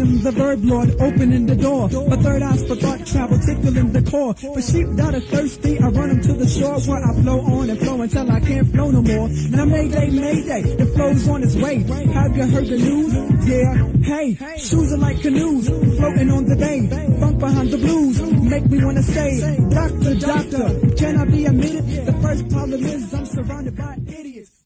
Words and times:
am 0.00 0.22
the 0.22 0.32
verb 0.32 0.64
lord, 0.64 0.90
opening 1.00 1.46
the 1.46 1.56
door. 1.56 1.88
My 2.08 2.16
third 2.16 2.42
eyes 2.42 2.66
for 2.66 2.76
thought 2.76 3.06
travel, 3.06 3.38
tickling 3.38 3.92
the 3.92 4.02
core. 4.10 4.34
For 4.34 4.62
sheep 4.62 4.86
that 4.96 5.14
are 5.14 5.20
thirsty, 5.20 5.78
I 5.78 5.88
run 5.88 6.08
them 6.08 6.20
to 6.22 6.32
the 6.32 6.48
shore 6.48 6.80
where 6.80 7.04
I 7.04 7.12
flow 7.22 7.40
on 7.40 7.70
and 7.70 7.78
flow 7.78 8.00
until 8.00 8.30
I 8.30 8.40
can't 8.40 8.68
flow 8.72 8.90
no 8.90 9.02
more. 9.02 9.28
Now 9.28 9.64
Mayday, 9.64 10.10
Mayday, 10.10 10.62
the 10.76 10.86
flow's 10.86 11.28
on 11.28 11.42
its 11.42 11.56
way. 11.56 11.82
Have 12.12 12.36
you 12.36 12.46
heard 12.46 12.66
the 12.66 12.78
news? 12.78 13.12
Yeah, 13.46 13.74
hey, 14.02 14.56
shoes 14.58 14.92
are 14.92 14.98
like 14.98 15.20
canoes, 15.20 15.68
floating 15.68 16.30
on 16.30 16.44
the 16.44 16.56
bay. 16.56 16.88
Funk 17.20 17.38
behind 17.38 17.70
the 17.70 17.78
blues, 17.78 18.20
make 18.22 18.66
me 18.66 18.84
wanna 18.84 19.02
say, 19.02 19.40
Doctor, 19.70 20.14
doctor, 20.14 20.96
can 20.96 21.16
I 21.16 21.24
be 21.24 21.46
admitted? 21.46 22.06
The 22.06 22.12
first 22.20 22.48
problem 22.48 22.84
is 22.84 23.14
I'm 23.14 23.26
surrounded 23.26 23.76
by 23.76 23.98
idiots. 24.06 24.59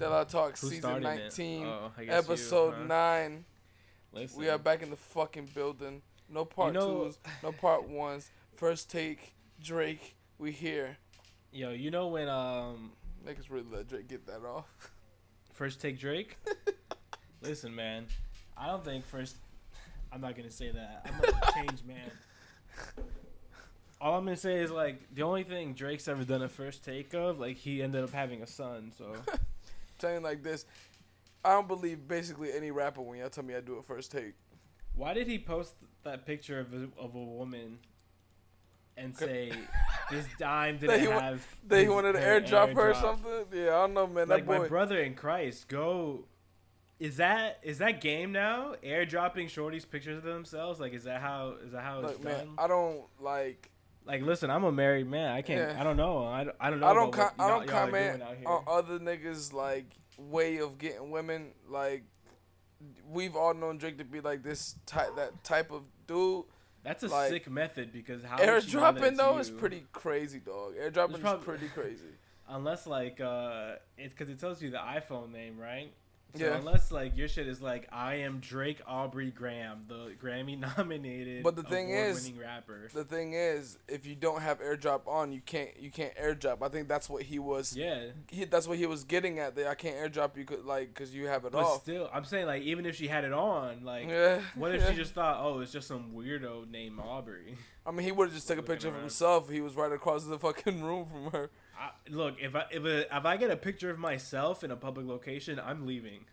Della 0.00 0.24
Talk 0.24 0.58
Who 0.58 0.68
season 0.68 0.80
started 0.82 1.06
it? 1.06 1.22
19, 1.24 1.66
Oh, 1.66 1.92
I 1.96 2.04
guess 2.04 2.12
you, 2.26 2.32
episode 2.32 2.74
huh? 2.74 2.84
9. 2.84 3.44
Listen, 4.12 4.38
We 4.40 4.48
are 4.48 4.58
back 4.58 4.82
in 4.82 4.88
the 4.90 4.96
fucking 4.96 5.50
building. 5.54 6.00
No 6.28 6.44
part 6.46 6.72
know- 6.72 7.04
twos, 7.04 7.18
no 7.42 7.52
part 7.52 7.86
ones. 7.88 8.30
First 8.56 8.90
take, 8.90 9.34
Drake, 9.62 10.16
we 10.38 10.52
here. 10.52 10.96
Yo, 11.52 11.70
you 11.70 11.90
know 11.90 12.08
when 12.08 12.28
um 12.28 12.92
Niggas 13.26 13.50
really 13.50 13.66
let 13.70 13.88
Drake 13.88 14.08
get 14.08 14.26
that 14.26 14.42
off. 14.42 14.64
first 15.52 15.80
take 15.82 15.98
Drake? 15.98 16.38
Listen, 17.42 17.74
man, 17.74 18.06
I 18.56 18.68
don't 18.68 18.84
think 18.84 19.04
first. 19.04 19.36
I'm 20.12 20.20
not 20.22 20.34
gonna 20.34 20.50
say 20.50 20.70
that. 20.70 21.06
I'm 21.06 21.20
gonna 21.20 21.52
change, 21.66 21.84
man. 21.84 22.10
All 24.00 24.16
I'm 24.16 24.24
gonna 24.24 24.36
say 24.36 24.60
is 24.60 24.70
like 24.70 25.14
the 25.14 25.22
only 25.22 25.42
thing 25.42 25.74
Drake's 25.74 26.08
ever 26.08 26.24
done 26.24 26.42
a 26.42 26.48
first 26.48 26.84
take 26.84 27.12
of, 27.12 27.38
like 27.38 27.56
he 27.58 27.82
ended 27.82 28.02
up 28.02 28.12
having 28.12 28.42
a 28.42 28.46
son. 28.46 28.92
So 28.96 29.14
You 30.02 30.20
like 30.20 30.42
this, 30.42 30.64
I 31.44 31.52
don't 31.52 31.68
believe 31.68 32.06
basically 32.08 32.52
any 32.52 32.70
rapper 32.70 33.00
when 33.02 33.18
y'all 33.18 33.28
tell 33.30 33.44
me 33.44 33.54
I 33.54 33.60
do 33.60 33.74
a 33.76 33.82
first 33.82 34.10
take. 34.12 34.34
why 34.94 35.14
did 35.14 35.26
he 35.26 35.38
post 35.38 35.74
that 36.04 36.26
picture 36.26 36.60
of 36.60 36.72
a, 36.72 36.88
of 36.98 37.14
a 37.14 37.18
woman 37.22 37.78
and 38.96 39.16
say 39.16 39.52
this 40.10 40.26
dime 40.38 40.78
didn't 40.78 41.00
he 41.00 41.08
wa- 41.08 41.20
have? 41.20 41.46
They 41.66 41.84
his- 41.84 41.92
wanted 41.92 42.12
to 42.14 42.20
her 42.20 42.40
airdrop 42.40 42.74
her 42.74 42.90
or 42.90 42.94
something. 42.94 43.44
Yeah, 43.52 43.68
I 43.76 43.80
don't 43.86 43.94
know, 43.94 44.06
man. 44.06 44.28
like 44.28 44.46
that 44.46 44.60
my 44.60 44.68
brother 44.68 44.98
in 44.98 45.14
Christ, 45.14 45.68
go. 45.68 46.24
Is 46.98 47.16
that 47.16 47.60
is 47.62 47.78
that 47.78 48.02
game 48.02 48.30
now? 48.32 48.74
Airdropping 48.84 49.46
shorties 49.46 49.88
pictures 49.88 50.18
of 50.18 50.22
themselves? 50.24 50.80
Like 50.80 50.92
is 50.92 51.04
that 51.04 51.22
how 51.22 51.54
is 51.64 51.72
that 51.72 51.82
how 51.82 52.00
it's 52.00 52.12
Look, 52.12 52.24
man. 52.24 52.50
I 52.58 52.66
don't 52.66 53.02
like. 53.18 53.70
Like 54.04 54.22
listen, 54.22 54.50
I'm 54.50 54.64
a 54.64 54.72
married 54.72 55.08
man. 55.08 55.32
I 55.32 55.42
can't. 55.42 55.72
Yeah. 55.72 55.80
I 55.80 55.84
don't 55.84 55.96
know. 55.96 56.24
I, 56.24 56.46
I 56.60 56.70
don't 56.70 56.80
know. 56.80 56.86
I 56.86 56.94
don't. 56.94 57.12
Com- 57.12 57.30
I 57.38 57.48
don't 57.48 57.66
comment 57.66 58.18
doing 58.18 58.28
out 58.28 58.36
here. 58.36 58.48
on 58.48 58.64
other 58.66 58.98
niggas 58.98 59.52
like 59.52 59.86
way 60.18 60.58
of 60.58 60.78
getting 60.78 61.10
women. 61.10 61.52
Like 61.68 62.04
we've 63.08 63.36
all 63.36 63.54
known 63.54 63.78
Drake 63.78 63.98
to 63.98 64.04
be 64.04 64.20
like 64.20 64.42
this 64.42 64.76
type, 64.86 65.16
that 65.16 65.44
type 65.44 65.70
of 65.70 65.82
dude. 66.06 66.44
That's 66.82 67.02
a 67.02 67.08
like, 67.08 67.30
sick 67.30 67.50
method 67.50 67.92
because 67.92 68.24
how 68.24 68.38
would 68.38 68.64
she 68.64 68.74
know 68.74 68.80
that 68.80 69.02
Airdropping 69.02 69.16
though 69.16 69.38
is 69.38 69.50
pretty 69.50 69.84
crazy, 69.92 70.38
dog. 70.38 70.74
Airdropping 70.76 71.14
is 71.14 71.20
prob- 71.20 71.44
pretty 71.44 71.68
crazy. 71.68 72.04
unless 72.50 72.86
like 72.86 73.20
uh 73.20 73.72
it's 73.96 74.12
because 74.12 74.28
it 74.28 74.38
tells 74.38 74.60
you 74.60 74.70
the 74.70 74.78
iphone 74.78 75.32
name 75.32 75.58
right 75.58 75.92
so 76.36 76.44
Yeah. 76.44 76.56
unless 76.56 76.90
like 76.92 77.16
your 77.16 77.28
shit 77.28 77.46
is 77.48 77.60
like 77.60 77.88
i 77.92 78.16
am 78.16 78.40
drake 78.40 78.80
aubrey 78.86 79.30
graham 79.30 79.84
the 79.88 80.14
grammy 80.22 80.58
nominated 80.78 81.42
But 81.42 81.56
the 81.56 81.62
thing 81.62 81.90
is, 81.90 82.22
winning 82.24 82.40
rapper 82.40 82.88
The 82.92 83.04
thing 83.04 83.32
is, 83.34 83.78
if 83.88 84.06
you 84.06 84.14
don't 84.14 84.42
have 84.42 84.60
airdrop 84.60 85.06
on, 85.06 85.32
you 85.32 85.40
can't 85.40 85.70
you 85.78 85.90
can't 85.90 86.14
airdrop. 86.16 86.62
I 86.62 86.68
think 86.68 86.88
that's 86.88 87.08
what 87.08 87.22
he 87.22 87.38
was. 87.38 87.76
yeah 87.76 88.06
He, 88.28 88.44
that's 88.44 88.66
what 88.66 88.78
he 88.78 88.86
was 88.86 89.04
getting 89.04 89.38
at. 89.38 89.54
That 89.56 89.66
I 89.66 89.74
can't 89.74 89.96
airdrop 89.96 90.36
you, 90.36 90.44
could 90.44 90.64
like, 90.64 90.94
cause 90.94 91.12
you 91.12 91.26
have 91.26 91.44
it 91.44 91.52
but 91.52 91.64
off. 91.64 91.82
still 91.82 92.08
i'm 92.12 92.24
saying 92.24 92.46
like 92.46 92.62
even 92.62 92.86
if 92.86 92.96
she 92.96 93.08
had 93.08 93.24
it 93.24 93.32
on 93.32 93.84
like 93.84 94.08
yeah. 94.08 94.40
what 94.54 94.74
if 94.74 94.80
yeah. 94.82 94.90
she 94.90 94.96
just 94.96 95.14
thought 95.14 95.38
oh 95.40 95.60
it's 95.60 95.72
just 95.72 95.88
some 95.88 96.12
weirdo 96.14 96.70
named 96.70 96.98
aubrey 97.00 97.56
I 97.86 97.92
mean, 97.92 98.04
he 98.04 98.12
would 98.12 98.26
have 98.26 98.34
just 98.34 98.46
took 98.46 98.58
a 98.58 98.62
picture 98.62 98.88
of 98.88 98.94
himself. 98.94 99.48
He 99.50 99.60
was 99.62 99.74
right 99.74 99.90
across 99.90 100.24
the 100.24 100.38
fucking 100.38 100.82
room 100.84 101.06
from 101.06 101.32
her. 101.32 101.50
I, 101.80 101.90
look 102.10 102.36
if 102.40 102.54
i 102.54 102.64
if, 102.70 102.84
a, 102.84 103.16
if 103.16 103.24
i 103.24 103.36
get 103.38 103.50
a 103.50 103.56
picture 103.56 103.88
of 103.90 103.98
myself 103.98 104.62
in 104.62 104.70
a 104.70 104.76
public 104.76 105.06
location 105.06 105.58
i'm 105.64 105.86
leaving 105.86 106.24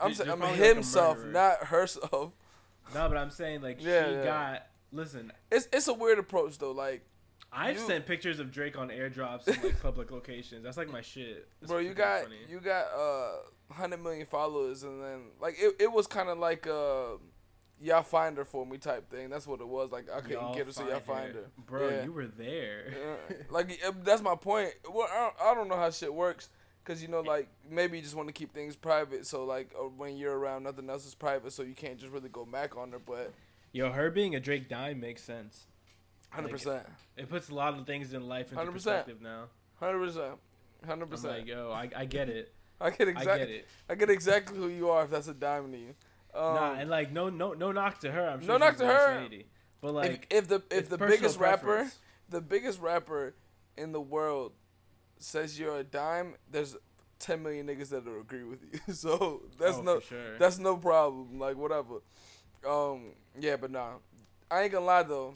I'm 0.00 0.14
saying, 0.14 0.30
I 0.30 0.34
mean, 0.34 0.40
probably, 0.40 0.58
like, 0.60 0.74
himself, 0.74 1.24
not 1.26 1.64
herself. 1.66 2.32
no 2.94 3.08
but 3.08 3.16
i'm 3.16 3.30
saying 3.30 3.60
like 3.62 3.76
Yeah, 3.82 4.08
she 4.08 4.14
yeah. 4.14 4.24
got 4.24 4.66
listen 4.92 5.32
It's 5.50 5.68
it's 5.72 5.88
a 5.88 5.94
weird 5.94 6.18
approach 6.18 6.58
though. 6.58 6.72
Like, 6.72 7.02
I've 7.52 7.76
You- 7.78 7.86
sent 7.86 8.06
pictures 8.06 8.40
of 8.40 8.50
Drake 8.52 8.78
on 8.78 8.88
airdrops 8.88 9.48
in 9.48 9.62
like 9.62 9.80
public 9.82 10.10
locations. 10.18 10.62
That's 10.64 10.76
like 10.76 10.90
my 10.90 11.00
shit. 11.02 11.48
It's 11.60 11.70
bro, 11.70 11.78
you 11.78 11.94
got 11.94 12.22
funny. 12.24 12.36
you 12.48 12.60
got 12.60 12.86
uh 12.96 13.72
hundred 13.74 14.02
million 14.02 14.26
followers, 14.26 14.82
and 14.82 15.02
then 15.02 15.20
like 15.40 15.56
it, 15.58 15.74
it 15.78 15.92
was 15.92 16.06
kind 16.06 16.28
of 16.28 16.38
like 16.38 16.66
uh 16.66 17.16
y'all 17.80 18.02
find 18.02 18.36
her 18.36 18.44
for 18.44 18.64
me 18.66 18.78
type 18.78 19.10
thing. 19.10 19.30
That's 19.30 19.46
what 19.46 19.60
it 19.60 19.68
was. 19.68 19.90
Like 19.90 20.08
I 20.10 20.20
couldn't 20.20 20.32
Y'all 20.40 20.54
get 20.54 20.66
her, 20.66 20.72
so 20.72 20.86
y'all 20.88 21.00
find 21.00 21.34
her. 21.34 21.44
Bro, 21.66 21.88
Yeah. 21.88 22.04
you 22.04 22.12
were 22.12 22.26
there. 22.26 22.84
Yeah. 23.30 23.36
like 23.50 23.80
that's 24.04 24.22
my 24.22 24.34
point. 24.36 24.70
Well, 24.92 25.08
I 25.12 25.16
don't, 25.20 25.34
I 25.50 25.54
don't 25.54 25.68
know 25.68 25.76
how 25.76 25.90
shit 25.90 26.12
works. 26.12 26.48
Cause 26.84 27.02
you 27.02 27.08
know, 27.08 27.20
like 27.20 27.48
maybe 27.70 27.98
you 27.98 28.02
just 28.02 28.14
want 28.16 28.28
to 28.28 28.32
keep 28.32 28.52
things 28.54 28.74
private. 28.74 29.26
So 29.26 29.44
like 29.44 29.70
uh, 29.78 29.82
when 29.84 30.16
you're 30.16 30.36
around, 30.36 30.62
nothing 30.64 30.88
else 30.90 31.06
is 31.06 31.14
private. 31.14 31.52
So 31.52 31.62
you 31.62 31.74
can't 31.74 31.98
just 31.98 32.12
really 32.12 32.30
go 32.30 32.44
back 32.44 32.76
on 32.76 32.90
her. 32.92 32.98
But 32.98 33.32
Yo, 33.72 33.90
her 33.92 34.10
being 34.10 34.34
a 34.34 34.40
Drake 34.40 34.68
dime 34.68 34.98
makes 34.98 35.22
sense. 35.22 35.66
hundred 36.30 36.50
percent, 36.50 36.86
It 37.16 37.28
puts 37.28 37.48
a 37.50 37.54
lot 37.54 37.78
of 37.78 37.86
things 37.86 38.12
in 38.14 38.26
life 38.26 38.50
into 38.50 38.64
100%. 38.64 38.72
perspective 38.72 39.20
now. 39.22 39.44
hundred 39.78 40.04
percent, 40.06 40.32
Hundred 40.84 41.10
percent. 41.10 41.34
like, 41.38 41.46
yo, 41.46 41.70
I, 41.70 41.88
I 41.94 42.04
get 42.06 42.28
it. 42.28 42.52
I 42.80 42.90
get 42.90 43.06
I 43.08 43.10
exactly. 43.10 43.38
get 43.46 43.50
it. 43.50 43.66
I 43.90 43.94
get 43.94 44.10
exactly 44.10 44.56
who 44.58 44.68
you 44.68 44.88
are 44.88 45.04
if 45.04 45.10
that's 45.10 45.28
a 45.28 45.34
diamond 45.34 45.74
to 45.74 45.78
you. 45.78 45.94
Um, 46.34 46.54
nah, 46.54 46.74
and 46.74 46.90
like, 46.90 47.12
no, 47.12 47.28
no, 47.28 47.52
no 47.52 47.72
knock 47.72 48.00
to 48.00 48.10
her. 48.10 48.28
I'm 48.28 48.40
sure 48.40 48.48
No 48.48 48.56
knock 48.56 48.76
to 48.76 48.86
her. 48.86 49.28
But 49.80 49.94
like, 49.94 50.26
if, 50.30 50.44
if 50.44 50.48
the 50.48 50.62
if 50.70 50.88
the 50.88 50.98
biggest 50.98 51.38
rapper, 51.38 51.66
preference. 51.66 51.98
the 52.28 52.40
biggest 52.40 52.80
rapper 52.80 53.34
in 53.76 53.92
the 53.92 54.00
world 54.00 54.52
says 55.18 55.58
you're 55.58 55.78
a 55.78 55.84
dime, 55.84 56.34
there's 56.50 56.76
ten 57.18 57.42
million 57.42 57.66
niggas 57.66 57.90
that'll 57.90 58.20
agree 58.20 58.44
with 58.44 58.60
you. 58.62 58.80
So 58.94 59.42
that's 59.58 59.78
oh, 59.78 59.82
no 59.82 60.00
sure. 60.00 60.38
that's 60.38 60.58
no 60.58 60.76
problem. 60.76 61.38
Like 61.38 61.56
whatever. 61.56 62.02
Um, 62.68 63.12
yeah, 63.38 63.56
but 63.56 63.70
nah, 63.70 63.92
I 64.50 64.62
ain't 64.62 64.72
gonna 64.72 64.84
lie 64.84 65.02
though. 65.02 65.34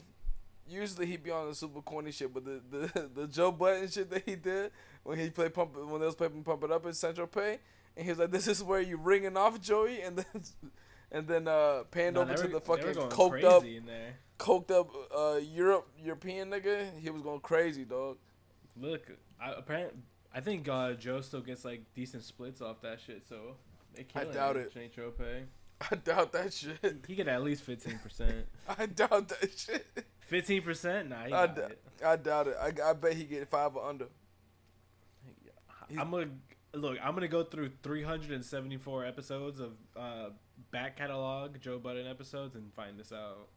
Usually 0.67 1.05
he 1.05 1.17
be 1.17 1.29
on 1.31 1.47
the 1.47 1.55
super 1.55 1.81
corny 1.81 2.11
shit, 2.11 2.33
but 2.33 2.43
the, 2.43 2.61
the 2.69 3.09
the 3.15 3.27
Joe 3.27 3.51
Budden 3.51 3.87
shit 3.89 4.09
that 4.09 4.23
he 4.25 4.35
did 4.35 4.71
when 5.03 5.17
he 5.17 5.29
played 5.29 5.53
pump 5.53 5.75
when 5.75 5.99
they 5.99 6.05
was 6.05 6.15
playing 6.15 6.43
pump 6.43 6.63
it 6.63 6.71
up 6.71 6.85
in 6.85 6.93
Central 6.93 7.27
Pay, 7.27 7.59
and 7.95 8.05
he 8.05 8.11
was 8.11 8.19
like, 8.19 8.31
"This 8.31 8.47
is 8.47 8.63
where 8.63 8.81
you 8.81 8.97
ringing 8.97 9.37
off 9.37 9.59
Joey," 9.61 10.01
and 10.01 10.17
then 10.17 10.25
and 11.11 11.27
then 11.27 11.47
uh 11.47 11.83
panned 11.91 12.15
Nah, 12.15 12.21
over 12.23 12.33
to 12.35 12.43
were- 12.43 12.47
the 12.49 12.61
fucking 12.61 12.93
coked 13.09 13.43
up 13.43 13.63
coked 14.39 14.71
up 14.71 14.89
uh 15.15 15.37
Europe 15.39 15.87
European 16.03 16.49
nigga. 16.49 16.97
He 16.99 17.09
was 17.09 17.21
going 17.21 17.39
crazy, 17.39 17.85
dog. 17.85 18.17
Look, 18.77 19.09
I 19.41 19.51
apparently, 19.51 19.99
I 20.33 20.41
think 20.41 20.67
uh, 20.67 20.93
Joe 20.93 21.21
still 21.21 21.39
gets 21.41 21.63
like 21.63 21.83
decent 21.93 22.23
splits 22.23 22.61
off 22.61 22.81
that 22.81 22.99
shit. 22.99 23.23
So 23.27 23.55
they 23.93 24.05
I 24.15 24.25
doubt 24.25 24.57
it. 24.57 24.73
Tropez. 24.73 25.43
I 25.91 25.95
doubt 25.95 26.31
that 26.33 26.53
shit. 26.53 27.03
He 27.07 27.15
get 27.15 27.27
at 27.27 27.41
least 27.43 27.63
fifteen 27.63 27.97
percent. 27.99 28.45
I 28.67 28.85
doubt 28.87 29.29
that 29.29 29.49
shit. 29.57 29.85
Fifteen 30.19 30.61
percent? 30.61 31.09
Nah, 31.09 31.23
he 31.25 31.33
I 31.33 31.47
got 31.47 31.55
d- 31.55 31.61
it. 31.61 31.81
I 32.05 32.15
doubt 32.17 32.47
it. 32.47 32.57
I, 32.61 32.89
I 32.89 32.93
bet 32.93 33.13
he 33.13 33.23
get 33.25 33.47
five 33.49 33.75
or 33.75 33.87
under. 33.87 34.07
He's- 35.87 35.99
I'm 36.01 36.11
gonna 36.11 36.31
look. 36.73 36.97
I'm 37.03 37.13
gonna 37.13 37.27
go 37.27 37.43
through 37.43 37.71
374 37.83 39.05
episodes 39.05 39.59
of 39.59 39.73
uh, 39.95 40.29
back 40.71 40.97
catalog 40.97 41.59
Joe 41.59 41.79
Budden 41.79 42.07
episodes 42.07 42.55
and 42.55 42.73
find 42.73 42.99
this 42.99 43.11
out. 43.11 43.47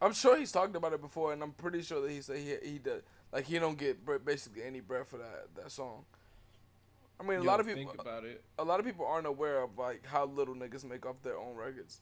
I'm 0.00 0.12
sure 0.12 0.36
he's 0.36 0.50
talked 0.50 0.74
about 0.74 0.92
it 0.92 1.00
before, 1.00 1.32
and 1.32 1.42
I'm 1.42 1.52
pretty 1.52 1.82
sure 1.82 2.00
that 2.00 2.10
he 2.10 2.20
said 2.20 2.38
he 2.38 2.56
he 2.70 2.78
did 2.78 3.02
like 3.32 3.46
he 3.46 3.58
don't 3.58 3.78
get 3.78 3.98
basically 4.24 4.62
any 4.62 4.80
bread 4.80 5.06
for 5.06 5.18
that 5.18 5.46
that 5.56 5.70
song. 5.70 6.04
I 7.20 7.24
mean, 7.24 7.38
a 7.38 7.42
Yo, 7.42 7.46
lot 7.46 7.60
of 7.60 7.66
people, 7.66 7.84
think 7.84 8.00
about 8.00 8.24
it. 8.24 8.42
a 8.58 8.64
lot 8.64 8.80
of 8.80 8.86
people 8.86 9.06
aren't 9.06 9.26
aware 9.28 9.62
of 9.62 9.78
like 9.78 10.04
how 10.06 10.26
little 10.26 10.54
niggas 10.54 10.84
make 10.84 11.06
off 11.06 11.22
their 11.22 11.38
own 11.38 11.54
records. 11.54 12.00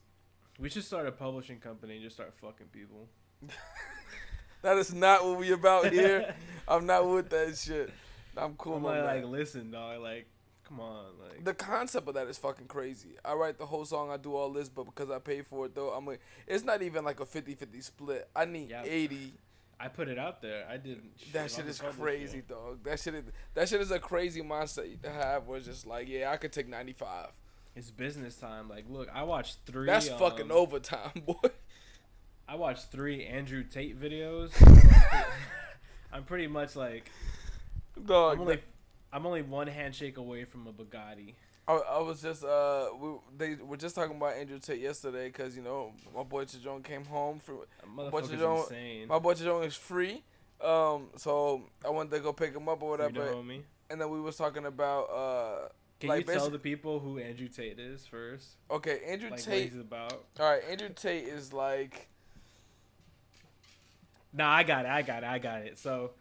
We 0.59 0.69
should 0.69 0.83
start 0.83 1.07
a 1.07 1.11
publishing 1.11 1.59
company 1.59 1.95
and 1.95 2.03
just 2.03 2.15
start 2.15 2.33
fucking 2.41 2.67
people. 2.67 3.07
that 4.61 4.77
is 4.77 4.93
not 4.93 5.23
what 5.23 5.37
we 5.37 5.51
about 5.51 5.91
here. 5.91 6.33
I'm 6.67 6.85
not 6.85 7.07
with 7.07 7.29
that 7.29 7.57
shit. 7.57 7.91
I'm 8.35 8.55
cool. 8.55 8.77
I'm 8.77 8.83
like, 8.83 9.03
like, 9.03 9.25
listen, 9.25 9.71
dog. 9.71 10.01
Like, 10.01 10.27
come 10.71 10.79
on, 10.79 11.05
like. 11.21 11.43
the 11.43 11.53
concept 11.53 12.07
of 12.07 12.13
that 12.15 12.27
is 12.27 12.37
fucking 12.37 12.67
crazy. 12.67 13.15
I 13.25 13.33
write 13.33 13.57
the 13.57 13.65
whole 13.65 13.85
song, 13.85 14.09
I 14.11 14.17
do 14.17 14.35
all 14.35 14.51
this, 14.51 14.69
but 14.69 14.85
because 14.85 15.09
I 15.09 15.19
pay 15.19 15.41
for 15.41 15.65
it 15.65 15.75
though, 15.75 15.89
I'm 15.89 16.05
like, 16.05 16.21
it's 16.47 16.63
not 16.63 16.81
even 16.81 17.03
like 17.03 17.19
a 17.19 17.25
50-50 17.25 17.83
split. 17.83 18.29
I 18.35 18.45
need 18.45 18.69
Yeah. 18.69 18.83
80. 18.85 19.33
I 19.79 19.87
put 19.87 20.07
it 20.07 20.19
out 20.19 20.41
there. 20.43 20.67
I 20.69 20.77
didn't. 20.77 21.11
That 21.33 21.49
shit 21.49 21.61
shit 21.61 21.67
is 21.67 21.79
crazy, 21.97 22.37
yet. 22.37 22.47
dog. 22.47 22.83
That 22.83 22.99
shit 22.99 23.15
is 23.15 23.23
that 23.55 23.67
shit 23.67 23.81
is 23.81 23.89
a 23.89 23.97
crazy 23.97 24.43
mindset 24.43 25.01
to 25.01 25.09
have. 25.09 25.47
Where 25.47 25.57
it's 25.57 25.65
just 25.65 25.87
like, 25.87 26.07
yeah, 26.07 26.29
I 26.29 26.37
could 26.37 26.51
take 26.51 26.67
95. 26.69 27.29
It's 27.75 27.89
business 27.89 28.35
time. 28.35 28.69
Like, 28.69 28.85
look, 28.87 29.09
I 29.11 29.23
watched 29.23 29.57
three. 29.65 29.87
That's 29.87 30.07
fucking 30.07 30.51
um, 30.51 30.57
overtime, 30.57 31.11
boy. 31.25 31.49
I 32.47 32.55
watched 32.55 32.91
three 32.91 33.25
Andrew 33.25 33.63
Tate 33.63 33.99
videos. 33.99 34.51
I'm 36.13 36.25
pretty 36.25 36.47
much 36.47 36.75
like 36.75 37.09
Dog, 38.05 38.35
I'm 38.35 38.41
only 38.41 38.59
I'm 39.13 39.25
only 39.25 39.41
one 39.41 39.67
handshake 39.67 40.17
away 40.17 40.45
from 40.45 40.67
a 40.67 40.71
Bugatti. 40.71 41.33
I, 41.67 41.73
I 41.73 41.99
was 41.99 42.21
just 42.21 42.43
uh 42.43 42.87
we 42.99 43.09
they 43.37 43.55
were 43.55 43.77
just 43.77 43.95
talking 43.95 44.17
about 44.17 44.33
Andrew 44.33 44.57
Tate 44.59 44.79
yesterday 44.79 45.27
because 45.27 45.55
you 45.55 45.61
know 45.61 45.91
my 46.15 46.23
boy 46.23 46.45
Chajon 46.45 46.83
came 46.83 47.05
home 47.05 47.39
from 47.39 47.59
But 47.95 48.31
you 48.31 48.51
insane. 48.57 49.07
my 49.07 49.19
boy 49.19 49.33
Chajon 49.35 49.65
is 49.67 49.75
free, 49.75 50.23
um 50.59 51.09
so 51.17 51.61
I 51.85 51.89
went 51.89 52.09
to 52.11 52.19
go 52.19 52.33
pick 52.33 52.55
him 52.55 52.67
up 52.67 52.81
or 52.81 52.89
whatever, 52.89 53.21
homie. 53.33 53.61
and 53.89 54.01
then 54.01 54.09
we 54.09 54.19
was 54.19 54.37
talking 54.37 54.65
about 54.65 55.03
uh 55.03 55.69
Can 55.99 56.09
like 56.09 56.27
you 56.27 56.33
tell 56.33 56.49
the 56.49 56.57
people 56.59 56.99
who 56.99 57.19
Andrew 57.19 57.47
Tate 57.47 57.79
is 57.79 58.07
first? 58.07 58.47
okay 58.71 59.01
Andrew 59.07 59.29
Like 59.29 59.39
what 59.39 59.45
Tate. 59.45 59.71
he's 59.71 59.79
about? 59.79 60.13
All 60.39 60.49
right, 60.51 60.63
Andrew 60.69 60.89
Tate 60.89 61.25
is 61.25 61.53
like 61.53 62.07
Nah, 64.33 64.49
I 64.49 64.63
got 64.63 64.85
it. 64.85 64.89
I 64.91 65.01
got 65.01 65.23
it. 65.23 65.29
I 65.29 65.39
got 65.39 65.61
it. 65.61 65.77
So, 65.77 66.11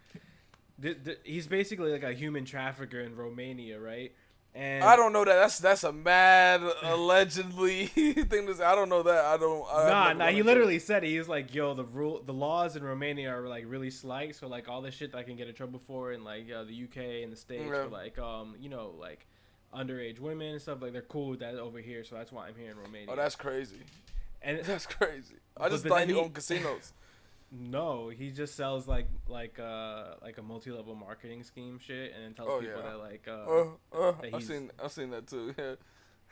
th- 0.82 1.04
th- 1.04 1.18
he's 1.24 1.46
basically 1.46 1.92
like 1.92 2.02
a 2.02 2.12
human 2.12 2.44
trafficker 2.44 3.00
in 3.00 3.16
Romania, 3.16 3.78
right? 3.80 4.12
And 4.54 4.82
I 4.82 4.96
don't 4.96 5.12
know 5.12 5.24
that 5.24 5.34
that's 5.36 5.58
that's 5.60 5.84
a 5.84 5.92
mad 5.92 6.60
allegedly 6.82 7.86
thing 7.86 8.46
to 8.46 8.54
say. 8.56 8.64
I 8.64 8.74
don't 8.74 8.88
know 8.88 9.02
that. 9.04 9.24
I 9.24 9.36
don't. 9.36 9.64
I, 9.72 9.88
Nah, 9.88 10.12
nah. 10.12 10.26
He 10.28 10.42
literally 10.42 10.76
it. 10.76 10.82
said 10.82 11.04
it. 11.04 11.08
He 11.10 11.18
was 11.18 11.28
like, 11.28 11.54
"Yo, 11.54 11.72
the 11.74 11.84
rule, 11.84 12.20
the 12.24 12.32
laws 12.32 12.74
in 12.74 12.82
Romania 12.82 13.30
are 13.32 13.46
like 13.48 13.64
really 13.68 13.90
slight. 13.90 14.34
So 14.34 14.48
like 14.48 14.68
all 14.68 14.82
the 14.82 14.90
shit 14.90 15.12
that 15.12 15.18
I 15.18 15.22
can 15.22 15.36
get 15.36 15.46
in 15.48 15.54
trouble 15.54 15.78
for 15.78 16.12
in 16.12 16.24
like 16.24 16.50
uh, 16.50 16.64
the 16.64 16.82
UK 16.84 17.22
and 17.22 17.32
the 17.32 17.36
states, 17.36 17.62
Yeah. 17.66 17.84
for 17.84 17.88
like 17.90 18.18
um, 18.18 18.56
you 18.60 18.68
know, 18.68 18.92
like 18.98 19.26
underage 19.72 20.18
women 20.18 20.48
and 20.54 20.60
stuff. 20.60 20.82
Like 20.82 20.92
they're 20.92 21.02
cool 21.02 21.28
with 21.30 21.40
that 21.40 21.54
over 21.54 21.78
here. 21.78 22.02
So 22.02 22.16
that's 22.16 22.32
why 22.32 22.48
I'm 22.48 22.56
here 22.56 22.72
in 22.72 22.76
Romania. 22.78 23.06
Oh, 23.10 23.14
that's 23.16 23.36
crazy. 23.36 23.78
and 24.42 24.58
That's 24.64 24.86
crazy. 24.86 25.36
I 25.56 25.68
just 25.68 25.84
thought 25.86 26.08
he- 26.08 26.14
owned 26.14 26.34
casinos. 26.34 26.92
no, 27.52 28.08
he 28.08 28.30
just 28.30 28.54
sells 28.54 28.86
like 28.86 29.08
like 29.26 29.58
uh 29.58 30.14
like 30.22 30.38
a 30.38 30.42
multi-level 30.42 30.94
marketing 30.94 31.42
scheme 31.42 31.78
shit, 31.78 32.12
and 32.14 32.24
then 32.24 32.34
tells 32.34 32.48
Oh, 32.50 32.60
people 32.60 32.80
yeah. 32.82 32.90
that 32.90 32.98
like 32.98 33.26
uh, 33.28 33.32
Uh, 33.32 33.64
uh, 33.92 34.12
that 34.22 34.34
I've 34.34 34.42
seen 34.44 34.70
I've 34.82 34.92
seen 34.92 35.10
that 35.10 35.26
too. 35.26 35.54
Yeah. 35.58 35.74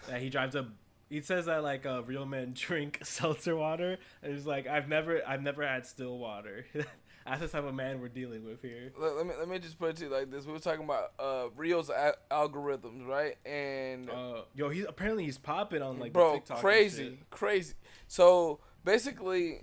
that 0.09 0.21
he 0.23 0.31
drives 0.31 0.55
a 0.55 0.69
he 1.11 1.21
says 1.23 1.47
that 1.47 1.65
like 1.65 1.85
uh, 1.87 2.03
real 2.07 2.25
men 2.25 2.53
drink 2.55 3.01
seltzer 3.03 3.57
water 3.57 3.99
and 4.23 4.33
he's 4.33 4.47
like 4.47 4.69
i've 4.69 4.89
never 4.89 5.21
i've 5.27 5.43
never 5.43 5.67
had 5.67 5.85
still 5.87 6.19
water 6.19 6.65
that's 7.27 7.41
the 7.41 7.49
type 7.49 7.65
of 7.65 7.75
man 7.75 8.01
we're 8.01 8.07
dealing 8.09 8.45
with 8.45 8.63
here 8.63 8.93
Let, 8.97 9.17
let 9.17 9.27
me 9.27 9.33
let 9.37 9.49
me 9.49 9.59
just 9.59 9.77
put 9.77 9.91
it 9.91 9.97
to 9.97 10.05
you 10.05 10.11
like 10.11 10.31
this. 10.31 10.47
We 10.47 10.53
were 10.53 10.61
talking 10.61 10.85
about 10.85 11.13
uh 11.19 11.49
Rio's 11.57 11.91
a- 11.91 12.15
algorithms, 12.31 13.07
right? 13.09 13.37
And 13.45 14.09
uh 14.09 14.43
yo 14.55 14.69
he's 14.69 14.85
apparently 14.89 15.25
he's 15.25 15.37
popping 15.37 15.83
on 15.83 15.99
like 15.99 16.13
the 16.13 16.19
bro, 16.21 16.35
TikTok 16.35 16.59
crazy, 16.61 17.19
crazy. 17.31 17.75
So 18.07 18.61
basically, 18.85 19.63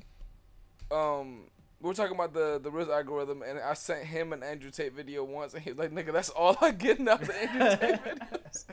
um, 0.91 1.45
we 1.81 1.89
were 1.89 1.93
talking 1.93 2.15
about 2.15 2.33
the 2.33 2.59
the 2.61 2.71
Riz 2.71 2.89
algorithm, 2.89 3.41
and 3.41 3.59
I 3.59 3.73
sent 3.73 4.05
him 4.05 4.33
an 4.33 4.43
Andrew 4.43 4.71
Tate 4.71 4.93
video 4.93 5.23
once, 5.23 5.53
and 5.53 5.63
he 5.63 5.71
was 5.71 5.79
like, 5.79 5.91
"Nigga, 5.91 6.11
that's 6.13 6.29
all 6.29 6.57
I 6.61 6.71
get 6.71 6.99
now 6.99 7.17
the 7.17 7.35
Andrew 7.35 7.69
Tate 7.77 8.03
videos." 8.03 8.65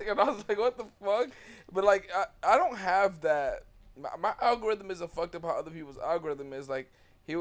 and 0.08 0.20
I 0.20 0.24
was 0.24 0.44
like, 0.48 0.58
"What 0.58 0.76
the 0.76 0.86
fuck?" 1.04 1.28
But 1.72 1.84
like, 1.84 2.10
I 2.14 2.24
I 2.42 2.56
don't 2.56 2.76
have 2.76 3.20
that. 3.20 3.64
My, 3.96 4.10
my 4.18 4.34
algorithm 4.40 4.90
isn't 4.90 5.12
fucked 5.12 5.34
up 5.34 5.42
how 5.42 5.50
other 5.50 5.70
people's 5.70 5.98
algorithm 5.98 6.52
is. 6.52 6.68
Like 6.68 6.90
he 7.24 7.34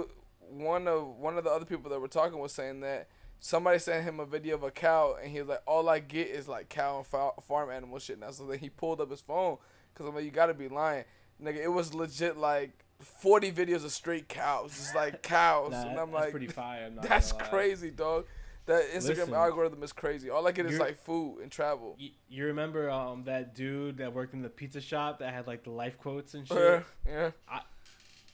one 0.49 0.87
of 0.87 1.07
one 1.17 1.37
of 1.37 1.43
the 1.43 1.51
other 1.51 1.65
people 1.65 1.89
that 1.91 1.99
were 1.99 2.07
talking 2.07 2.39
was 2.39 2.53
saying 2.53 2.81
that. 2.81 3.07
Somebody 3.39 3.77
sent 3.77 4.03
him 4.03 4.19
a 4.19 4.25
video 4.25 4.55
of 4.55 4.63
a 4.63 4.71
cow, 4.71 5.15
and 5.21 5.31
he 5.31 5.39
was 5.39 5.49
like, 5.49 5.61
"All 5.67 5.89
I 5.89 5.99
get 5.99 6.27
is 6.27 6.47
like 6.47 6.69
cow 6.69 6.97
and 6.97 7.05
fa- 7.05 7.39
farm 7.47 7.69
animal 7.69 7.99
shit 7.99 8.19
now." 8.19 8.31
So 8.31 8.47
then 8.47 8.57
he 8.57 8.69
pulled 8.69 8.99
up 8.99 9.11
his 9.11 9.21
phone, 9.21 9.57
cause 9.93 10.07
I'm 10.07 10.15
like, 10.15 10.25
"You 10.25 10.31
gotta 10.31 10.55
be 10.55 10.67
lying, 10.67 11.05
nigga." 11.41 11.57
It 11.57 11.71
was 11.71 11.93
legit 11.93 12.35
like 12.37 12.83
40 12.99 13.51
videos 13.51 13.85
of 13.85 13.91
straight 13.91 14.27
cows, 14.27 14.71
just 14.75 14.95
like 14.95 15.21
cows, 15.21 15.71
Nah, 15.71 15.81
and 15.81 15.99
I'm 15.99 16.11
that's 16.11 16.13
like, 16.13 16.31
pretty 16.31 16.47
fire 16.47 16.85
I'm 16.85 16.95
"That's 17.01 17.31
crazy, 17.31 17.91
dog." 17.91 18.25
That 18.65 18.83
Instagram 18.93 19.07
Listen, 19.07 19.33
algorithm 19.33 19.81
is 19.83 19.93
crazy. 19.93 20.29
All 20.29 20.45
I 20.45 20.51
get 20.51 20.65
is 20.65 20.77
like 20.77 20.97
food 20.97 21.39
and 21.41 21.49
travel. 21.49 21.95
Y- 21.99 22.11
you 22.27 22.45
remember 22.47 22.89
um 22.89 23.23
that 23.23 23.55
dude 23.55 23.97
that 23.99 24.13
worked 24.13 24.33
in 24.33 24.41
the 24.41 24.49
pizza 24.49 24.81
shop 24.81 25.19
that 25.19 25.33
had 25.33 25.47
like 25.47 25.63
the 25.63 25.69
life 25.71 25.97
quotes 25.97 26.33
and 26.33 26.45
shit 26.47 26.83
Yeah, 27.07 27.31
yeah. 27.49 27.59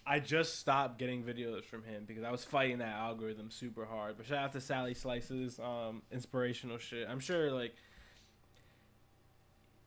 I 0.06 0.20
just 0.20 0.60
stopped 0.60 0.98
getting 1.00 1.24
videos 1.24 1.64
from 1.64 1.84
him 1.84 2.04
because 2.06 2.24
I 2.24 2.32
was 2.32 2.44
fighting 2.44 2.80
that 2.80 2.94
algorithm 2.94 3.50
super 3.50 3.86
hard. 3.86 4.18
But 4.18 4.26
shout 4.26 4.40
out 4.40 4.52
to 4.54 4.60
Sally 4.60 4.94
Slices, 4.94 5.60
um, 5.60 6.02
inspirational 6.12 6.78
shit. 6.78 7.08
I'm 7.08 7.22
sure 7.22 7.52
like 7.52 7.74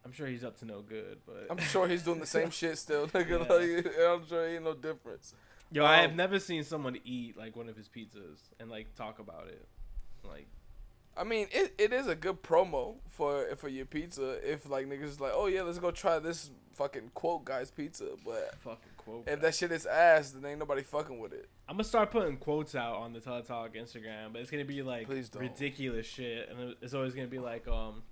I'm 0.07 0.13
sure 0.13 0.29
he's 0.29 0.45
up 0.45 0.57
to 0.61 0.65
no 0.65 0.83
good, 0.83 1.19
but 1.27 1.49
I'm 1.51 1.59
sure 1.59 1.89
he's 1.89 2.05
doing 2.05 2.21
the 2.21 2.27
same 2.27 2.51
shit 2.53 2.79
still, 2.79 3.09
nigga. 3.09 3.29
Yeah. 3.29 3.37
Like, 3.39 4.21
I'm 4.21 4.25
sure 4.29 4.47
ain't 4.47 4.63
no 4.63 4.73
difference. 4.73 5.35
yo, 5.73 5.85
I 5.85 5.97
have 6.03 6.11
um, 6.11 6.17
never 6.17 6.39
seen 6.39 6.63
someone 6.63 6.97
eat 7.05 7.37
like 7.37 7.57
one 7.57 7.69
of 7.69 7.77
his 7.77 7.89
pizzas 7.89 8.39
and 8.61 8.71
like 8.71 8.95
talk 8.95 9.19
about 9.19 9.49
it. 9.49 9.67
Like 10.23 10.47
I 11.17 11.25
mean, 11.25 11.49
it, 11.51 11.75
it 11.77 11.93
is 11.93 12.07
a 12.07 12.15
good 12.15 12.41
promo 12.45 12.99
for 13.09 13.57
for 13.57 13.69
your 13.69 13.85
pizza. 13.85 14.39
If 14.49 14.71
like 14.71 14.87
niggas 14.87 15.03
is 15.03 15.21
like, 15.21 15.33
oh 15.35 15.47
yeah, 15.47 15.63
let's 15.63 15.81
go 15.81 15.91
try 15.91 16.21
this 16.21 16.51
fucking 16.75 17.11
quote 17.15 17.45
guy's 17.45 17.73
pizza. 17.73 18.11
But 18.25 18.55
fucking 18.61 18.93
quote. 18.99 19.25
if 19.27 19.41
that 19.41 19.57
shit 19.57 19.73
is 19.73 19.87
ass, 19.87 20.31
then 20.31 20.49
ain't 20.49 20.61
nobody 20.61 20.83
fucking 20.83 21.19
with 21.19 21.33
it. 21.33 21.49
I'm 21.69 21.75
gonna 21.75 21.83
start 21.83 22.13
putting 22.13 22.37
quotes 22.37 22.77
out 22.77 22.95
on 22.97 23.13
the 23.13 23.19
Teletalk 23.19 23.75
Instagram, 23.75 24.35
but 24.35 24.43
it's 24.43 24.53
gonna 24.53 24.65
be 24.65 24.83
like 24.83 25.09
ridiculous 25.09 26.07
shit, 26.07 26.49
and 26.49 26.77
it's 26.81 26.95
always 26.95 27.13
gonna 27.13 27.27
be 27.27 27.41
like 27.41 27.67
um, 27.67 28.05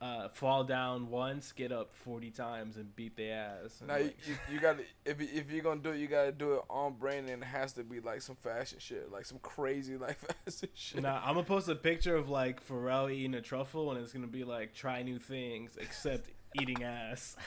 uh, 0.00 0.28
fall 0.28 0.62
down 0.62 1.08
once, 1.10 1.50
get 1.52 1.72
up 1.72 1.92
forty 1.92 2.30
times, 2.30 2.76
and 2.76 2.94
beat 2.94 3.16
their 3.16 3.60
ass. 3.64 3.82
Now 3.86 3.96
you, 3.96 4.04
like- 4.04 4.16
you, 4.28 4.34
you 4.54 4.60
gotta 4.60 4.82
if 5.04 5.20
you- 5.20 5.28
if 5.32 5.50
you're 5.50 5.62
gonna 5.62 5.80
do 5.80 5.90
it, 5.90 5.98
you 5.98 6.06
gotta 6.06 6.30
do 6.32 6.54
it 6.54 6.62
on 6.70 6.94
brand, 6.94 7.28
and 7.28 7.42
it 7.42 7.46
has 7.46 7.72
to 7.74 7.82
be 7.82 7.98
like 8.00 8.22
some 8.22 8.36
fashion 8.36 8.78
shit, 8.78 9.10
like 9.10 9.24
some 9.26 9.38
crazy 9.40 9.96
like 10.06 10.18
fashion 10.18 10.68
shit. 10.74 11.02
Nah, 11.02 11.18
I'm 11.24 11.34
gonna 11.34 11.42
post 11.42 11.68
a 11.68 11.74
picture 11.74 12.14
of 12.14 12.28
like 12.28 12.64
Pharrell 12.66 13.12
eating 13.12 13.34
a 13.34 13.40
truffle, 13.42 13.90
and 13.90 14.00
it's 14.00 14.12
gonna 14.12 14.26
be 14.28 14.44
like 14.44 14.72
try 14.74 15.02
new 15.02 15.18
things 15.18 15.76
except 15.80 16.28
eating 16.60 16.82
ass. 16.84 17.36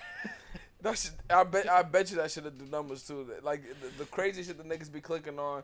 That 0.83 0.97
shit, 0.97 1.11
I 1.29 1.43
bet 1.43 1.69
I 1.69 1.83
bet 1.83 2.09
you 2.09 2.17
that 2.17 2.31
should 2.31 2.45
have 2.45 2.57
the 2.57 2.65
numbers 2.65 3.05
too. 3.07 3.27
Like 3.43 3.61
the, 3.81 3.99
the 3.99 4.05
crazy 4.05 4.41
shit 4.41 4.57
the 4.57 4.63
niggas 4.63 4.91
be 4.91 4.99
clicking 4.99 5.37
on, 5.37 5.61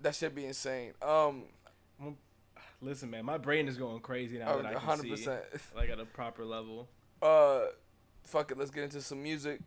that 0.00 0.16
should 0.16 0.34
be 0.34 0.44
insane. 0.44 0.92
Um, 1.00 1.44
Listen, 2.82 3.10
man, 3.10 3.24
my 3.24 3.38
brain 3.38 3.68
is 3.68 3.76
going 3.76 4.00
crazy 4.00 4.38
now 4.38 4.56
that 4.56 4.66
I 4.66 4.72
can 4.72 4.80
hundred 4.80 5.04
see, 5.04 5.10
percent. 5.10 5.44
like 5.74 5.88
at 5.88 6.00
a 6.00 6.04
proper 6.04 6.44
level. 6.44 6.88
Uh, 7.22 7.66
fuck 8.24 8.50
it. 8.50 8.58
Let's 8.58 8.72
get 8.72 8.82
into 8.82 9.00
some 9.00 9.22
music. 9.22 9.60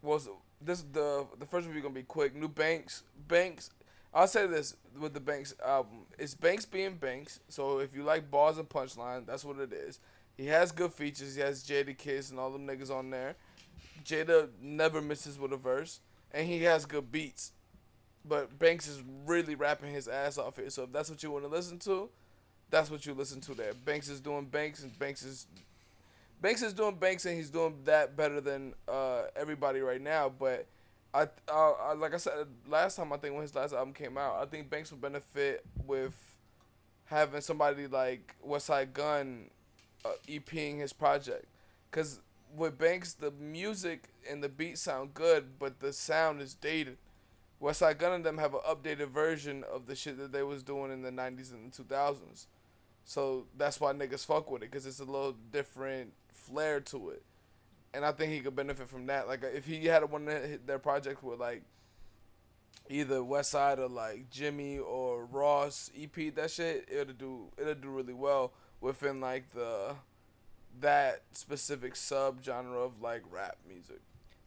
Was 0.00 0.26
this 0.60 0.82
the 0.90 1.26
the 1.38 1.44
first 1.44 1.66
review 1.66 1.82
gonna 1.82 1.94
be 1.94 2.02
quick? 2.02 2.34
New 2.34 2.48
Banks, 2.48 3.02
Banks. 3.28 3.68
I'll 4.14 4.26
say 4.26 4.46
this 4.46 4.74
with 4.98 5.12
the 5.12 5.20
Banks 5.20 5.54
album. 5.64 6.06
It's 6.18 6.34
Banks 6.34 6.64
being 6.64 6.96
Banks. 6.96 7.40
So 7.48 7.78
if 7.78 7.94
you 7.94 8.02
like 8.02 8.30
bars 8.30 8.56
and 8.56 8.68
punchline, 8.68 9.26
that's 9.26 9.44
what 9.44 9.58
it 9.58 9.72
is. 9.72 10.00
He 10.36 10.46
has 10.46 10.72
good 10.72 10.94
features. 10.94 11.34
He 11.34 11.42
has 11.42 11.62
Jadakiss 11.62 12.30
and 12.30 12.40
all 12.40 12.50
them 12.50 12.66
niggas 12.66 12.90
on 12.90 13.10
there. 13.10 13.36
Jada 14.02 14.48
never 14.62 15.02
misses 15.02 15.38
with 15.38 15.52
a 15.52 15.58
verse, 15.58 16.00
and 16.32 16.48
he 16.48 16.62
has 16.62 16.86
good 16.86 17.12
beats. 17.12 17.52
But 18.24 18.58
Banks 18.58 18.88
is 18.88 19.02
really 19.26 19.54
rapping 19.54 19.92
his 19.92 20.08
ass 20.08 20.38
off 20.38 20.56
here. 20.56 20.70
So 20.70 20.84
if 20.84 20.92
that's 20.92 21.10
what 21.10 21.22
you 21.22 21.30
want 21.30 21.44
to 21.44 21.50
listen 21.50 21.78
to, 21.80 22.08
that's 22.70 22.90
what 22.90 23.04
you 23.04 23.14
listen 23.14 23.40
to 23.42 23.54
there. 23.54 23.74
Banks 23.84 24.08
is 24.08 24.20
doing 24.20 24.46
Banks, 24.46 24.82
and 24.82 24.96
Banks 24.98 25.22
is 25.22 25.46
Banks 26.40 26.62
is 26.62 26.72
doing 26.72 26.94
Banks, 26.94 27.26
and 27.26 27.36
he's 27.36 27.50
doing 27.50 27.76
that 27.84 28.16
better 28.16 28.40
than 28.40 28.74
uh, 28.88 29.22
everybody 29.36 29.80
right 29.80 30.00
now. 30.00 30.30
But 30.30 30.66
I, 31.12 31.22
uh, 31.48 31.72
I, 31.72 31.92
like 31.94 32.14
I 32.14 32.16
said 32.16 32.46
last 32.68 32.96
time, 32.96 33.12
I 33.12 33.16
think 33.16 33.34
when 33.34 33.42
his 33.42 33.54
last 33.54 33.74
album 33.74 33.92
came 33.92 34.16
out, 34.16 34.36
I 34.40 34.46
think 34.46 34.70
Banks 34.70 34.90
would 34.90 35.00
benefit 35.00 35.64
with 35.86 36.14
having 37.06 37.40
somebody 37.40 37.86
like 37.86 38.36
Westside 38.46 38.92
Gunn 38.92 39.50
uh, 40.04 40.10
EPing 40.28 40.78
his 40.78 40.92
project, 40.92 41.46
because 41.90 42.20
with 42.56 42.78
Banks, 42.78 43.12
the 43.12 43.32
music 43.32 44.04
and 44.28 44.42
the 44.42 44.48
beat 44.48 44.78
sound 44.78 45.14
good, 45.14 45.58
but 45.58 45.80
the 45.80 45.92
sound 45.92 46.40
is 46.40 46.54
dated. 46.54 46.96
Westside 47.60 47.98
Gunn 47.98 48.12
and 48.12 48.24
them 48.24 48.38
have 48.38 48.54
an 48.54 48.60
updated 48.66 49.08
version 49.08 49.64
of 49.70 49.86
the 49.86 49.94
shit 49.94 50.16
that 50.16 50.32
they 50.32 50.42
was 50.42 50.62
doing 50.62 50.90
in 50.90 51.02
the 51.02 51.10
'90s 51.10 51.52
and 51.52 51.70
the 51.70 51.82
2000s. 51.82 52.46
So 53.04 53.46
that's 53.56 53.80
why 53.80 53.92
niggas 53.92 54.24
fuck 54.24 54.50
with 54.50 54.62
it, 54.62 54.70
cause 54.70 54.86
it's 54.86 55.00
a 55.00 55.04
little 55.04 55.34
different 55.52 56.12
flair 56.32 56.80
to 56.80 57.10
it, 57.10 57.22
and 57.92 58.04
I 58.04 58.12
think 58.12 58.32
he 58.32 58.40
could 58.40 58.54
benefit 58.54 58.88
from 58.88 59.06
that. 59.06 59.26
Like 59.26 59.42
if 59.42 59.66
he 59.66 59.86
had 59.86 60.08
one 60.10 60.28
of 60.28 60.66
their 60.66 60.78
projects 60.78 61.22
with 61.22 61.40
like, 61.40 61.62
either 62.88 63.22
West 63.22 63.50
Side 63.50 63.78
or 63.78 63.88
like 63.88 64.30
Jimmy 64.30 64.78
or 64.78 65.24
Ross 65.24 65.90
EP 65.98 66.34
that 66.34 66.50
shit, 66.50 66.88
it'll 66.90 67.14
do 67.14 67.48
it'll 67.58 67.74
do 67.74 67.88
really 67.88 68.14
well 68.14 68.52
within 68.80 69.20
like 69.20 69.52
the 69.52 69.94
that 70.80 71.22
specific 71.32 71.96
sub 71.96 72.42
genre 72.42 72.78
of 72.78 73.00
like 73.00 73.22
rap 73.30 73.58
music. 73.66 74.00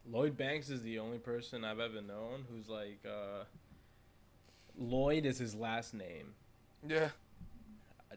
Lloyd 0.10 0.38
Banks 0.38 0.70
is 0.70 0.82
the 0.82 1.00
only 1.00 1.18
person 1.18 1.64
I've 1.64 1.80
ever 1.80 2.02
known 2.02 2.46
who's 2.52 2.68
like 2.68 3.00
uh, 3.06 3.44
Lloyd 4.78 5.26
is 5.26 5.38
his 5.38 5.56
last 5.56 5.94
name. 5.94 6.34
Yeah. 6.86 7.10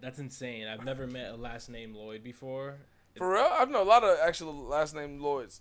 That's 0.00 0.18
insane. 0.18 0.66
I've 0.66 0.84
never 0.84 1.06
met 1.06 1.30
a 1.32 1.36
last 1.36 1.68
name 1.68 1.94
Lloyd 1.94 2.22
before. 2.22 2.76
For 3.16 3.32
real? 3.32 3.48
I've 3.50 3.70
known 3.70 3.82
a 3.86 3.88
lot 3.88 4.04
of 4.04 4.18
actual 4.22 4.54
last 4.54 4.94
name 4.94 5.20
Lloyds. 5.20 5.60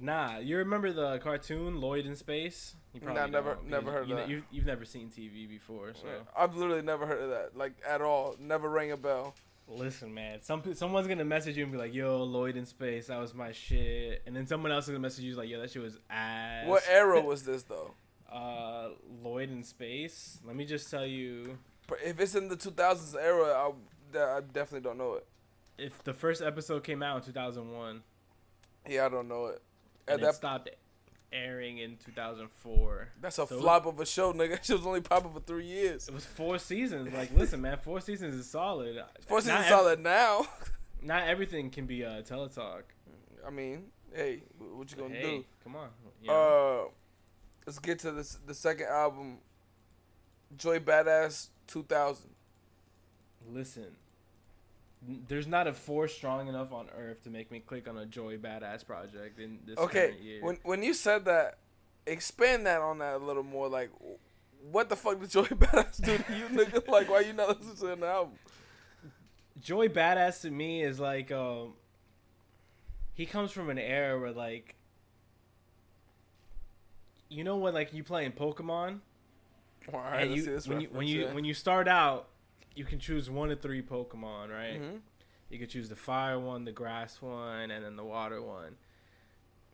Nah, 0.00 0.38
you 0.38 0.56
remember 0.58 0.92
the 0.92 1.18
cartoon 1.18 1.80
Lloyd 1.80 2.06
in 2.06 2.16
Space? 2.16 2.74
You 2.94 3.00
Nah, 3.02 3.26
never- 3.26 3.58
never 3.66 3.90
heard 3.92 4.02
of 4.04 4.08
you, 4.08 4.14
that. 4.16 4.28
You, 4.28 4.42
you've 4.50 4.64
never 4.66 4.84
seen 4.84 5.10
TV 5.10 5.46
before, 5.48 5.92
so 5.94 6.06
I've 6.36 6.56
literally 6.56 6.82
never 6.82 7.06
heard 7.06 7.20
of 7.22 7.30
that, 7.30 7.56
like 7.56 7.72
at 7.86 8.00
all. 8.00 8.36
Never 8.38 8.68
rang 8.70 8.92
a 8.92 8.96
bell. 8.96 9.34
listen, 9.68 10.12
man. 10.14 10.40
Some 10.42 10.74
someone's 10.74 11.06
gonna 11.06 11.24
message 11.24 11.56
you 11.56 11.62
and 11.64 11.70
be 11.72 11.78
like, 11.78 11.92
"Yo, 11.94 12.24
Lloyd 12.24 12.56
in 12.56 12.66
Space, 12.66 13.06
that 13.08 13.18
was 13.20 13.34
my 13.34 13.52
shit," 13.52 14.22
and 14.26 14.34
then 14.34 14.46
someone 14.46 14.72
else 14.72 14.84
is 14.84 14.90
gonna 14.90 14.98
message 15.00 15.24
you 15.24 15.34
like, 15.36 15.48
"Yo, 15.48 15.60
that 15.60 15.70
shit 15.70 15.82
was 15.82 15.96
ass." 16.08 16.66
What 16.66 16.82
era 16.88 17.20
was 17.24 17.44
this 17.44 17.62
though? 17.64 17.94
Uh, 18.32 18.90
Lloyd 19.22 19.50
in 19.50 19.62
Space. 19.62 20.40
Let 20.44 20.56
me 20.56 20.64
just 20.64 20.90
tell 20.90 21.06
you, 21.06 21.58
If 22.04 22.20
it's 22.20 22.34
in 22.34 22.48
the 22.48 22.56
2000s 22.56 23.14
era, 23.20 23.46
I, 24.14 24.18
I 24.18 24.40
definitely 24.40 24.80
don't 24.88 24.98
know 24.98 25.14
it. 25.14 25.26
if 25.78 26.02
the 26.04 26.12
first 26.14 26.42
episode 26.42 26.84
came 26.84 27.02
out 27.02 27.16
in 27.18 27.22
2001 27.22 28.02
Yeah, 28.88 29.06
I 29.06 29.08
don't 29.08 29.28
know 29.28 29.46
it. 29.46 29.62
At 30.08 30.14
and 30.20 30.22
it 30.28 30.34
stopped 30.34 30.68
airing 31.32 31.78
in 31.78 31.96
2004. 32.04 33.08
that's 33.20 33.38
a 33.38 33.46
So- 33.46 33.60
flop 33.60 33.86
of 33.86 34.00
a 34.00 34.06
show, 34.06 34.32
nigga. 34.32 34.58
She 34.64 34.72
was 34.72 34.84
only 34.86 35.00
popping 35.00 35.30
for 35.32 35.40
three 35.40 35.66
years. 35.66 36.08
It 36.08 36.14
was 36.14 36.24
four 36.24 36.58
seasons. 36.58 37.12
Like, 37.12 37.30
listen, 37.36 37.60
man, 37.60 37.78
four 37.78 38.00
seasons 38.00 38.34
is 38.34 38.50
solid. 38.50 39.02
Four 39.28 39.40
seasons 39.40 39.60
ev- 39.60 39.68
solid 39.68 40.00
now. 40.00 40.46
Not 41.02 41.28
everything 41.28 41.70
can 41.70 41.86
be 41.86 42.04
uh, 42.04 42.22
teletalk. 42.22 42.82
I 43.46 43.50
mean, 43.50 43.84
hey, 44.12 44.42
what 44.58 44.90
you 44.90 44.96
gonna 44.98 45.14
hey, 45.14 45.22
do? 45.38 45.44
come 45.64 45.76
on. 45.76 45.88
Know? 46.22 46.86
Uh, 46.88 46.90
let's 47.66 47.78
get 47.78 48.00
to 48.00 48.10
this. 48.12 48.36
The 48.44 48.52
second 48.54 48.86
album, 48.88 49.38
Joey 50.56 50.80
Badass 50.80 51.48
2000. 51.70 52.30
Listen, 53.48 53.86
there's 55.28 55.46
not 55.46 55.66
a 55.66 55.72
force 55.72 56.14
strong 56.14 56.48
enough 56.48 56.72
on 56.72 56.88
earth 56.96 57.24
to 57.24 57.30
make 57.30 57.50
me 57.50 57.60
click 57.60 57.88
on 57.88 57.96
a 57.98 58.06
Joey 58.06 58.36
Badass 58.38 58.86
project 58.86 59.38
in 59.38 59.58
this 59.66 59.78
Okay, 59.78 60.08
current 60.08 60.22
year. 60.22 60.42
when 60.42 60.58
when 60.62 60.82
you 60.82 60.92
said 60.94 61.24
that, 61.24 61.58
expand 62.06 62.66
that 62.66 62.80
on 62.80 62.98
that 62.98 63.14
a 63.16 63.24
little 63.24 63.42
more. 63.42 63.68
Like, 63.68 63.90
what 64.70 64.88
the 64.88 64.96
fuck 64.96 65.20
did 65.20 65.30
Joey 65.30 65.44
Badass 65.48 66.02
do 66.04 66.18
to 66.18 66.36
you, 66.36 66.46
nigga? 66.46 66.86
Like, 66.88 67.08
why 67.08 67.20
you 67.20 67.32
not 67.32 67.48
listening 67.58 67.76
to 67.76 67.92
an 67.94 68.02
album? 68.04 68.34
Joey 69.60 69.88
Badass 69.88 70.42
to 70.42 70.50
me 70.50 70.82
is 70.82 71.00
like 71.00 71.30
um 71.32 71.74
he 73.14 73.26
comes 73.26 73.50
from 73.52 73.68
an 73.70 73.78
era 73.78 74.18
where 74.18 74.32
like 74.32 74.74
you 77.28 77.44
know 77.44 77.56
when 77.56 77.74
like 77.74 77.92
you 77.92 78.02
playing 78.02 78.32
Pokemon 78.32 79.00
All 79.92 80.00
right, 80.00 80.22
and 80.28 80.34
you 80.36 80.58
when 80.66 80.80
you 80.80 80.88
when 80.92 81.06
you 81.06 81.26
when 81.28 81.44
you 81.44 81.54
start 81.54 81.88
out 81.88 82.28
you 82.76 82.84
can 82.84 82.98
choose 82.98 83.28
one 83.28 83.50
of 83.50 83.60
three 83.60 83.82
Pokemon, 83.82 84.50
right? 84.50 84.80
Mhm. 84.80 85.00
You 85.48 85.58
could 85.58 85.70
choose 85.70 85.88
the 85.88 85.96
fire 85.96 86.38
one, 86.38 86.64
the 86.64 86.70
grass 86.72 87.20
one, 87.20 87.70
and 87.72 87.84
then 87.84 87.96
the 87.96 88.04
water 88.04 88.40
one. 88.40 88.76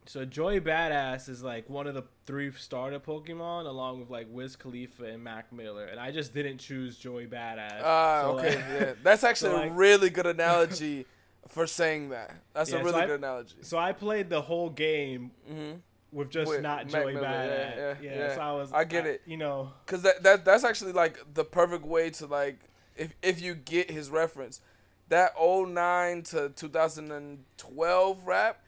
So 0.07 0.23
Joey 0.25 0.59
Badass 0.61 1.27
is 1.29 1.43
like 1.43 1.69
one 1.69 1.85
of 1.85 1.93
the 1.93 2.03
three 2.25 2.51
starter 2.53 2.99
Pokemon, 2.99 3.65
along 3.67 3.99
with 3.99 4.09
like 4.09 4.27
Wiz 4.29 4.55
Khalifa 4.55 5.03
and 5.03 5.23
Mac 5.23 5.51
Miller, 5.53 5.85
and 5.85 5.99
I 5.99 6.11
just 6.11 6.33
didn't 6.33 6.57
choose 6.59 6.97
Joey 6.97 7.27
Badass. 7.27 7.81
Ah, 7.83 8.21
So, 8.23 8.39
okay, 8.39 8.55
like- 8.55 8.65
yeah. 8.69 8.93
That's 9.03 9.23
actually 9.23 9.51
so, 9.51 9.57
a 9.57 9.59
like- 9.59 9.71
really 9.75 10.09
good 10.09 10.25
analogy 10.37 11.05
for 11.49 11.67
saying 11.67 12.09
that. 12.09 12.33
That's 12.53 12.71
Yeah, 12.71 12.77
a 12.77 12.79
so 12.79 12.85
really 12.85 13.01
I- 13.01 13.05
good 13.05 13.19
analogy. 13.19 13.55
So 13.61 13.77
I 13.77 13.91
played 13.93 14.29
the 14.29 14.41
whole 14.41 14.69
game 14.69 15.31
hmm 15.47 15.71
with 16.17 16.29
just 16.29 16.49
With 16.49 16.61
not 16.61 16.91
Mac 16.91 17.03
Joey 17.03 17.13
Miller, 17.13 17.23
yeah, 17.25 17.31
Badass. 17.31 17.77
yeah, 17.77 17.93
Yeah, 18.11 18.17
yeah. 18.17 18.35
so 18.35 18.41
I 18.41 18.51
was. 18.53 18.73
I 18.73 18.83
get 18.83 19.05
it. 19.05 19.21
You 19.25 19.37
know, 19.37 19.71
Cause 19.85 20.01
that, 20.01 20.23
that 20.23 20.43
that's 20.45 20.63
actually 20.63 20.91
like 20.93 21.19
the 21.33 21.45
perfect 21.45 21.85
way 21.85 22.09
to 22.11 22.25
like 22.25 22.59
if 22.95 23.13
if 23.21 23.41
you 23.41 23.55
get 23.55 23.91
his 23.91 24.09
reference, 24.09 24.61
that 25.09 25.33
09 25.39 26.23
to 26.23 26.49
2012 26.49 28.27
rap, 28.27 28.59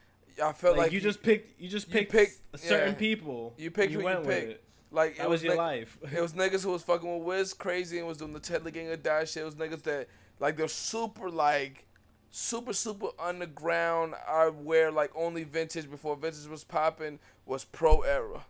I 0.42 0.54
felt 0.54 0.78
like, 0.78 0.86
like, 0.86 0.92
you 0.94 1.02
just 1.02 1.22
picked. 1.22 1.60
You 1.60 1.68
just 1.70 1.88
you 1.88 1.94
picked, 1.94 2.12
picked- 2.12 2.60
certain 2.60 2.94
yeah. 2.94 3.00
people. 3.00 3.54
You 3.58 3.72
picked 3.72 3.88
and 3.94 3.96
who 3.96 4.00
you 4.00 4.06
went 4.06 4.26
with 4.26 4.38
it. 4.38 4.64
like 4.92 5.18
That 5.18 5.26
it 5.26 5.30
was 5.30 5.42
was 5.42 5.44
your 5.46 5.56
life. 5.56 5.98
It 6.16 6.22
was 6.22 6.34
niggas 6.34 6.64
who 6.64 6.72
was 6.72 6.84
fucking 6.84 7.18
with 7.20 7.26
Wiz 7.28 7.54
crazy 7.54 7.98
and 8.00 8.08
was 8.08 8.18
doing 8.18 8.34
the 8.34 8.40
Ted 8.40 8.72
Gang 8.74 8.90
of 8.92 9.04
Die 9.04 9.26
shit. 9.26 9.42
It 9.42 9.46
was 9.46 9.56
niggas 9.56 9.84
that 9.84 10.08
like 10.40 10.56
they're 10.56 10.68
super 10.68 11.30
like 11.30 11.86
super 12.32 12.74
super 12.74 13.08
underground. 13.20 14.14
I 14.28 14.50
wear 14.50 14.92
like 14.92 15.12
only 15.16 15.44
vintage 15.44 15.90
before 15.90 16.16
vintage 16.16 16.48
was 16.48 16.64
popping 16.64 17.20
was 17.50 17.66
pro 17.66 18.02
era. 18.02 18.46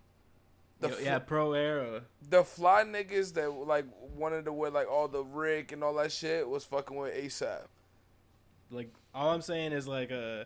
The 0.81 0.89
Yo, 0.89 0.93
fl- 0.95 1.03
yeah, 1.03 1.19
pro 1.19 1.53
era. 1.53 2.01
the 2.29 2.43
fly 2.43 2.83
niggas 2.83 3.33
that 3.33 3.49
like 3.51 3.85
wanted 4.15 4.45
to 4.45 4.53
wear 4.53 4.69
like 4.69 4.89
all 4.89 5.07
the 5.07 5.23
Rick 5.23 5.71
and 5.71 5.83
all 5.83 5.95
that 5.95 6.11
shit 6.11 6.47
was 6.47 6.63
fucking 6.65 6.95
with 6.95 7.13
ASAP. 7.13 7.61
Like 8.71 8.93
all 9.15 9.31
I'm 9.31 9.41
saying 9.41 9.71
is 9.71 9.87
like 9.87 10.11
uh, 10.11 10.43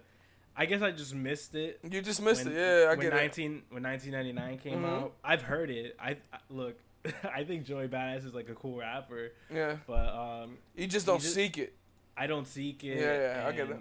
I 0.55 0.65
guess 0.65 0.81
I 0.81 0.91
just 0.91 1.13
missed 1.13 1.55
it. 1.55 1.79
You 1.87 2.01
just 2.01 2.21
missed 2.21 2.45
when, 2.45 2.53
it, 2.55 2.59
yeah. 2.59 2.85
I 2.85 2.89
when 2.95 2.99
get 3.01 3.13
19 3.13 3.63
when 3.69 3.83
1999 3.83 4.57
came 4.59 4.83
Mhm. 4.83 4.89
out. 5.03 5.13
I've 5.23 5.41
heard 5.41 5.69
it. 5.69 5.95
I, 5.99 6.11
I 6.31 6.37
look. 6.49 6.75
I 7.35 7.43
think 7.43 7.65
Joey 7.65 7.87
Badass 7.87 8.25
is 8.25 8.33
like 8.33 8.49
a 8.49 8.55
cool 8.55 8.77
rapper. 8.77 9.33
Yeah, 9.53 9.75
but 9.85 10.07
um, 10.43 10.57
you 10.75 10.87
just 10.87 11.05
don't 11.05 11.21
just- 11.21 11.33
seek 11.35 11.57
it. 11.57 11.73
I 12.15 12.27
don't 12.27 12.47
seek 12.47 12.83
it. 12.83 12.99
Yeah, 12.99 13.41
yeah, 13.41 13.47
I 13.47 13.51
get 13.51 13.69
it. 13.69 13.77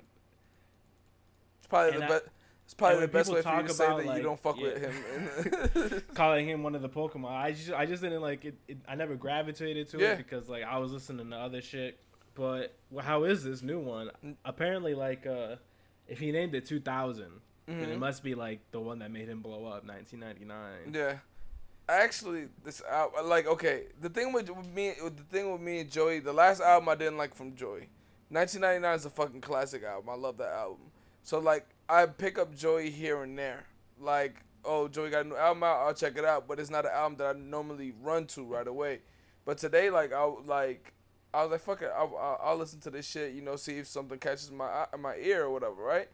It's 1.59 1.67
probably 1.69 1.93
the 2.01 2.07
best. 2.07 2.25
It's 2.73 2.79
probably 2.79 3.01
the 3.01 3.09
best 3.09 3.31
way 3.31 3.43
for 3.43 3.55
you 3.61 3.69
to 3.69 3.75
say 3.75 3.85
about, 3.85 4.05
that 4.07 4.17
you 4.17 4.23
don't 4.23 4.41
fuck 4.41 4.57
yeah. 4.59 4.65
with 4.65 5.75
him. 5.93 6.03
calling 6.15 6.49
him 6.49 6.63
one 6.63 6.75
of 6.75 6.81
the 6.81 6.89
Pokemon. 6.89 7.31
I 7.31 7.53
just 7.53 7.71
I 7.71 7.85
just 7.85 8.03
didn't 8.03 8.23
like 8.23 8.47
it. 8.47 8.55
it 8.67 8.79
I 8.89 8.95
never 8.95 9.15
gravitated 9.15 9.91
to 9.91 9.99
Yeah. 9.99 10.13
it 10.13 10.17
because 10.17 10.49
like 10.49 10.63
I 10.65 10.79
was 10.79 10.91
listening 10.91 11.29
to 11.31 11.37
other 11.37 11.61
shit. 11.61 12.01
But 12.35 12.75
well, 12.91 13.05
how 13.05 13.25
is 13.25 13.45
this 13.45 13.61
new 13.61 13.79
one? 13.79 14.11
Mm. 14.25 14.37
Apparently, 14.47 14.95
like 14.95 15.27
uh, 15.27 15.57
if 16.09 16.19
he 16.19 16.33
named 16.33 16.55
it 16.55 16.65
2000, 16.65 17.27
then 17.67 17.79
it 17.81 17.89
Mhm. 17.91 17.99
must 17.99 18.23
be 18.23 18.35
like 18.35 18.61
the 18.71 18.81
one 18.81 19.01
that 19.01 19.11
made 19.11 19.29
him 19.29 19.43
blow 19.43 19.67
up, 19.67 19.85
1999. 19.85 20.95
Yeah. 20.95 21.19
Actually, 21.91 22.49
this 22.65 22.81
album, 22.91 23.29
like, 23.29 23.47
okay, 23.47 23.89
the 24.01 24.09
thing 24.09 24.33
with, 24.33 24.49
with 24.49 24.69
me, 24.73 24.95
the 24.99 25.25
thing 25.31 25.53
with 25.53 25.61
me 25.61 25.81
and 25.81 25.91
Joey, 25.91 26.21
the 26.21 26.33
last 26.33 26.63
album 26.63 26.89
I 26.89 26.95
didn't 26.95 27.19
like 27.19 27.35
from 27.35 27.55
Joey, 27.55 27.91
1999 28.31 28.95
is 28.97 29.05
a 29.05 29.11
fucking 29.11 29.43
classic 29.43 29.83
album. 29.83 30.09
I 30.09 30.15
love 30.15 30.39
that 30.39 30.53
album. 30.53 30.91
So 31.23 31.39
like, 31.39 31.67
I 31.93 32.07
pick 32.07 32.39
up 32.39 32.55
Joey 32.55 32.91
here 32.91 33.23
and 33.23 33.39
there. 33.39 33.65
Like, 34.01 34.37
oh, 34.65 34.89
Joey 34.89 35.11
got 35.11 35.27
a 35.27 35.29
new 35.29 35.37
album 35.37 35.63
out, 35.63 35.87
I'll 35.87 35.95
check 35.95 36.17
it 36.17 36.25
out. 36.25 36.49
But 36.49 36.59
it's 36.59 36.71
not 36.71 36.87
an 36.87 36.93
album 36.93 37.19
that 37.19 37.37
I 37.37 37.39
normally 37.39 37.93
run 38.01 38.27
to 38.29 38.45
right 38.45 38.67
away. 38.67 39.01
But 39.45 39.59
today, 39.59 39.91
like, 39.91 40.13
I 40.13 40.25
like, 40.47 40.95
I 41.35 41.43
was 41.43 41.51
like, 41.51 41.61
fuck 41.61 41.83
it, 41.83 41.91
I'll, 41.95 42.17
I'll, 42.17 42.41
I'll 42.43 42.57
listen 42.57 42.81
to 42.81 42.91
this 42.91 43.07
shit. 43.07 43.35
You 43.35 43.43
know, 43.43 43.57
see 43.57 43.79
if 43.79 43.89
something 43.89 44.19
catches 44.19 44.51
my 44.51 44.87
my 44.99 45.17
ear 45.17 45.45
or 45.45 45.51
whatever, 45.51 45.83
right? 45.83 46.09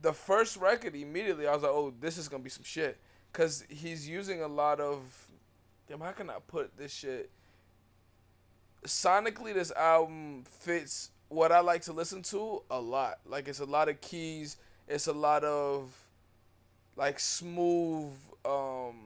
The 0.00 0.12
first 0.12 0.56
record, 0.56 0.94
immediately, 0.94 1.48
I 1.48 1.52
was 1.52 1.62
like, 1.62 1.72
oh, 1.72 1.92
this 2.00 2.16
is 2.16 2.28
gonna 2.28 2.44
be 2.44 2.50
some 2.50 2.62
shit 2.62 2.98
because 3.32 3.64
he's 3.68 4.08
using 4.08 4.42
a 4.42 4.48
lot 4.48 4.80
of 4.80 5.00
damn 5.88 6.00
how 6.00 6.10
can 6.10 6.30
i 6.30 6.36
put 6.46 6.76
this 6.76 6.92
shit 6.92 7.30
sonically 8.86 9.54
this 9.54 9.70
album 9.72 10.44
fits 10.60 11.10
what 11.28 11.52
i 11.52 11.60
like 11.60 11.82
to 11.82 11.92
listen 11.92 12.22
to 12.22 12.62
a 12.70 12.80
lot 12.80 13.18
like 13.26 13.48
it's 13.48 13.60
a 13.60 13.64
lot 13.64 13.88
of 13.88 14.00
keys 14.00 14.56
it's 14.88 15.06
a 15.06 15.12
lot 15.12 15.44
of 15.44 15.94
like 16.96 17.20
smooth 17.20 18.12
um 18.44 18.96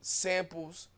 samples 0.00 0.88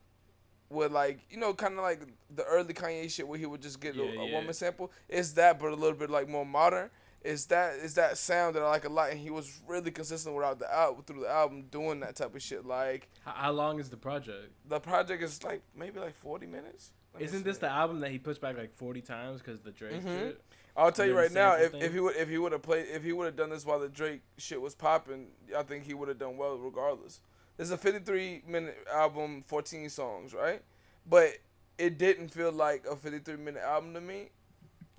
with 0.69 0.91
like 0.91 1.19
you 1.29 1.37
know 1.37 1.53
kind 1.53 1.73
of 1.73 1.79
like 1.81 2.01
the 2.35 2.43
early 2.45 2.73
kanye 2.73 3.09
shit 3.11 3.27
where 3.27 3.37
he 3.37 3.45
would 3.45 3.61
just 3.61 3.81
get 3.81 3.95
a, 3.95 3.99
Yeah, 3.99 4.21
a 4.21 4.25
yeah. 4.27 4.33
woman 4.35 4.53
sample 4.53 4.91
it's 5.09 5.31
that 5.33 5.59
but 5.59 5.67
a 5.71 5.75
little 5.75 5.97
bit 5.97 6.09
like 6.09 6.29
more 6.29 6.45
modern 6.45 6.89
is 7.23 7.45
that 7.47 7.75
is 7.75 7.93
that 7.95 8.17
sound 8.17 8.55
that 8.55 8.63
I 8.63 8.67
like 8.69 8.85
a 8.85 8.89
lot, 8.89 9.11
and 9.11 9.19
he 9.19 9.29
was 9.29 9.59
really 9.67 9.91
consistent 9.91 10.33
throughout 10.35 10.57
the 10.57 10.73
album 10.73 11.03
through 11.05 11.19
the 11.21 11.29
album 11.29 11.65
doing 11.69 11.99
that 11.99 12.15
type 12.15 12.33
of 12.33 12.41
shit. 12.41 12.65
Like 12.65 13.09
How, 13.23 13.33
how 13.33 13.51
long 13.51 13.79
is 13.79 13.91
the 13.91 13.97
project? 13.97 14.51
the 14.67 14.79
project 14.79 15.21
is 15.21 15.43
like 15.43 15.61
maybe 15.75 15.99
like 15.99 16.15
forty 16.15 16.47
minutes. 16.47 16.89
Isn't 17.19 17.43
this 17.43 17.59
the 17.59 17.69
album 17.69 17.99
that 17.99 18.09
he 18.09 18.17
puts 18.17 18.39
back 18.39 18.57
like 18.57 18.73
40 18.73 19.01
times 19.01 19.39
because 19.39 19.59
the 19.61 19.69
Drake 19.69 20.01
Mhm. 20.01 20.19
shit? 20.19 20.41
I'll 20.75 20.91
tell 20.91 21.05
you 21.05 21.17
right 21.17 21.31
now, 21.31 21.53
if, 21.55 21.71
thing? 21.71 21.81
if 21.81 21.93
he 21.93 21.99
would 21.99 22.15
if 22.15 22.29
he 22.29 22.37
would 22.37 22.51
have 22.51 22.61
played 22.61 22.87
if 22.89 23.03
he 23.03 23.11
would 23.13 23.25
have 23.25 23.35
done 23.35 23.49
this 23.49 23.65
while 23.65 23.79
the 23.79 23.89
Drake 23.89 24.21
shit 24.37 24.61
was 24.61 24.75
popping, 24.75 25.27
I 25.57 25.63
think 25.63 25.83
he 25.83 25.93
would 25.93 26.07
have 26.07 26.19
done 26.19 26.37
well 26.37 26.57
regardless. 26.57 27.19
This 27.57 27.65
is 27.65 27.71
a 27.71 27.77
fifty 27.77 27.99
three 27.99 28.41
minute 28.47 28.77
album, 28.93 29.43
fourteen 29.45 29.89
songs, 29.89 30.33
right? 30.33 30.61
But 31.07 31.37
it 31.77 31.97
didn't 31.97 32.29
feel 32.29 32.51
like 32.51 32.85
a 32.89 32.95
fifty 32.95 33.19
three 33.19 33.37
minute 33.37 33.63
album 33.63 33.93
to 33.93 34.01
me. 34.01 34.29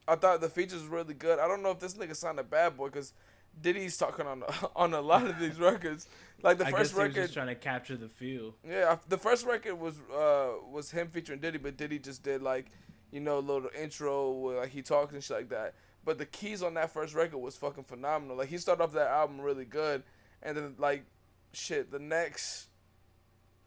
I 0.07 0.17
thought 0.17 0.41
the 0.41 0.49
features 0.49 0.81
was 0.81 0.87
really 0.87 1.15
good. 1.15 1.39
I 1.39 1.47
don't 1.49 1.63
know 1.63 1.71
if 1.71 1.79
this 1.79 1.95
nigga 1.95 2.17
signed 2.17 2.39
a 2.39 2.45
bad 2.45 2.77
boy 2.77 2.87
because 2.87 3.13
Diddy's 3.61 3.97
talking 3.97 4.27
on 4.27 4.43
on 4.77 4.95
a 4.95 5.01
lot 5.01 5.27
of 5.27 5.39
these 5.39 5.59
records. 5.59 6.07
Like 6.43 6.59
the 6.59 6.67
I 6.67 6.71
first 6.71 6.83
guess 6.83 6.91
he 6.91 6.97
was 6.97 7.09
record, 7.09 7.23
just 7.23 7.35
trying 7.35 7.47
to 7.49 7.55
capture 7.55 7.97
the 7.97 8.09
feel. 8.09 8.55
yeah, 8.69 8.97
the 9.09 9.19
first 9.19 9.47
record 9.47 9.75
was 9.77 9.95
uh 10.15 10.51
was 10.71 10.91
him 10.91 11.09
featuring 11.09 11.41
Diddy, 11.41 11.59
but 11.59 11.77
Diddy 11.77 11.99
just 11.99 12.23
did 12.23 12.43
like, 12.43 12.67
you 13.13 13.21
know, 13.21 13.39
little 13.39 13.71
intro 13.79 14.33
where 14.33 14.61
like 14.61 14.71
he 14.71 14.83
talks 14.83 15.13
and 15.13 15.23
shit 15.23 15.37
like 15.37 15.49
that. 15.51 15.75
But 16.05 16.19
the 16.19 16.27
keys 16.27 16.63
on 16.63 16.75
that 16.75 16.93
first 16.93 17.15
record 17.15 17.39
was 17.39 17.55
fucking 17.57 17.85
phenomenal. 17.85 18.37
Like 18.37 18.49
he 18.49 18.59
started 18.59 18.83
off 18.83 18.93
that 18.95 19.09
album 19.09 19.41
really 19.41 19.65
good, 19.65 20.03
and 20.43 20.57
then 20.57 20.75
like, 20.79 21.05
shit, 21.53 21.93
the 21.93 22.01
next 22.01 22.69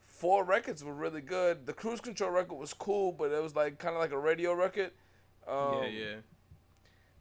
four 0.04 0.44
records 0.44 0.84
were 0.84 0.94
really 0.94 1.22
good. 1.22 1.66
The 1.66 1.74
Cruise 1.74 2.02
Control 2.02 2.32
record 2.32 2.56
was 2.56 2.74
cool, 2.74 3.14
but 3.14 3.32
it 3.32 3.42
was 3.42 3.56
like 3.56 3.80
kind 3.80 3.96
of 3.96 4.02
like 4.02 4.12
a 4.12 4.20
radio 4.20 4.54
record. 4.54 4.92
Um, 5.48 5.84
yeah, 5.84 5.88
yeah. 5.88 6.16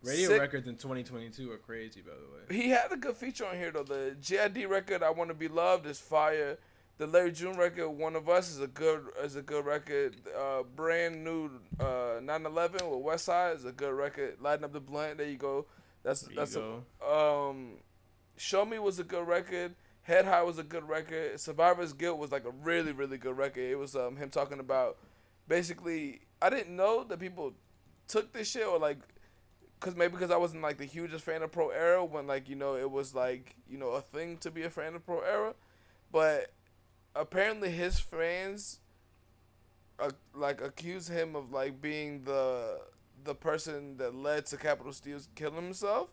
Radio 0.03 0.29
Sick- 0.29 0.41
records 0.41 0.69
in 0.69 0.77
2022 0.77 1.51
are 1.51 1.57
crazy, 1.57 2.03
by 2.03 2.13
the 2.13 2.55
way. 2.55 2.63
He 2.63 2.71
had 2.71 2.93
a 2.93 2.97
good 2.97 3.17
feature 3.17 3.47
on 3.47 3.57
here 3.57 3.71
though. 3.71 3.85
The 3.85 4.17
JID 4.21 4.69
record, 4.69 5.03
"I 5.03 5.11
Want 5.11 5.31
to 5.31 5.35
Be 5.35 5.49
Loved," 5.49 5.87
is 5.87 6.01
fire. 6.01 6.59
The 6.97 7.07
Larry 7.09 7.33
June 7.33 7.57
record, 7.57 7.91
"One 7.91 8.15
of 8.15 8.29
Us," 8.29 8.51
is 8.51 8.61
a 8.61 8.69
good 8.69 9.07
is 9.23 9.35
a 9.37 9.43
good 9.43 9.65
record. 9.67 10.17
Uh, 10.37 10.63
brand 10.63 11.25
new 11.25 11.51
uh, 11.81 12.21
911 12.23 12.89
with 12.89 13.05
Westside 13.05 13.57
is 13.57 13.65
a 13.65 13.73
good 13.73 13.93
record. 13.95 14.37
Lighting 14.41 14.65
up 14.65 14.73
the 14.73 14.81
blunt. 14.81 15.19
There 15.19 15.29
you 15.29 15.37
go. 15.37 15.67
That's 16.05 16.23
There 16.23 16.37
that's 16.37 16.55
go. 16.55 16.85
a, 17.03 17.49
um. 17.51 17.79
Show 18.37 18.65
Me 18.65 18.79
was 18.79 18.99
a 18.99 19.05
good 19.05 19.27
record. 19.27 19.75
Head 20.03 20.25
High 20.25 20.43
was 20.43 20.59
a 20.59 20.63
good 20.63 20.89
record. 20.89 21.41
Survivor's 21.41 21.93
Guilt 21.93 22.19
was 22.19 22.31
like 22.31 22.45
a 22.45 22.51
really 22.51 22.93
really 22.93 23.17
good 23.19 23.37
record. 23.37 23.63
It 23.65 23.79
was 23.79 23.97
um 23.97 24.17
him 24.17 24.29
talking 24.31 24.61
about 24.61 24.99
basically 25.49 26.21
I 26.43 26.51
didn't 26.51 26.75
know 26.77 27.05
that 27.05 27.19
people 27.21 27.55
took 28.07 28.33
this 28.33 28.51
shit 28.51 28.67
or 28.67 28.79
like 28.79 28.99
cause 29.81 29.95
maybe 29.97 30.13
because 30.13 30.31
I 30.31 30.37
wasn't 30.37 30.63
like 30.63 30.79
the 30.79 30.85
hugest 30.85 31.25
fan 31.25 31.43
of 31.43 31.53
Pro 31.53 31.71
Era 31.71 32.05
when 32.05 32.27
like 32.27 32.49
you 32.49 32.57
know 32.57 32.77
it 32.77 32.91
was 32.91 33.15
like 33.15 33.57
you 33.69 33.79
know 33.79 33.91
a 33.91 34.01
thing 34.01 34.37
to 34.39 34.51
be 34.51 34.63
a 34.63 34.71
fan 34.71 34.95
of 34.95 35.05
Pro 35.07 35.21
Era, 35.21 35.55
but 36.13 36.53
apparently 37.15 37.71
his 37.71 38.01
fans 38.01 38.81
uh, 39.99 40.11
like 40.35 40.61
accuse 40.61 41.09
him 41.09 41.37
of 41.37 41.53
like 41.53 41.81
being 41.81 42.25
the 42.25 42.81
the 43.23 43.35
person 43.35 43.97
that 43.97 44.15
led 44.15 44.47
to 44.47 44.57
Capital 44.57 44.93
Steez's 44.93 45.29
killing 45.35 45.65
himself. 45.65 46.11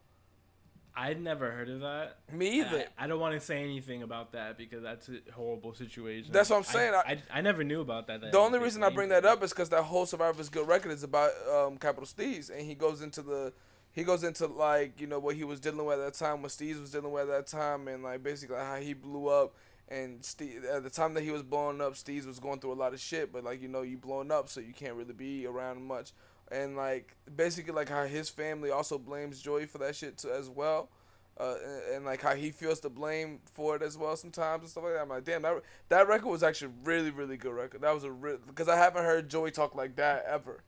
I'd 0.96 1.22
never 1.22 1.51
heard 1.51 1.70
of 1.70 1.79
that. 1.81 2.17
Me 2.34 2.60
either. 2.60 2.86
I, 2.98 3.05
I 3.05 3.08
don't 3.08 3.20
want 3.20 3.34
to 3.34 3.39
say 3.39 3.63
anything 3.63 4.03
about 4.03 4.34
that 4.34 4.58
because 4.58 4.84
that's 4.84 5.08
a 5.10 5.31
horrible 5.34 5.74
situation. 5.74 6.31
That's 6.34 6.50
what 6.50 6.58
I'm 6.58 6.63
saying. 6.63 6.93
I, 6.93 7.12
I, 7.12 7.39
I 7.39 7.41
never 7.41 7.63
knew 7.63 7.79
about 7.79 8.08
that. 8.08 8.20
that 8.22 8.34
The 8.34 8.38
only 8.38 8.60
reason 8.60 8.84
I 8.84 8.89
bring 8.89 9.10
that 9.10 9.24
up 9.25 9.41
is 9.41 9.51
because 9.51 9.70
that 9.70 9.84
whole 9.84 10.05
Survivor's 10.05 10.50
Guilt 10.50 10.67
record 10.67 10.91
is 10.91 11.03
about 11.03 11.31
um, 11.50 11.77
Capital 11.77 12.05
Steez, 12.05 12.50
and 12.50 12.65
he 12.65 12.75
goes 12.75 13.01
into 13.01 13.22
the 13.22 13.53
he 13.93 14.03
goes 14.03 14.24
into 14.24 14.48
like 14.48 15.00
you 15.00 15.08
know 15.08 15.20
what 15.20 15.36
he 15.36 15.43
was 15.46 15.60
dealing 15.60 15.86
with 15.86 16.00
at 16.00 16.05
that 16.05 16.13
time, 16.13 16.41
what 16.41 16.51
Steez 16.51 16.79
was 16.79 16.91
dealing 16.91 17.12
with 17.12 17.24
at 17.24 17.27
that 17.29 17.48
time, 17.48 17.88
and 17.88 18.03
like 18.03 18.22
basically 18.22 18.58
how 18.58 18.75
he 18.75 18.93
blew 18.93 19.27
up. 19.27 19.55
And 19.91 20.24
Steve, 20.24 20.63
at 20.63 20.83
the 20.83 20.89
time 20.89 21.13
that 21.15 21.24
he 21.24 21.31
was 21.31 21.43
blowing 21.43 21.81
up, 21.81 21.95
Steez 21.95 22.25
was 22.25 22.39
going 22.39 22.60
through 22.60 22.71
a 22.71 22.75
lot 22.75 22.93
of 22.93 23.01
shit. 23.01 23.33
But 23.33 23.43
like 23.43 23.62
you 23.62 23.67
know, 23.67 23.81
you 23.81 23.98
blowing 23.98 24.31
up, 24.31 24.48
so 24.48 24.62
you 24.62 24.74
can't 24.74 24.95
really 24.95 25.13
be 25.13 25.45
around 25.45 25.83
much. 25.83 26.13
And 26.50 26.77
like 26.77 27.17
basically 27.36 27.74
like 27.74 27.89
how 27.89 28.05
his 28.05 28.29
family 28.29 28.71
also 28.71 28.98
blames 28.98 29.41
Joey 29.41 29.65
for 29.65 29.79
that 29.79 29.95
shit 29.95 30.17
too, 30.17 30.31
as 30.31 30.50
well. 30.50 30.89
Uh, 31.38 31.55
and, 31.63 31.95
and 31.95 32.05
like 32.05 32.21
how 32.21 32.36
he 32.36 32.51
feels 32.51 32.79
to 32.81 32.89
blame 32.89 33.39
for 33.51 33.75
it 33.75 33.81
as 33.81 33.98
well 33.98 34.15
sometimes 34.15 34.62
and 34.62 34.69
stuff 34.69 34.83
like 34.83 34.93
that. 34.93 35.01
I'm 35.01 35.10
like, 35.10 35.25
damn, 35.25 35.41
that 35.41 35.62
that 35.89 36.07
record 36.07 36.29
was 36.29 36.43
actually 36.43 36.71
really 36.86 37.12
really 37.12 37.36
good 37.36 37.53
record. 37.53 37.81
That 37.81 37.93
was 37.93 38.05
a 38.05 38.12
real 38.12 38.38
because 38.48 38.69
I 38.69 38.77
haven't 38.77 39.03
heard 39.03 39.29
Joey 39.29 39.51
talk 39.51 39.75
like 39.75 39.98
that 39.98 40.24
ever. 40.25 40.63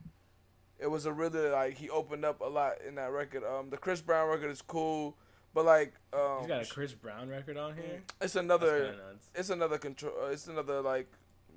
It 0.80 0.88
was 0.88 1.06
a 1.06 1.14
really 1.14 1.50
like 1.50 1.78
he 1.78 1.90
opened 1.90 2.26
up 2.26 2.42
a 2.42 2.46
lot 2.46 2.74
in 2.86 2.96
that 2.96 3.12
record. 3.12 3.44
Um, 3.46 3.70
the 3.70 3.78
Chris 3.78 4.02
Brown 4.02 4.28
record 4.28 4.52
is 4.52 4.62
cool, 4.62 5.16
but 5.54 5.66
like 5.66 5.94
um, 6.14 6.40
He's 6.40 6.48
got 6.48 6.64
a 6.64 6.66
Chris 6.66 6.94
Brown 6.94 7.30
record 7.30 7.58
on 7.58 7.76
here. 7.76 8.02
it's 8.22 8.36
another 8.36 8.96
nuts. 8.98 9.30
it's 9.36 9.50
another 9.50 9.78
control 9.78 10.14
uh, 10.24 10.28
it's 10.28 10.48
another 10.48 10.82
like 10.82 11.08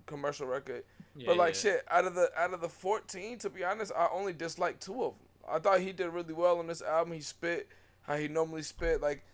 commercial 0.07 0.47
record. 0.47 0.85
Yeah, 1.17 1.26
but 1.29 1.37
like 1.37 1.55
yeah. 1.55 1.61
shit, 1.61 1.85
out 1.91 2.05
of 2.05 2.15
the 2.15 2.31
out 2.37 2.53
of 2.53 2.61
the 2.61 2.69
fourteen, 2.69 3.38
to 3.38 3.50
be 3.50 3.65
honest, 3.65 3.93
I 3.97 4.09
only 4.12 4.33
disliked 4.33 4.83
two 4.83 5.03
of 5.03 5.15
them. 5.15 5.26
I 5.49 5.59
thought 5.59 5.81
he 5.81 5.93
did 5.93 6.09
really 6.09 6.35
well 6.35 6.59
on 6.59 6.67
this 6.67 6.83
album. 6.83 7.12
He 7.15 7.21
spit 7.21 7.69
how 8.03 8.16
he 8.16 8.29
normally 8.29 8.62
spit. 8.62 9.01
Like 9.01 9.25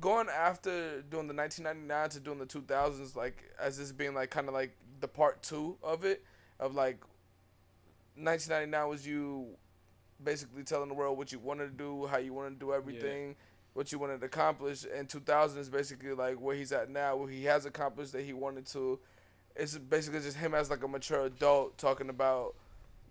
going 0.00 0.28
after 0.28 1.02
doing 1.02 1.26
the 1.28 1.34
1999 1.34 2.10
to 2.10 2.20
doing 2.20 2.38
the 2.38 2.46
2000s, 2.46 3.16
like 3.16 3.50
as 3.60 3.78
this 3.78 3.92
being 3.92 4.14
like 4.14 4.30
kind 4.30 4.48
of 4.48 4.54
like 4.54 4.76
the 5.00 5.08
part 5.08 5.42
two 5.42 5.76
of 5.82 6.04
it, 6.04 6.24
of 6.58 6.74
like 6.74 7.00
1999 8.16 8.88
was 8.88 9.06
you 9.06 9.46
basically 10.22 10.62
telling 10.62 10.88
the 10.88 10.94
world 10.94 11.16
what 11.16 11.32
you 11.32 11.38
wanted 11.38 11.66
to 11.66 11.76
do, 11.76 12.06
how 12.06 12.18
you 12.18 12.32
wanted 12.32 12.50
to 12.50 12.66
do 12.66 12.72
everything. 12.72 13.36
What 13.72 13.92
you 13.92 13.98
wanted 13.98 14.20
to 14.20 14.26
accomplish, 14.26 14.84
and 14.92 15.08
2000 15.08 15.60
is 15.60 15.68
basically 15.68 16.12
like 16.12 16.40
where 16.40 16.56
he's 16.56 16.72
at 16.72 16.90
now, 16.90 17.16
where 17.16 17.28
he 17.28 17.44
has 17.44 17.66
accomplished 17.66 18.12
that 18.12 18.22
he 18.22 18.32
wanted 18.32 18.66
to. 18.68 18.98
It's 19.54 19.78
basically 19.78 20.20
just 20.20 20.36
him 20.36 20.54
as 20.54 20.70
like 20.70 20.82
a 20.82 20.88
mature 20.88 21.26
adult 21.26 21.78
talking 21.78 22.08
about 22.08 22.54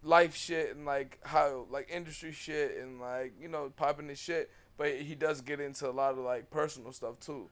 life 0.03 0.35
shit 0.35 0.75
and 0.75 0.85
like 0.85 1.19
how 1.23 1.65
like 1.69 1.89
industry 1.89 2.31
shit 2.31 2.77
and 2.77 3.01
like 3.01 3.33
you 3.39 3.49
know 3.49 3.69
popping 3.75 4.07
his 4.07 4.17
shit 4.17 4.49
but 4.77 4.95
he 4.95 5.13
does 5.13 5.41
get 5.41 5.59
into 5.59 5.89
a 5.89 5.91
lot 5.91 6.11
of 6.11 6.19
like 6.19 6.49
personal 6.49 6.93
stuff 6.93 7.19
too 7.19 7.49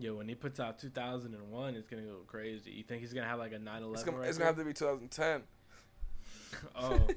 Yo, 0.00 0.14
when 0.14 0.28
he 0.28 0.36
puts 0.36 0.60
out 0.60 0.78
2001, 0.78 1.74
it's 1.74 1.88
gonna 1.88 2.02
go 2.02 2.18
crazy. 2.28 2.70
You 2.70 2.84
think 2.84 3.00
he's 3.00 3.12
gonna 3.12 3.26
have 3.26 3.40
like 3.40 3.52
a 3.52 3.58
9/11 3.58 3.94
it's 3.94 4.04
gonna, 4.04 4.16
record? 4.18 4.28
it's 4.28 4.38
gonna 4.38 4.46
have 4.46 4.58
to 4.58 4.64
be 4.64 4.72
2010 4.72 5.42
oh, 6.76 7.08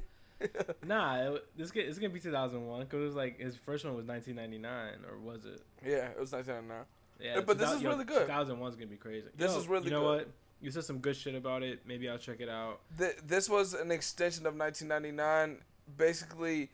nah, 0.86 1.34
it, 1.34 1.46
this 1.58 1.72
it's 1.76 1.98
gonna 2.00 2.10
be 2.10 2.20
2001 2.20 2.82
because 2.82 3.02
it 3.02 3.06
was 3.06 3.16
like 3.16 3.40
his 3.40 3.56
first 3.56 3.86
one 3.86 3.96
was 3.96 4.06
1999 4.06 5.10
or 5.10 5.20
was 5.20 5.46
it? 5.46 5.62
yeah 5.86 6.10
it 6.10 6.20
was 6.20 6.32
1999 6.32 6.86
Yeah, 7.20 7.42
but 7.42 7.58
this 7.58 7.72
is 7.72 7.82
yo, 7.82 7.92
really 7.92 8.06
good. 8.06 8.22
2001 8.22 8.70
is 8.70 8.76
gonna 8.76 8.88
be 8.88 8.96
crazy. 8.98 9.28
This 9.36 9.52
Yo, 9.52 9.60
is 9.60 9.68
really 9.68 9.84
good. 9.84 9.92
You 9.92 9.96
know 9.98 10.02
good. 10.18 10.26
what? 10.26 10.34
You 10.62 10.70
said 10.72 10.84
some 10.84 11.00
good 11.00 11.16
shit 11.16 11.34
about 11.34 11.64
it. 11.64 11.82
Maybe 11.88 12.08
I'll 12.08 12.20
check 12.20 12.40
it 12.40 12.50
out. 12.50 12.82
Th- 12.98 13.18
this 13.26 13.50
was 13.50 13.74
an 13.74 13.92
extension 13.92 14.46
of 14.46 14.56
1999 14.56 15.64
basically 15.98 16.70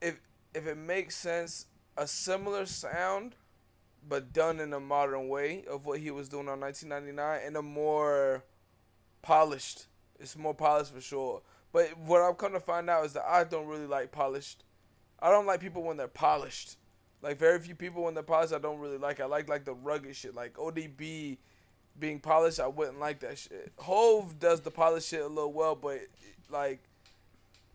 if 0.00 0.20
if 0.54 0.66
it 0.66 0.76
makes 0.76 1.16
sense 1.16 1.66
a 1.96 2.06
similar 2.06 2.66
sound 2.66 3.36
but 4.08 4.32
done 4.32 4.60
in 4.60 4.72
a 4.72 4.80
modern 4.80 5.28
way 5.28 5.64
of 5.68 5.84
what 5.84 6.00
he 6.00 6.10
was 6.10 6.28
doing 6.28 6.48
on 6.48 6.60
1999 6.60 7.46
in 7.46 7.56
a 7.56 7.62
more 7.62 8.44
polished 9.22 9.86
it's 10.18 10.36
more 10.36 10.54
polished 10.54 10.92
for 10.92 11.00
sure 11.00 11.42
but 11.78 11.98
what 11.98 12.20
i've 12.20 12.36
come 12.36 12.52
to 12.52 12.60
find 12.60 12.90
out 12.90 13.04
is 13.04 13.12
that 13.12 13.24
i 13.28 13.44
don't 13.44 13.66
really 13.66 13.86
like 13.86 14.10
polished 14.10 14.64
i 15.20 15.30
don't 15.30 15.46
like 15.46 15.60
people 15.60 15.82
when 15.82 15.96
they're 15.96 16.08
polished 16.08 16.76
like 17.22 17.38
very 17.38 17.58
few 17.60 17.74
people 17.74 18.02
when 18.02 18.14
they're 18.14 18.22
polished 18.22 18.52
i 18.52 18.58
don't 18.58 18.80
really 18.80 18.98
like 18.98 19.20
i 19.20 19.24
like 19.26 19.48
like 19.48 19.64
the 19.64 19.74
rugged 19.74 20.16
shit 20.16 20.34
like 20.34 20.54
odb 20.54 21.38
being 21.98 22.18
polished 22.20 22.58
i 22.58 22.66
wouldn't 22.66 22.98
like 22.98 23.20
that 23.20 23.38
shit 23.38 23.72
hove 23.78 24.38
does 24.38 24.60
the 24.62 24.70
polished 24.70 25.08
shit 25.08 25.20
a 25.20 25.28
little 25.28 25.52
well 25.52 25.74
but 25.76 26.00
like 26.50 26.80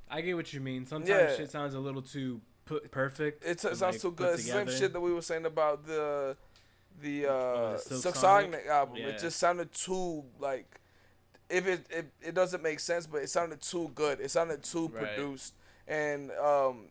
I 0.10 0.22
get 0.22 0.36
what 0.36 0.54
you 0.54 0.62
mean. 0.62 0.86
Sometimes 0.86 1.10
Yeah. 1.10 1.36
shit 1.36 1.50
sounds 1.50 1.74
a 1.74 1.80
little 1.80 2.04
too 2.04 2.40
put 2.66 2.92
perfect. 2.92 3.44
It, 3.44 3.60
sounds 3.60 3.82
like, 3.82 4.00
too 4.00 4.12
good. 4.12 4.40
Same 4.40 4.68
shit 4.70 4.94
that 4.94 5.02
we 5.02 5.12
were 5.12 5.24
saying 5.24 5.46
about 5.46 5.88
the 5.88 6.38
the 7.02 7.26
uh, 7.28 7.72
the 7.90 7.96
Silk? 7.96 8.16
Sonic 8.16 8.68
album. 8.68 8.98
Yeah. 8.98 9.08
It 9.08 9.20
just 9.20 9.40
sounded 9.40 9.72
too 9.74 10.24
like 10.40 10.80
if 11.50 11.68
it, 11.68 11.86
it 11.90 12.12
it 12.22 12.34
doesn't 12.36 12.64
make 12.64 12.80
sense, 12.80 13.06
but 13.08 13.22
it 13.22 13.30
sounded 13.30 13.62
too 13.62 13.92
good. 13.96 14.20
It 14.20 14.32
sounded 14.32 14.64
too 14.64 14.88
Right. 14.90 15.16
produced, 15.16 15.54
and 15.88 16.32
um, 16.32 16.90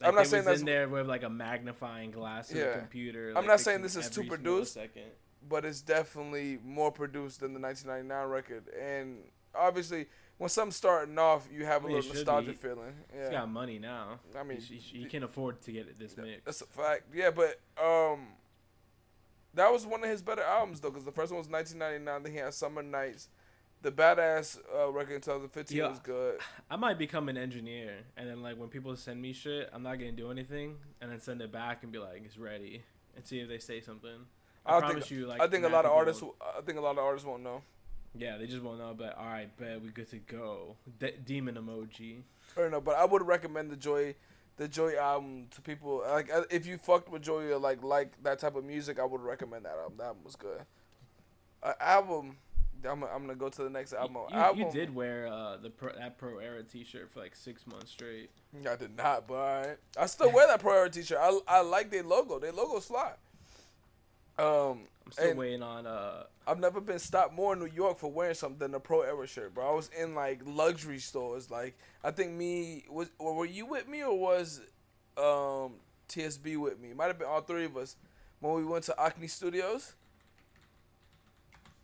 Like 0.00 0.08
I'm 0.08 0.14
not 0.14 0.26
saying 0.26 0.44
that's 0.44 0.60
in 0.60 0.66
there 0.66 0.88
with 0.88 1.06
like 1.06 1.22
a 1.24 1.28
magnifying 1.30 2.10
glass 2.10 2.52
Yeah. 2.52 2.78
computer. 2.78 3.32
I'm 3.36 3.46
not 3.46 3.60
saying 3.60 3.82
this 3.82 3.96
is 3.96 4.08
too 4.10 4.24
produced. 4.24 4.78
but 5.48 5.64
it's 5.64 5.80
definitely 5.80 6.58
more 6.64 6.90
produced 6.90 7.40
than 7.40 7.54
the 7.54 7.60
1999 7.60 8.28
record. 8.28 8.68
And 8.76 9.30
obviously, 9.54 10.06
when 10.36 10.50
something's 10.50 10.76
starting 10.76 11.16
off, 11.18 11.48
you 11.50 11.64
have 11.64 11.84
a 11.84 11.86
I 11.86 11.88
mean, 11.88 11.96
little 11.96 12.14
nostalgia 12.14 12.50
be. 12.50 12.56
feeling. 12.56 12.92
He's 13.12 13.20
Yeah, 13.22 13.30
got 13.30 13.48
money 13.50 13.78
now. 13.78 14.18
I 14.36 14.42
mean, 14.42 14.60
he, 14.60 14.76
he, 14.76 14.98
he 15.00 15.04
can 15.06 15.22
afford 15.22 15.60
to 15.62 15.72
get 15.72 15.86
it 15.88 15.98
this 15.98 16.16
mix. 16.16 16.42
That's 16.44 16.60
a 16.60 16.66
fact. 16.66 17.04
Yeah, 17.14 17.30
but 17.30 17.60
um, 17.82 18.28
that 19.54 19.72
was 19.72 19.86
one 19.86 20.02
of 20.04 20.10
his 20.10 20.22
better 20.22 20.42
albums 20.42 20.80
though, 20.80 20.90
because 20.90 21.04
the 21.04 21.12
first 21.12 21.32
one 21.32 21.38
was 21.38 21.48
1999. 21.48 22.22
Then 22.24 22.32
he 22.32 22.38
had 22.38 22.54
Summer 22.54 22.82
Knights. 22.82 23.28
The 23.80 23.92
Badass 23.92 24.58
uh, 24.76 24.90
record 24.90 25.14
in 25.14 25.20
2015 25.20 25.76
Yeah. 25.78 25.88
was 25.88 26.00
good. 26.00 26.40
I 26.70 26.76
might 26.76 26.98
become 26.98 27.28
an 27.28 27.36
engineer, 27.36 27.98
and 28.16 28.28
then 28.28 28.42
like 28.42 28.58
when 28.58 28.68
people 28.68 28.94
send 28.96 29.22
me 29.22 29.32
shit, 29.32 29.70
I'm 29.72 29.82
not 29.84 29.98
gonna 29.98 30.10
do 30.12 30.30
anything, 30.32 30.76
and 31.00 31.10
then 31.12 31.20
send 31.20 31.40
it 31.42 31.52
back 31.52 31.84
and 31.84 31.92
be 31.92 31.98
like, 31.98 32.22
"It's 32.24 32.36
ready," 32.38 32.82
and 33.14 33.24
see 33.24 33.38
if 33.40 33.48
they 33.48 33.58
say 33.58 33.80
something. 33.80 34.26
I, 34.66 34.76
I 34.76 34.80
promise 34.80 35.08
think. 35.08 35.10
you, 35.20 35.26
like 35.26 35.40
I 35.40 35.46
think 35.46 35.64
a 35.64 35.68
lot 35.68 35.84
of 35.84 35.92
artists. 35.92 36.20
won't- 36.22 36.34
I 36.42 36.60
think 36.62 36.76
a 36.76 36.80
lot 36.80 36.92
of 36.98 37.04
artists 37.04 37.26
won't 37.26 37.42
know. 37.44 37.62
Yeah, 38.14 38.36
they 38.36 38.46
just 38.46 38.62
won't 38.62 38.80
know. 38.80 38.94
But 38.98 39.16
all 39.16 39.26
right, 39.26 39.54
bet 39.56 39.80
we 39.80 39.90
good 39.90 40.10
to 40.10 40.16
go. 40.18 40.74
De- 40.98 41.12
demon 41.16 41.54
emoji. 41.54 42.22
I 42.56 42.62
don't 42.62 42.72
know, 42.72 42.80
but 42.80 42.96
I 42.96 43.04
would 43.04 43.24
recommend 43.24 43.70
the 43.70 43.76
Joy, 43.76 44.16
the 44.56 44.66
Joy 44.66 44.96
album 44.96 45.46
to 45.52 45.60
people. 45.60 46.02
Like, 46.04 46.32
uh, 46.32 46.42
if 46.50 46.66
you 46.66 46.78
fucked 46.78 47.08
with 47.10 47.22
Joy 47.22 47.44
or 47.52 47.58
like 47.58 47.84
like 47.84 48.20
that 48.24 48.40
type 48.40 48.56
of 48.56 48.64
music, 48.64 48.98
I 48.98 49.04
would 49.04 49.20
recommend 49.20 49.66
that 49.66 49.76
album. 49.76 49.98
That 49.98 50.06
album 50.06 50.24
was 50.24 50.34
good. 50.34 50.62
An 51.62 51.74
album 51.80 52.38
I'm, 52.84 53.02
I'm 53.04 53.22
gonna 53.22 53.34
go 53.34 53.48
to 53.48 53.62
the 53.62 53.70
next 53.70 53.92
album. 53.92 54.22
You, 54.30 54.36
album. 54.36 54.58
you 54.60 54.72
did 54.72 54.94
wear 54.94 55.26
uh, 55.26 55.56
the 55.56 55.70
pro, 55.70 55.92
that 55.92 56.18
pro 56.18 56.38
era 56.38 56.62
T-shirt 56.62 57.10
for 57.12 57.20
like 57.20 57.34
six 57.34 57.66
months 57.66 57.90
straight. 57.90 58.30
I 58.54 58.76
did 58.76 58.96
not, 58.96 59.26
but. 59.26 59.78
I 59.96 60.06
still 60.06 60.32
wear 60.32 60.46
that 60.46 60.60
Pro 60.60 60.72
Era 60.74 60.90
t-shirt. 60.90 61.18
I, 61.20 61.38
I 61.46 61.60
like 61.60 61.90
their 61.90 62.02
logo. 62.02 62.38
Their 62.38 62.52
logo's 62.52 62.86
fly. 62.86 63.12
Um, 64.38 64.80
I'm 65.04 65.12
still 65.12 65.34
waiting 65.34 65.62
on. 65.62 65.86
Uh, 65.86 66.24
I've 66.46 66.60
never 66.60 66.80
been 66.80 66.98
stopped 66.98 67.34
more 67.34 67.52
in 67.52 67.58
New 67.58 67.66
York 67.66 67.98
for 67.98 68.10
wearing 68.10 68.34
something 68.34 68.58
than 68.58 68.74
a 68.74 68.80
Pro 68.80 69.00
Era 69.02 69.26
shirt, 69.26 69.54
bro. 69.54 69.68
I 69.68 69.74
was 69.74 69.90
in 69.98 70.14
like 70.14 70.40
luxury 70.44 70.98
stores. 70.98 71.50
Like 71.50 71.76
I 72.04 72.10
think 72.10 72.32
me 72.32 72.84
was 72.88 73.10
or 73.18 73.34
were 73.34 73.46
you 73.46 73.66
with 73.66 73.88
me 73.88 74.02
or 74.02 74.18
was 74.18 74.60
um 75.16 75.74
TSB 76.08 76.56
with 76.56 76.80
me? 76.80 76.94
Might 76.94 77.06
have 77.06 77.18
been 77.18 77.28
all 77.28 77.40
three 77.40 77.64
of 77.64 77.76
us 77.76 77.96
when 78.40 78.54
we 78.54 78.64
went 78.64 78.84
to 78.84 79.00
Acne 79.00 79.26
Studios. 79.26 79.94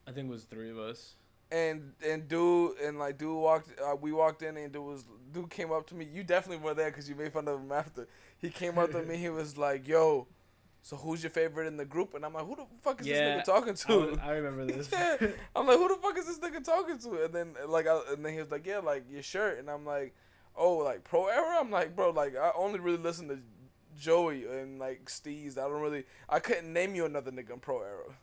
I 0.06 0.12
think 0.12 0.28
it 0.28 0.30
was 0.30 0.44
three 0.44 0.70
of 0.70 0.78
us. 0.78 1.14
and 1.50 1.92
and 2.06 2.26
dude 2.28 2.78
and 2.78 2.98
like 2.98 3.18
dude 3.18 3.36
walked 3.36 3.70
uh, 3.80 3.94
we 3.94 4.12
walked 4.12 4.42
in 4.42 4.56
and 4.56 4.72
dude 4.72 4.82
was 4.82 5.04
dude 5.32 5.50
came 5.50 5.70
up 5.72 5.86
to 5.88 5.94
me. 5.94 6.04
You 6.04 6.22
definitely 6.24 6.64
were 6.64 6.74
there 6.74 6.90
because 6.90 7.08
you 7.08 7.14
made 7.14 7.32
fun 7.32 7.46
of 7.48 7.60
him 7.60 7.72
after. 7.72 8.08
He 8.38 8.50
came 8.50 8.78
up 8.78 8.90
to 8.92 9.02
me 9.02 9.16
he 9.16 9.28
was 9.30 9.56
like 9.56 9.86
yo 9.88 10.26
so 10.82 10.96
who's 10.96 11.22
your 11.22 11.30
favorite 11.30 11.66
in 11.66 11.78
the 11.78 11.84
group? 11.86 12.12
And 12.14 12.24
i'm 12.26 12.34
like 12.34 12.44
who 12.46 12.56
the 12.56 12.66
fuck 12.82 13.00
is 13.00 13.06
Yeah, 13.06 13.36
this 13.36 13.42
nigga 13.42 13.44
talking 13.44 13.68
I, 13.68 13.96
was- 13.96 14.16
to 14.18 14.22
I 14.22 14.30
remember 14.32 14.66
this. 14.72 14.88
yeah. 14.92 15.16
i'm 15.56 15.66
like 15.66 15.78
who 15.78 15.88
the 15.88 15.94
fuck 15.96 16.18
is 16.18 16.26
this 16.26 16.38
nigga 16.38 16.62
talking 16.62 16.98
to? 16.98 17.24
And 17.24 17.32
then 17.34 17.54
like 17.68 17.86
I, 17.86 18.00
and 18.12 18.24
then 18.24 18.32
he 18.34 18.40
was 18.40 18.50
like 18.50 18.66
yeah 18.66 18.78
like 18.80 19.04
your 19.10 19.22
shirt. 19.22 19.58
And 19.58 19.70
i'm 19.70 19.86
like 19.86 20.14
oh 20.56 20.74
like 20.78 21.02
pro 21.04 21.26
era? 21.26 21.56
I'm 21.60 21.70
like 21.70 21.94
bro 21.96 22.10
like 22.10 22.36
i 22.36 22.50
only 22.56 22.80
really 22.80 22.98
listen 22.98 23.28
to 23.28 23.38
joey 23.96 24.44
and 24.46 24.78
like 24.78 25.06
steez. 25.06 25.56
I 25.56 25.62
don't 25.68 25.80
really 25.80 26.04
i 26.28 26.38
couldn't 26.40 26.72
name 26.72 26.94
you 26.94 27.04
another 27.06 27.30
nigga 27.30 27.52
in 27.52 27.60
pro 27.60 27.80
era 27.80 28.14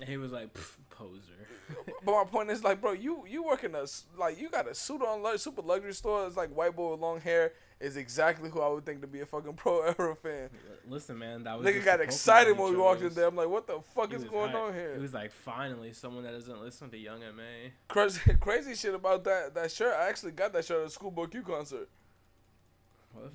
And 0.00 0.08
he 0.08 0.16
was 0.16 0.32
like, 0.32 0.48
poser. 0.90 1.20
But 2.04 2.12
my 2.12 2.24
point 2.24 2.50
is 2.50 2.64
like, 2.64 2.80
bro, 2.80 2.92
you 2.92 3.24
you 3.28 3.44
work 3.44 3.64
in 3.64 3.74
a 3.74 3.84
like 4.18 4.38
you 4.38 4.50
got 4.50 4.68
a 4.68 4.74
suit 4.74 5.00
on 5.02 5.38
super 5.38 5.62
luxury 5.62 5.94
store. 5.94 6.26
It's 6.26 6.36
like 6.36 6.50
white 6.50 6.74
boy 6.74 6.92
with 6.92 7.00
long 7.00 7.20
hair 7.20 7.52
is 7.80 7.96
exactly 7.96 8.50
who 8.50 8.60
I 8.60 8.68
would 8.68 8.84
think 8.86 9.00
to 9.00 9.06
be 9.06 9.20
a 9.20 9.26
fucking 9.26 9.54
pro 9.54 9.80
era 9.98 10.14
fan. 10.16 10.50
Listen, 10.88 11.18
man, 11.18 11.44
that 11.44 11.58
was 11.58 11.66
Nigga 11.66 11.84
got 11.84 12.00
excited 12.00 12.56
when 12.58 12.72
we 12.72 12.76
walked 12.76 13.02
in 13.02 13.12
there. 13.14 13.26
I'm 13.26 13.36
like, 13.36 13.48
what 13.48 13.66
the 13.66 13.80
fuck 13.94 14.10
He 14.10 14.16
is 14.16 14.24
going 14.24 14.54
on 14.54 14.72
here? 14.74 14.92
It 14.94 15.00
was 15.00 15.14
like 15.14 15.32
finally 15.32 15.92
someone 15.92 16.24
that 16.24 16.32
doesn't 16.32 16.60
listen 16.60 16.90
to 16.90 16.98
Young 16.98 17.20
Ma. 17.20 17.42
crazy 17.88 18.20
crazy 18.40 18.74
shit 18.74 18.94
about 18.94 19.24
that 19.24 19.54
that 19.54 19.70
shirt. 19.70 19.94
I 19.96 20.08
actually 20.08 20.32
got 20.32 20.52
that 20.52 20.64
shirt 20.64 20.80
at 20.82 20.86
a 20.88 20.90
Schoolboy 20.90 21.26
Q 21.26 21.42
concert 21.42 21.88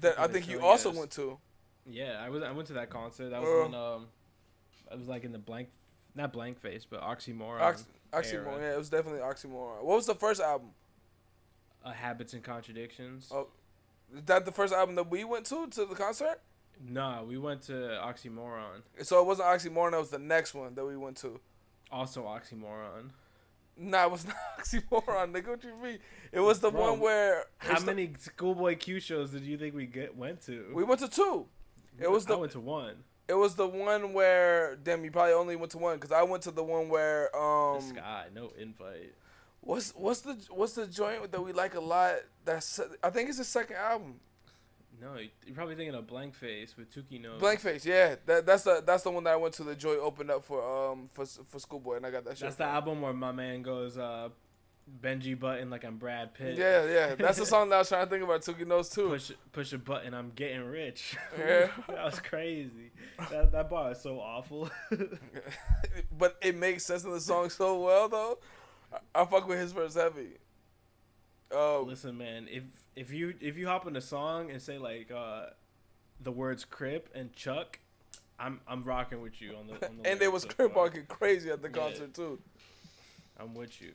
that 0.01 0.19
I 0.19 0.27
think 0.27 0.47
you 0.47 0.59
also 0.61 0.91
us? 0.91 0.95
went 0.97 1.11
to. 1.11 1.37
Yeah, 1.85 2.21
I 2.23 2.29
was. 2.29 2.43
I 2.43 2.51
went 2.51 2.67
to 2.67 2.73
that 2.73 2.89
concert. 2.89 3.29
That 3.29 3.41
was 3.41 3.49
Uh. 3.49 3.69
when 3.69 3.75
um, 3.75 4.07
I 4.91 4.95
was 4.95 5.07
like 5.07 5.23
in 5.23 5.31
the 5.31 5.39
blank, 5.39 5.69
not 6.17 6.33
blank 6.33 6.59
face, 6.59 6.85
but 6.89 7.01
oxymoron. 7.01 7.61
Ox- 7.61 7.85
Oxymoron, 8.13 8.59
yeah, 8.61 8.73
it 8.73 8.77
was 8.77 8.89
definitely 8.89 9.21
Oxymoron. 9.21 9.83
What 9.83 9.95
was 9.97 10.05
the 10.05 10.15
first 10.15 10.41
album? 10.41 10.69
uh, 11.85 11.91
habits 11.91 12.33
and 12.33 12.43
contradictions. 12.43 13.29
Oh. 13.33 13.47
Is 14.13 14.23
that 14.25 14.45
the 14.45 14.51
first 14.51 14.73
album 14.73 14.95
that 14.95 15.09
we 15.09 15.23
went 15.23 15.45
to 15.45 15.67
to 15.67 15.85
the 15.85 15.95
concert? 15.95 16.41
No, 16.85 17.25
we 17.27 17.37
went 17.37 17.61
to 17.63 17.73
oxymoron. 17.73 18.81
So 19.01 19.19
it 19.21 19.25
wasn't 19.25 19.47
Oxymoron. 19.47 19.91
That 19.91 19.99
was 19.99 20.09
the 20.09 20.19
next 20.19 20.53
one 20.53 20.75
that 20.75 20.85
we 20.85 20.95
went 20.97 21.17
to. 21.17 21.39
Also 21.91 22.23
oxymoron. 22.23 23.09
Nah, 23.77 24.05
it 24.05 24.11
was 24.11 24.25
not 24.27 24.35
Oxymoron, 24.59 25.31
nigga. 25.33 25.47
What 25.47 25.63
you 25.63 25.75
mean? 25.81 25.99
It 26.31 26.39
was 26.39 26.59
the 26.59 26.71
Bro, 26.71 26.91
one 26.91 26.99
where 26.99 27.45
How 27.59 27.73
it's 27.73 27.81
the- 27.81 27.87
many 27.87 28.11
Schoolboy 28.19 28.75
Q 28.77 28.99
shows 28.99 29.31
did 29.31 29.43
you 29.43 29.57
think 29.57 29.73
we 29.75 29.85
get 29.85 30.15
went 30.17 30.41
to? 30.47 30.71
we 30.73 30.83
went 30.83 30.99
to 31.01 31.07
two. 31.07 31.45
It 31.99 32.09
was 32.11 32.25
I 32.27 32.29
the 32.33 32.37
went 32.37 32.51
to 32.53 32.59
one. 32.59 32.95
It 33.27 33.33
was 33.33 33.55
the 33.55 33.67
one 33.67 34.13
where 34.13 34.75
damn 34.77 35.03
you 35.03 35.11
probably 35.11 35.33
only 35.33 35.55
went 35.55 35.71
to 35.71 35.77
one 35.77 35.95
because 35.95 36.11
I 36.11 36.23
went 36.23 36.43
to 36.43 36.51
the 36.51 36.63
one 36.63 36.89
where 36.89 37.35
um 37.35 37.81
the 37.81 37.87
sky, 37.87 38.25
no 38.33 38.51
invite. 38.57 39.13
what's 39.61 39.91
what's 39.95 40.21
the 40.21 40.37
what's 40.49 40.73
the 40.73 40.87
joint 40.87 41.31
that 41.31 41.41
we 41.41 41.51
like 41.51 41.75
a 41.75 41.79
lot 41.81 42.15
that's 42.45 42.79
I 43.03 43.09
think 43.09 43.29
it's 43.29 43.37
the 43.37 43.43
second 43.43 43.75
album 43.75 44.19
No, 45.01 45.15
you're 45.45 45.53
probably 45.55 45.75
thinking 45.75 45.93
of 45.93 46.07
Blank 46.07 46.33
Face 46.35 46.75
with 46.77 46.89
Tookie 46.93 47.21
Knows. 47.21 47.39
Blank 47.39 47.59
Face 47.59 47.85
yeah 47.85 48.15
that 48.25 48.45
that's 48.45 48.63
the 48.63 48.81
that's 48.85 49.03
the 49.03 49.11
one 49.11 49.23
that 49.25 49.33
I 49.33 49.35
went 49.35 49.53
to 49.55 49.63
the 49.63 49.75
Joy 49.75 49.95
opened 49.97 50.31
up 50.31 50.43
for 50.45 50.61
um 50.91 51.09
for 51.11 51.25
for 51.25 51.59
Schoolboy 51.59 51.97
and 51.97 52.05
I 52.05 52.11
got 52.11 52.23
that 52.25 52.37
shit 52.37 52.45
That's 52.45 52.55
the 52.55 52.63
album 52.63 53.01
where 53.01 53.13
my 53.13 53.31
man 53.33 53.61
goes, 53.61 53.97
uh, 53.97 54.29
Benji 55.01 55.37
Button 55.37 55.69
like 55.69 55.83
I'm 55.83 55.97
Brad 55.97 56.33
Pitt. 56.33 56.57
yeah 56.57 56.85
yeah 56.85 57.15
that's 57.15 57.37
the 57.37 57.45
song 57.53 57.69
that 57.69 57.75
I 57.75 57.79
was 57.79 57.89
trying 57.89 58.05
to 58.05 58.09
think 58.09 58.23
about 58.23 58.41
Tookie 58.41 58.65
Knows 58.65 58.89
too 58.89 59.09
Push 59.09 59.31
push 59.51 59.73
a 59.73 59.77
button, 59.77 60.13
I'm 60.13 60.31
getting 60.35 60.63
rich. 60.65 61.17
Yeah. 61.37 61.67
that 61.87 62.05
was 62.05 62.19
crazy. 62.19 62.91
That 63.31 63.51
that 63.51 63.69
bar 63.69 63.91
is 63.91 64.01
so 64.01 64.19
awful. 64.19 64.69
but 66.17 66.37
it 66.41 66.55
makes 66.55 66.85
sense 66.85 67.03
in 67.03 67.11
the 67.11 67.19
song 67.19 67.49
so 67.49 67.79
well 67.81 68.07
though 68.09 68.39
I, 68.93 69.21
I 69.21 69.25
fuck 69.25 69.47
with 69.47 69.59
his 69.59 69.71
verse 69.73 69.95
heavy 69.95 70.37
um 71.55 71.87
Listen, 71.87 72.17
man, 72.17 72.47
if 72.49 72.63
if 72.95 73.11
you 73.11 73.33
if 73.39 73.57
you 73.57 73.67
hop 73.67 73.87
in 73.87 73.95
a 73.95 74.01
song 74.01 74.51
and 74.51 74.61
say 74.61 74.77
like 74.77 75.11
uh, 75.11 75.47
the 76.21 76.31
words 76.31 76.65
Crip 76.65 77.09
and 77.15 77.31
Chuck, 77.33 77.79
I'm 78.39 78.59
I'm 78.67 78.83
rocking 78.83 79.21
with 79.21 79.41
you 79.41 79.55
on 79.55 79.67
the. 79.67 79.73
On 79.87 79.97
the 80.01 80.09
and 80.09 80.19
there 80.19 80.29
lyrics 80.29 80.45
was 80.45 80.55
so 80.57 80.67
far. 80.69 80.85
walking 80.85 81.05
crazy 81.07 81.49
at 81.49 81.61
the 81.61 81.69
Yeah. 81.69 81.73
concert 81.75 82.13
too 82.13 82.39
I'm 83.39 83.53
with 83.53 83.81
you. 83.81 83.93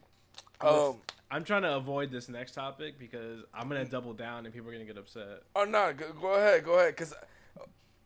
Um 0.63 0.97
I'm 1.31 1.45
trying 1.45 1.63
to 1.63 1.77
avoid 1.77 2.11
this 2.11 2.29
next 2.29 2.53
topic 2.53 2.99
because 2.99 3.41
I'm 3.55 3.67
gonna 3.69 3.87
double 3.87 4.13
down 4.13 4.45
and 4.45 4.55
people 4.55 4.69
are 4.69 4.73
gonna 4.73 4.85
get 4.85 4.99
upset. 4.99 5.43
Oh 5.57 5.65
no, 5.65 5.95
go, 5.95 6.13
go 6.21 6.35
ahead, 6.35 6.65
go 6.65 6.79
ahead, 6.79 6.95
cause 6.97 7.15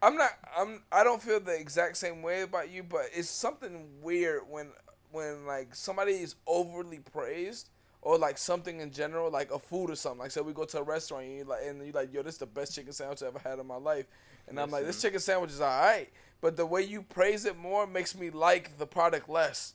I'm 0.02 0.16
not, 0.16 0.30
I'm, 0.56 0.82
I 0.92 1.02
don't 1.02 1.22
feel 1.22 1.40
the 1.40 1.58
exact 1.58 1.96
same 1.96 2.22
way 2.22 2.42
about 2.42 2.70
you, 2.70 2.82
but 2.82 3.06
it's 3.12 3.28
something 3.28 3.88
weird 4.02 4.42
when, 4.48 4.70
when 5.10 5.46
like 5.46 5.74
somebody 5.74 6.12
is 6.12 6.36
overly 6.46 6.98
praised 6.98 7.70
or 8.02 8.16
like 8.18 8.38
something 8.38 8.80
in 8.80 8.92
general, 8.92 9.30
like 9.30 9.50
a 9.50 9.58
food 9.58 9.90
or 9.90 9.96
something. 9.96 10.20
Like 10.20 10.30
say 10.30 10.42
we 10.42 10.52
go 10.52 10.64
to 10.64 10.78
a 10.78 10.82
restaurant 10.82 11.24
and 11.24 11.38
you 11.38 11.44
like, 11.44 11.62
and 11.66 11.84
you 11.84 11.92
like, 11.92 12.12
yo, 12.12 12.22
this 12.22 12.34
is 12.34 12.38
the 12.38 12.46
best 12.46 12.74
chicken 12.74 12.92
sandwich 12.92 13.22
I 13.22 13.26
ever 13.26 13.40
had 13.40 13.58
in 13.58 13.66
my 13.66 13.76
life, 13.76 14.06
and 14.46 14.60
I'm 14.60 14.70
like, 14.70 14.84
this 14.84 15.02
chicken 15.02 15.18
sandwich 15.18 15.50
is 15.50 15.60
alright, 15.60 16.12
but 16.40 16.56
the 16.56 16.66
way 16.66 16.82
you 16.82 17.02
praise 17.02 17.44
it 17.44 17.58
more 17.58 17.86
makes 17.86 18.14
me 18.14 18.30
like 18.30 18.78
the 18.78 18.86
product 18.86 19.28
less. 19.28 19.74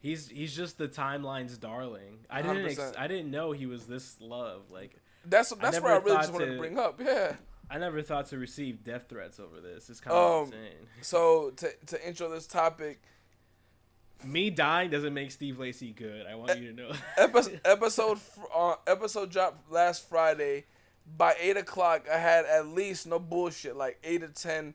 He's 0.00 0.28
he's 0.28 0.54
just 0.56 0.78
the 0.78 0.88
timeline's 0.88 1.58
darling. 1.58 2.20
I 2.30 2.42
didn't 2.42 2.66
ex- 2.66 2.92
I 2.98 3.06
didn't 3.06 3.30
know 3.30 3.52
he 3.52 3.66
was 3.66 3.86
this 3.86 4.16
loved. 4.20 4.70
Like 4.70 4.96
That's 5.24 5.50
that's 5.50 5.74
never 5.74 5.84
where 5.86 5.94
I 5.94 5.98
really 5.98 6.16
just 6.16 6.32
wanted 6.32 6.46
to 6.46 6.52
to- 6.52 6.58
bring 6.58 6.78
up, 6.78 7.00
yeah. 7.00 7.34
I 7.72 7.78
never 7.78 8.02
thought 8.02 8.26
to 8.30 8.38
receive 8.38 8.82
death 8.82 9.04
threats 9.08 9.38
over 9.38 9.60
this. 9.60 9.88
It's 9.90 10.00
kind 10.00 10.16
of 10.16 10.38
Um, 10.48 10.52
insane. 10.54 10.86
So 11.02 11.50
to 11.50 11.70
to 11.86 12.08
intro 12.08 12.28
this 12.30 12.46
topic, 12.46 13.02
Me 14.24 14.50
dying 14.50 14.90
doesn't 14.90 15.14
make 15.14 15.30
Steve 15.30 15.58
Lacy 15.58 15.92
good. 15.92 16.26
I 16.26 16.34
want 16.34 16.58
you 16.58 16.72
to 16.72 16.76
know. 16.76 16.92
episode 17.16 17.60
episode 17.64 18.18
uh, 18.54 18.74
episode 18.86 19.30
dropped 19.30 19.70
last 19.70 20.08
Friday. 20.08 20.64
By 21.16 21.34
eight 21.40 21.56
o'clock, 21.56 22.06
I 22.12 22.18
had 22.18 22.44
at 22.44 22.66
least 22.68 23.06
no 23.06 23.18
bullshit, 23.18 23.76
like 23.76 23.98
eight 24.04 24.20
to 24.20 24.28
ten, 24.28 24.74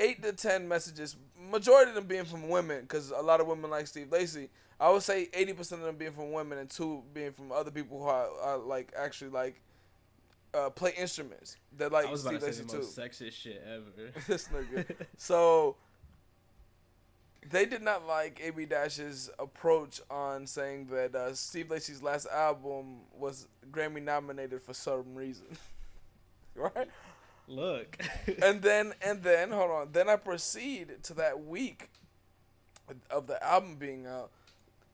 eight 0.00 0.22
to 0.22 0.32
ten 0.32 0.66
messages. 0.66 1.16
Majority 1.50 1.90
of 1.90 1.94
them 1.94 2.06
being 2.06 2.24
from 2.24 2.48
women, 2.48 2.80
because 2.82 3.10
a 3.10 3.22
lot 3.22 3.40
of 3.40 3.46
women 3.46 3.70
like 3.70 3.86
Steve 3.86 4.10
Lacy. 4.10 4.48
I 4.80 4.90
would 4.90 5.02
say 5.02 5.28
eighty 5.34 5.52
percent 5.52 5.82
of 5.82 5.86
them 5.86 5.96
being 5.96 6.12
from 6.12 6.32
women, 6.32 6.58
and 6.58 6.68
two 6.68 7.02
being 7.12 7.32
from 7.32 7.52
other 7.52 7.70
people 7.70 7.98
who 8.00 8.06
are, 8.06 8.28
are 8.42 8.58
like 8.58 8.92
actually 8.96 9.30
like 9.30 9.60
uh, 10.54 10.70
play 10.70 10.92
instruments. 10.96 11.56
That 11.76 11.92
like 11.92 12.06
I 12.06 12.10
was 12.10 12.22
about 12.22 12.40
Steve 12.40 12.40
to 12.40 12.52
say 12.54 12.62
Lacy 12.62 12.62
the 12.62 12.72
too. 12.72 12.78
most 12.78 12.98
sexist 12.98 13.32
shit 13.32 13.64
ever. 13.66 14.10
this 14.26 14.48
nigga. 14.48 14.86
So 15.16 15.76
they 17.48 17.64
did 17.66 17.82
not 17.82 18.06
like 18.06 18.40
AB 18.42 18.66
Dash's 18.66 19.30
approach 19.38 20.00
on 20.10 20.46
saying 20.46 20.86
that 20.86 21.14
uh, 21.14 21.34
Steve 21.34 21.70
Lacy's 21.70 22.02
last 22.02 22.26
album 22.26 23.00
was 23.12 23.48
Grammy 23.70 24.02
nominated 24.02 24.62
for 24.62 24.74
some 24.74 25.14
reason. 25.14 25.46
right? 26.54 26.88
Look. 27.50 27.98
And 28.42 28.62
then 28.62 28.92
and 29.04 29.22
then 29.22 29.50
hold 29.50 29.70
on. 29.70 29.88
Then 29.92 30.08
I 30.08 30.16
proceed 30.16 31.02
to 31.04 31.14
that 31.14 31.44
week 31.44 31.90
of 33.10 33.26
the 33.26 33.42
album 33.44 33.76
being 33.76 34.06
out. 34.06 34.30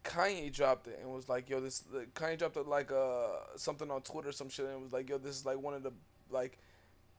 Kanye 0.05 0.53
dropped 0.53 0.87
it 0.87 0.99
and 1.03 1.13
was 1.13 1.29
like, 1.29 1.49
"Yo, 1.51 1.61
this." 1.61 1.83
Kanye 2.15 2.39
dropped 2.39 2.57
it 2.57 2.67
like 2.67 2.91
uh 2.93 3.29
something 3.57 3.91
on 3.91 4.03
Twitter, 4.03 4.29
or 4.29 4.33
some 4.33 4.49
shit, 4.49 4.67
and 4.67 4.83
was 4.83 4.93
like, 4.93 5.09
"Yo, 5.09 5.19
this 5.19 5.37
is 5.37 5.45
like 5.45 5.59
one 5.61 5.75
of 5.75 5.83
the 5.83 5.93
like 6.31 6.59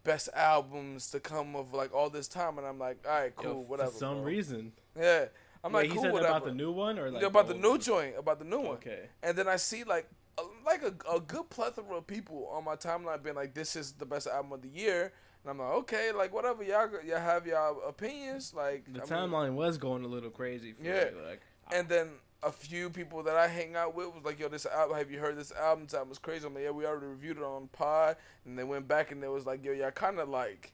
best 0.03 0.29
albums 0.33 1.11
to 1.11 1.19
come 1.19 1.55
of 1.55 1.73
like 1.73 1.93
all 1.93 2.09
this 2.09 2.27
time." 2.27 2.57
And 2.57 2.65
I'm 2.65 2.79
like, 2.79 3.05
"All 3.05 3.11
right, 3.19 3.35
cool, 3.35 3.51
Yo, 3.51 3.57
whatever." 3.59 3.91
For 3.91 3.97
some 3.97 4.15
bro." 4.17 4.23
reason. 4.25 4.71
Yeah, 4.97 5.25
I'm 5.63 5.73
Wait, 5.73 5.81
like, 5.81 5.89
he 5.89 5.95
cool, 5.95 6.03
said 6.03 6.13
whatever. 6.13 6.31
about 6.37 6.45
the 6.45 6.53
new 6.53 6.71
one 6.71 6.97
or 6.97 7.11
like 7.11 7.21
Yeah, 7.21 7.27
about 7.27 7.47
the 7.47 7.53
old 7.53 7.61
new 7.61 7.69
one? 7.71 7.79
joint, 7.81 8.15
about 8.17 8.39
the 8.39 8.45
new 8.45 8.59
one. 8.61 8.75
Okay. 8.77 9.09
And 9.21 9.37
then 9.37 9.47
I 9.49 9.57
see 9.57 9.83
like 9.83 10.07
a, 10.37 10.43
like 10.65 10.81
a, 10.83 10.93
a 11.15 11.19
good 11.19 11.49
plethora 11.49 11.97
of 11.97 12.07
people 12.07 12.47
on 12.53 12.63
my 12.63 12.75
timeline 12.77 13.21
being 13.21 13.35
like, 13.35 13.53
"This 13.53 13.75
is 13.75 13.91
the 13.93 14.05
best 14.05 14.27
album 14.27 14.53
of 14.53 14.61
the 14.61 14.69
year," 14.69 15.11
and 15.47 15.61
I'm 15.61 15.65
like, 15.65 15.77
"Okay, 15.79 16.11
like 16.11 16.33
whatever, 16.33 16.63
y'all 16.63 16.89
y'all 17.05 17.19
have 17.19 17.47
y'all 17.47 17.81
opinions." 17.87 18.53
Like 18.53 18.85
The 18.91 19.01
I 19.01 19.03
mean- 19.03 19.09
timeline 19.31 19.53
was 19.53 19.77
going 19.77 20.03
a 20.03 20.07
little 20.07 20.29
crazy. 20.29 20.73
For 20.73 20.83
Yeah. 20.83 21.05
me, 21.11 21.21
like 21.27 21.41
and 21.71 21.87
then 21.89 22.09
a 22.43 22.51
few 22.51 22.89
people 22.89 23.23
that 23.23 23.35
I 23.35 23.47
hang 23.47 23.75
out 23.75 23.95
with 23.95 24.13
was 24.13 24.23
like, 24.23 24.39
"Yo, 24.39 24.47
this 24.49 24.65
album, 24.65 24.97
have 24.97 25.09
you 25.09 25.19
heard 25.19 25.37
this 25.37 25.51
album? 25.51 25.85
This 25.85 25.93
album 25.93 26.09
was 26.09 26.19
crazy." 26.19 26.45
I'm 26.45 26.53
like, 26.53 26.63
"Yeah, 26.63 26.71
we 26.71 26.85
already 26.85 27.07
reviewed 27.07 27.37
it 27.37 27.43
on 27.43 27.67
Pod," 27.69 28.17
and 28.45 28.57
they 28.59 28.63
went 28.63 28.87
back 28.87 29.11
and 29.11 29.23
they 29.23 29.27
was 29.27 29.45
like, 29.45 29.63
"Yo, 29.63 29.71
y'all 29.71 29.91
kind 29.91 30.19
of 30.19 30.29
like." 30.29 30.73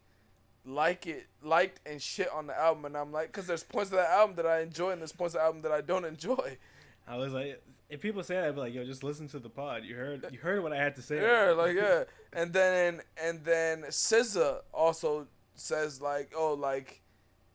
like 0.66 1.06
it 1.08 1.28
liked 1.42 1.82
and 1.86 2.02
shit 2.02 2.30
on 2.32 2.48
the 2.48 2.58
album 2.58 2.86
and 2.86 2.96
I'm 2.96 3.12
like 3.12 3.34
cuz 3.34 3.48
there's 3.48 3.64
points 3.66 3.92
of 3.92 3.98
the 3.98 4.10
album 4.10 4.38
that 4.38 4.46
I 4.46 4.62
enjoy 4.62 4.92
and 4.92 5.02
there's 5.02 5.12
points 5.12 5.36
of 5.36 5.40
the 5.42 5.44
album 5.44 5.62
that 5.64 5.74
I 5.74 5.82
don't 5.82 6.06
enjoy 6.06 6.58
I 7.06 7.18
was 7.18 7.34
like, 7.34 7.62
if 7.94 8.02
people 8.02 8.24
say 8.24 8.36
that, 8.36 8.46
I'd 8.46 8.56
be 8.56 8.62
like, 8.62 8.74
yo, 8.74 8.84
just 8.84 9.04
listen 9.04 9.28
to 9.30 9.40
the 9.40 9.50
pod. 9.50 9.84
You 9.84 9.96
heard, 9.96 10.28
you 10.32 10.40
heard 10.40 10.64
what 10.64 10.74
I 10.74 10.78
had 10.78 10.96
to 10.96 11.02
say. 11.02 11.22
Yeah, 11.22 11.52
like 11.52 11.76
yeah. 11.76 12.06
And 12.34 12.52
then 12.52 13.02
and 13.22 13.44
then 13.46 13.84
SZA 13.84 14.62
also 14.74 15.28
says 15.54 16.02
like, 16.02 16.34
oh, 16.36 16.56
like 16.56 17.02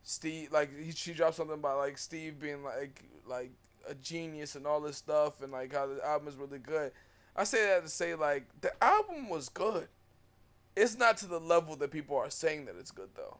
Steve, 0.04 0.52
like 0.52 0.70
he, 0.78 0.92
she 0.92 1.12
dropped 1.12 1.34
something 1.34 1.54
about 1.54 1.78
like 1.78 1.98
Steve 1.98 2.38
being 2.38 2.62
like 2.62 3.04
like 3.26 3.50
a 3.88 3.96
genius 3.96 4.54
and 4.54 4.64
all 4.64 4.80
this 4.80 4.96
stuff, 4.96 5.42
and 5.42 5.50
like 5.50 5.72
how 5.72 5.86
the 5.86 6.04
album 6.06 6.28
is 6.28 6.36
really 6.36 6.60
good. 6.60 6.92
I 7.34 7.42
say 7.42 7.66
that 7.66 7.82
to 7.82 7.88
say 7.88 8.14
like 8.14 8.46
the 8.60 8.72
album 8.82 9.28
was 9.28 9.48
good. 9.48 9.88
It's 10.76 10.96
not 10.96 11.16
to 11.18 11.26
the 11.26 11.40
level 11.40 11.74
that 11.76 11.90
people 11.90 12.16
are 12.16 12.30
saying 12.30 12.66
that 12.66 12.76
it's 12.78 12.92
good 12.92 13.10
though. 13.16 13.38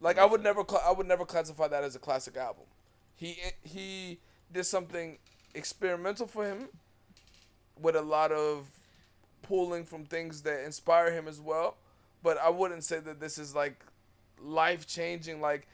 Like 0.00 0.16
I 0.16 0.24
would 0.24 0.42
never, 0.42 0.64
cla 0.64 0.80
I 0.86 0.92
would 0.92 1.06
never 1.06 1.26
classify 1.26 1.68
that 1.68 1.84
as 1.84 1.94
a 1.96 1.98
classic 1.98 2.38
album. 2.38 2.64
He 3.14 3.36
he 3.62 4.20
did 4.50 4.64
something 4.64 5.18
experimental 5.54 6.26
for 6.26 6.44
him, 6.46 6.68
with 7.80 7.96
a 7.96 8.02
lot 8.02 8.32
of 8.32 8.66
pulling 9.42 9.84
from 9.84 10.04
things 10.04 10.42
that 10.42 10.64
inspire 10.64 11.12
him 11.12 11.28
as 11.28 11.40
well. 11.40 11.76
But 12.22 12.38
I 12.38 12.48
wouldn't 12.50 12.84
say 12.84 12.98
that 13.00 13.20
this 13.20 13.38
is 13.38 13.54
like 13.54 13.84
life 14.40 14.86
changing. 14.86 15.40
Like, 15.40 15.68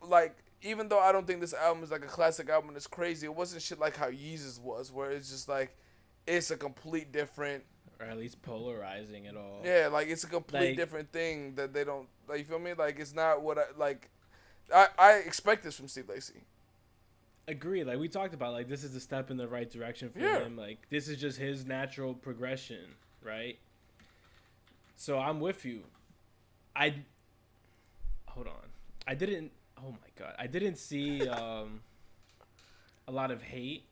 like 0.00 0.36
even 0.62 0.88
though 0.88 1.00
I 1.00 1.12
don't 1.12 1.26
think 1.26 1.40
this 1.40 1.54
album 1.54 1.82
is 1.84 1.90
like 1.90 2.04
a 2.04 2.08
classic 2.08 2.48
album, 2.48 2.72
it's 2.76 2.86
crazy. 2.86 3.26
It 3.26 3.34
wasn't 3.34 3.62
shit 3.62 3.78
like 3.78 3.96
how 3.96 4.10
Yeezus 4.10 4.60
was, 4.60 4.92
where 4.92 5.10
it's 5.10 5.30
just 5.30 5.48
like 5.48 5.76
it's 6.26 6.50
a 6.50 6.56
complete 6.56 7.12
different 7.12 7.64
or 8.00 8.06
at 8.06 8.16
least 8.18 8.42
polarizing 8.42 9.26
at 9.28 9.36
all. 9.36 9.60
yeah, 9.64 9.88
like 9.92 10.08
it's 10.08 10.24
a 10.24 10.28
complete 10.28 10.68
Like- 10.70 10.76
different 10.76 11.12
thing 11.12 11.54
that 11.54 11.72
they 11.72 11.84
don't 11.84 12.08
like. 12.28 12.38
You 12.40 12.44
feel 12.44 12.58
me? 12.58 12.74
Like 12.74 12.98
it's 12.98 13.14
not 13.14 13.42
what 13.42 13.58
I 13.58 13.64
like. 13.76 14.10
I 14.74 14.88
I 14.98 15.12
expect 15.18 15.62
this 15.62 15.76
from 15.76 15.88
Steve 15.88 16.08
Lacy. 16.08 16.42
Agree. 17.48 17.82
Like 17.84 17.98
we 17.98 18.08
talked 18.08 18.34
about, 18.34 18.52
like 18.52 18.68
this 18.68 18.84
is 18.84 18.94
a 18.94 19.00
step 19.00 19.30
in 19.30 19.36
the 19.36 19.48
right 19.48 19.68
direction 19.70 20.10
for 20.10 20.20
Yeah. 20.20 20.40
him. 20.40 20.56
Like 20.56 20.78
this 20.90 21.08
is 21.08 21.20
just 21.20 21.38
his 21.38 21.66
natural 21.66 22.14
progression, 22.14 22.94
right? 23.22 23.58
So 24.96 25.18
I'm 25.18 25.40
with 25.40 25.64
you. 25.64 25.82
I 26.76 26.94
hold 28.28 28.46
on. 28.46 28.68
I 29.06 29.14
didn't. 29.14 29.50
Oh 29.78 29.90
my 29.90 30.08
god, 30.24 30.34
I 30.38 30.46
didn't 30.46 30.76
see 30.76 31.28
um 31.28 31.80
a 33.08 33.12
lot 33.12 33.30
of 33.30 33.42
hate. 33.42 33.84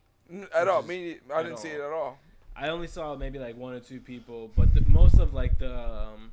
At 0.55 0.69
all. 0.69 0.81
Is- 0.83 0.87
Me, 0.89 1.17
I 1.35 1.43
didn't 1.43 1.59
see 1.59 1.71
it 1.71 1.81
at 1.81 1.91
all. 1.91 2.19
I 2.55 2.69
only 2.69 2.87
saw 2.87 3.17
maybe 3.17 3.39
like 3.39 3.57
one 3.57 3.73
or 3.75 3.81
two 3.81 4.01
people, 4.01 4.51
but 4.57 4.73
the, 4.75 4.83
most 4.83 5.19
of 5.19 5.33
like 5.35 5.59
the 5.59 5.77
um, 5.77 6.31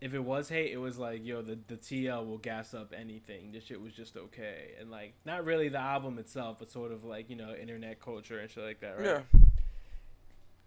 if 0.00 0.14
it 0.14 0.20
was 0.20 0.48
hate, 0.48 0.72
it 0.72 0.76
was 0.78 0.98
like 0.98 1.24
yo 1.24 1.42
the 1.42 1.58
the 1.66 1.76
TL 1.76 2.26
will 2.26 2.38
gas 2.38 2.74
up 2.74 2.92
anything. 2.96 3.52
This 3.52 3.64
shit 3.64 3.80
was 3.80 3.92
just 3.92 4.16
okay, 4.16 4.72
and 4.80 4.90
like 4.90 5.14
not 5.24 5.44
really 5.44 5.68
the 5.68 5.78
album 5.80 6.18
itself, 6.18 6.58
but 6.58 6.70
sort 6.70 6.92
of 6.92 7.04
like 7.04 7.28
you 7.30 7.36
know 7.36 7.54
internet 7.54 8.00
culture 8.00 8.38
and 8.38 8.50
shit 8.50 8.64
like 8.64 8.80
that, 8.80 8.98
right? 8.98 9.06
Yeah. 9.06 9.20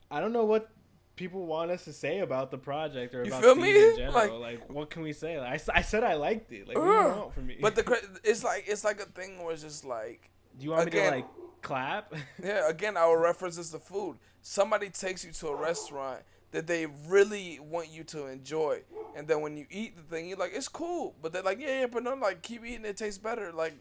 I 0.10 0.20
don't 0.20 0.34
know 0.34 0.46
what 0.46 0.70
people 1.15 1.46
want 1.46 1.72
us 1.72 1.86
to 1.86 1.94
say 1.94 2.20
about 2.20 2.52
the 2.52 2.58
project 2.58 3.13
or 3.13 3.24
You 3.24 3.30
about 3.32 3.44
feel 3.44 3.56
me? 3.56 3.70
in 3.70 3.96
general. 3.98 4.39
Like- 4.39 4.60
Like, 4.62 4.70
what 4.70 4.89
can 4.89 5.04
we 5.04 5.13
say? 5.13 5.39
Like, 5.39 5.62
I, 5.70 5.80
I 5.80 5.82
said 5.82 6.04
I 6.04 6.15
liked 6.15 6.52
it. 6.52 6.67
Like, 6.67 6.78
what 6.78 6.84
do 6.86 6.91
you 6.91 6.98
want 7.22 7.34
from 7.34 7.48
me? 7.48 7.58
But 7.62 7.76
the 7.76 8.20
it's 8.24 8.44
like 8.44 8.65
it's 8.67 8.84
like 8.84 9.00
a 9.02 9.06
thing 9.06 9.41
where 9.44 9.54
it's 9.54 9.62
just 9.63 9.86
like 9.86 10.30
do 10.58 10.65
you 10.65 10.72
want 10.72 10.86
me 10.86 10.91
to 11.00 11.10
like 11.12 11.28
clap? 11.62 12.13
yeah. 12.44 12.70
Again, 12.70 12.98
our 12.98 13.17
references 13.22 13.70
to 13.72 13.80
food. 13.80 14.17
Somebody 14.41 14.89
takes 14.89 15.24
you 15.24 15.32
to 15.32 15.48
a 15.50 15.56
restaurant 15.56 16.22
that 16.52 16.68
they 16.68 16.86
really 17.08 17.60
want 17.60 17.90
you 17.90 18.04
to 18.06 18.28
enjoy, 18.28 18.82
and 19.16 19.28
then 19.28 19.42
when 19.42 19.56
you 19.58 19.66
eat 19.70 19.96
the 19.96 20.04
thing, 20.04 20.28
you're 20.28 20.38
like, 20.38 20.52
it's 20.54 20.68
cool. 20.68 21.16
But 21.22 21.32
they're 21.34 21.42
like, 21.44 21.60
yeah, 21.62 21.82
yeah, 21.82 21.88
but 21.88 22.04
no, 22.04 22.14
like 22.16 22.42
keep 22.42 22.66
eating. 22.66 22.86
It 22.86 22.98
tastes 22.98 23.18
better. 23.18 23.52
Like, 23.52 23.74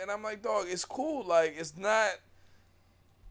and 0.00 0.10
I'm 0.10 0.22
like, 0.22 0.42
dog, 0.42 0.66
it's 0.68 0.84
cool. 0.84 1.24
Like, 1.24 1.54
it's 1.58 1.76
not. 1.76 2.10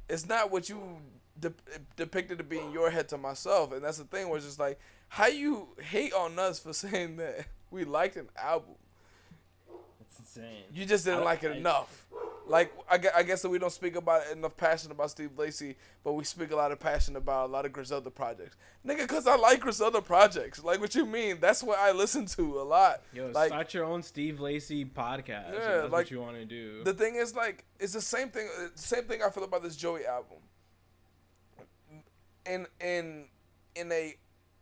It's 0.09 0.27
not 0.27 0.51
what 0.51 0.69
you 0.69 0.97
de- 1.39 1.53
depicted 1.95 2.37
to 2.37 2.43
be 2.43 2.59
in 2.59 2.71
your 2.71 2.89
head 2.91 3.09
to 3.09 3.17
myself, 3.17 3.71
and 3.71 3.83
that's 3.83 3.97
the 3.97 4.03
thing. 4.03 4.27
Where 4.29 4.37
it's 4.37 4.45
just 4.45 4.59
like, 4.59 4.79
how 5.07 5.27
you 5.27 5.69
hate 5.81 6.13
on 6.13 6.37
us 6.37 6.59
for 6.59 6.73
saying 6.83 7.17
that 7.17 7.45
we 7.71 7.85
liked 7.85 8.15
an 8.17 8.29
album. 8.37 8.75
It's 10.01 10.19
insane. 10.19 10.63
You 10.73 10.85
just 10.85 11.05
didn't 11.05 11.23
like 11.23 11.43
it 11.43 11.51
I- 11.51 11.55
enough. 11.55 12.02
Like 12.45 12.73
I, 12.89 12.99
I 13.15 13.23
guess 13.23 13.41
that 13.41 13.49
we 13.49 13.57
don't 13.57 13.71
speak 13.71 13.95
about 13.95 14.27
enough 14.31 14.57
passion 14.57 14.91
about 14.91 15.11
Steve 15.11 15.31
Lacy, 15.37 15.75
but 16.03 16.13
we 16.13 16.23
speak 16.25 16.51
a 16.51 16.55
lot 16.55 16.71
of 16.73 16.79
passion 16.79 17.15
about 17.15 17.49
a 17.49 17.51
lot 17.51 17.65
of 17.65 17.71
Griselda 17.71 18.09
projects. 18.09 18.57
Nigga, 18.85 19.07
cause 19.07 19.27
I 19.27 19.37
like 19.37 19.61
Griselda 19.61 20.01
projects. 20.01 20.61
Like 20.63 20.81
what 20.81 20.93
you 20.93 21.05
mean? 21.05 21.37
That's 21.39 21.63
what 21.63 21.79
I 21.79 21.91
listen 21.93 22.25
to 22.25 22.59
a 22.59 22.63
lot. 22.63 23.01
Yo, 23.13 23.27
like 23.33 23.47
start 23.47 23.73
your 23.73 23.85
own 23.85 24.03
Steve 24.03 24.41
Lacy 24.41 24.83
podcast. 24.83 25.53
Yeah, 25.53 25.59
that's 25.59 25.83
like, 25.83 25.91
what 25.91 26.11
you 26.11 26.19
want 26.19 26.35
to 26.35 26.45
do. 26.45 26.83
the 26.83 26.93
thing 26.93 27.15
is, 27.15 27.33
like 27.35 27.63
it's 27.79 27.93
the 27.93 28.01
same 28.01 28.29
thing. 28.29 28.49
uh, 28.59 28.67
Same 28.75 29.05
thing 29.05 29.21
I 29.23 29.29
feel 29.29 29.45
about 29.45 29.63
this 29.63 29.75
Joey 29.77 30.05
album. 30.05 30.39
In 32.45 32.67
in 32.81 33.25
in 33.75 33.91
a 33.91 34.15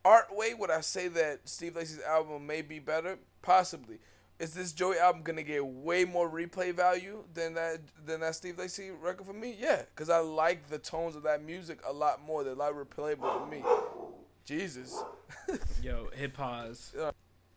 art 0.04 0.34
way, 0.34 0.54
would 0.54 0.70
I 0.70 0.82
say 0.82 1.08
that 1.08 1.48
Steve 1.48 1.74
Lacy's 1.74 2.00
album 2.00 2.46
may 2.46 2.62
be 2.62 2.78
better? 2.78 3.18
Possibly. 3.42 3.98
Is 4.42 4.52
this 4.52 4.72
Joey 4.72 4.98
album 4.98 5.22
gonna 5.22 5.44
get 5.44 5.64
way 5.64 6.04
more 6.04 6.28
replay 6.28 6.74
value 6.74 7.22
than 7.32 7.54
that 7.54 7.78
than 8.04 8.18
that 8.22 8.34
Steve 8.34 8.58
Lacy 8.58 8.90
record 8.90 9.24
for 9.24 9.32
me? 9.32 9.56
Yeah, 9.56 9.82
cause 9.94 10.10
I 10.10 10.18
like 10.18 10.66
the 10.68 10.78
tones 10.78 11.14
of 11.14 11.22
that 11.22 11.44
music 11.44 11.78
a 11.88 11.92
lot 11.92 12.20
more. 12.26 12.42
They're 12.42 12.54
a 12.54 12.56
lot 12.56 12.72
replayable 12.74 13.44
to 13.44 13.48
me. 13.48 13.62
Jesus. 14.44 15.00
Yo, 15.82 16.08
hit 16.12 16.34
pause. 16.34 16.92
Uh, 17.00 17.12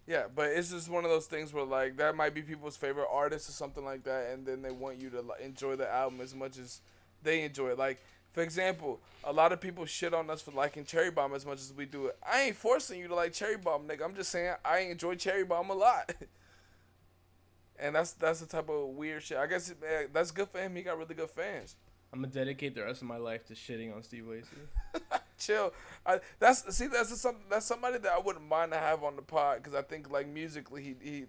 yeah, 0.05 0.25
but 0.35 0.51
it's 0.51 0.69
just 0.69 0.87
one 0.87 1.03
of 1.03 1.09
those 1.09 1.25
things 1.25 1.51
where 1.55 1.63
like 1.63 1.97
that 1.97 2.15
might 2.15 2.35
be 2.35 2.43
people's 2.43 2.77
favorite 2.77 3.07
artist 3.11 3.49
or 3.49 3.53
something 3.53 3.83
like 3.83 4.03
that, 4.03 4.29
and 4.31 4.45
then 4.45 4.61
they 4.61 4.69
want 4.69 5.01
you 5.01 5.09
to 5.09 5.21
like, 5.21 5.41
enjoy 5.41 5.75
the 5.75 5.91
album 5.91 6.21
as 6.21 6.35
much 6.35 6.59
as 6.59 6.81
they 7.23 7.41
enjoy 7.41 7.69
it. 7.69 7.79
Like 7.79 7.99
for 8.31 8.43
example, 8.43 8.99
a 9.23 9.33
lot 9.33 9.51
of 9.51 9.59
people 9.59 9.87
shit 9.87 10.13
on 10.13 10.29
us 10.29 10.43
for 10.43 10.51
liking 10.51 10.85
Cherry 10.85 11.09
Bomb 11.09 11.33
as 11.33 11.47
much 11.47 11.61
as 11.61 11.73
we 11.75 11.87
do 11.87 12.05
it. 12.05 12.17
I 12.23 12.41
ain't 12.41 12.55
forcing 12.55 12.99
you 12.99 13.07
to 13.07 13.15
like 13.15 13.33
Cherry 13.33 13.57
Bomb, 13.57 13.87
nigga. 13.87 14.03
I'm 14.03 14.13
just 14.13 14.29
saying 14.29 14.53
I 14.63 14.81
enjoy 14.81 15.15
Cherry 15.15 15.45
Bomb 15.45 15.71
a 15.71 15.73
lot. 15.73 16.13
and 17.79 17.95
that's 17.95 18.13
that's 18.13 18.39
the 18.39 18.45
type 18.45 18.69
of 18.69 18.89
weird 18.89 19.23
shit. 19.23 19.37
I 19.37 19.47
guess 19.47 19.71
eh, 19.71 20.07
that's 20.11 20.31
good 20.31 20.49
for 20.49 20.59
him. 20.59 20.75
He 20.75 20.83
got 20.83 20.97
really 20.97 21.15
good 21.15 21.29
fans. 21.29 21.75
I'm 22.13 22.21
gonna 22.21 22.33
dedicate 22.33 22.75
the 22.75 22.83
rest 22.83 23.01
of 23.01 23.07
my 23.07 23.17
life 23.17 23.45
to 23.47 23.53
shitting 23.53 23.93
on 23.95 24.03
Steve 24.03 24.27
Lacy. 24.27 24.47
Chill. 25.37 25.73
I 26.05 26.19
that's 26.39 26.75
see 26.75 26.87
that's 26.87 27.19
some 27.19 27.37
that's 27.49 27.65
somebody 27.65 27.97
that 27.99 28.11
I 28.11 28.19
wouldn't 28.19 28.47
mind 28.47 28.71
to 28.71 28.77
have 28.77 29.03
on 29.03 29.15
the 29.15 29.21
pod 29.21 29.57
because 29.57 29.75
I 29.75 29.81
think 29.81 30.09
like 30.09 30.27
musically 30.27 30.81
he 30.81 30.95
he. 31.01 31.25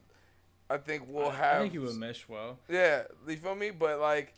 I 0.69 0.79
think 0.79 1.05
we'll 1.09 1.29
I, 1.29 1.35
have. 1.35 1.57
I 1.57 1.61
think 1.61 1.73
he 1.73 1.79
would 1.79 1.97
mesh 1.97 2.29
well. 2.29 2.59
Yeah, 2.69 3.03
you 3.27 3.37
feel 3.37 3.55
me? 3.55 3.71
But 3.71 4.01
like, 4.01 4.35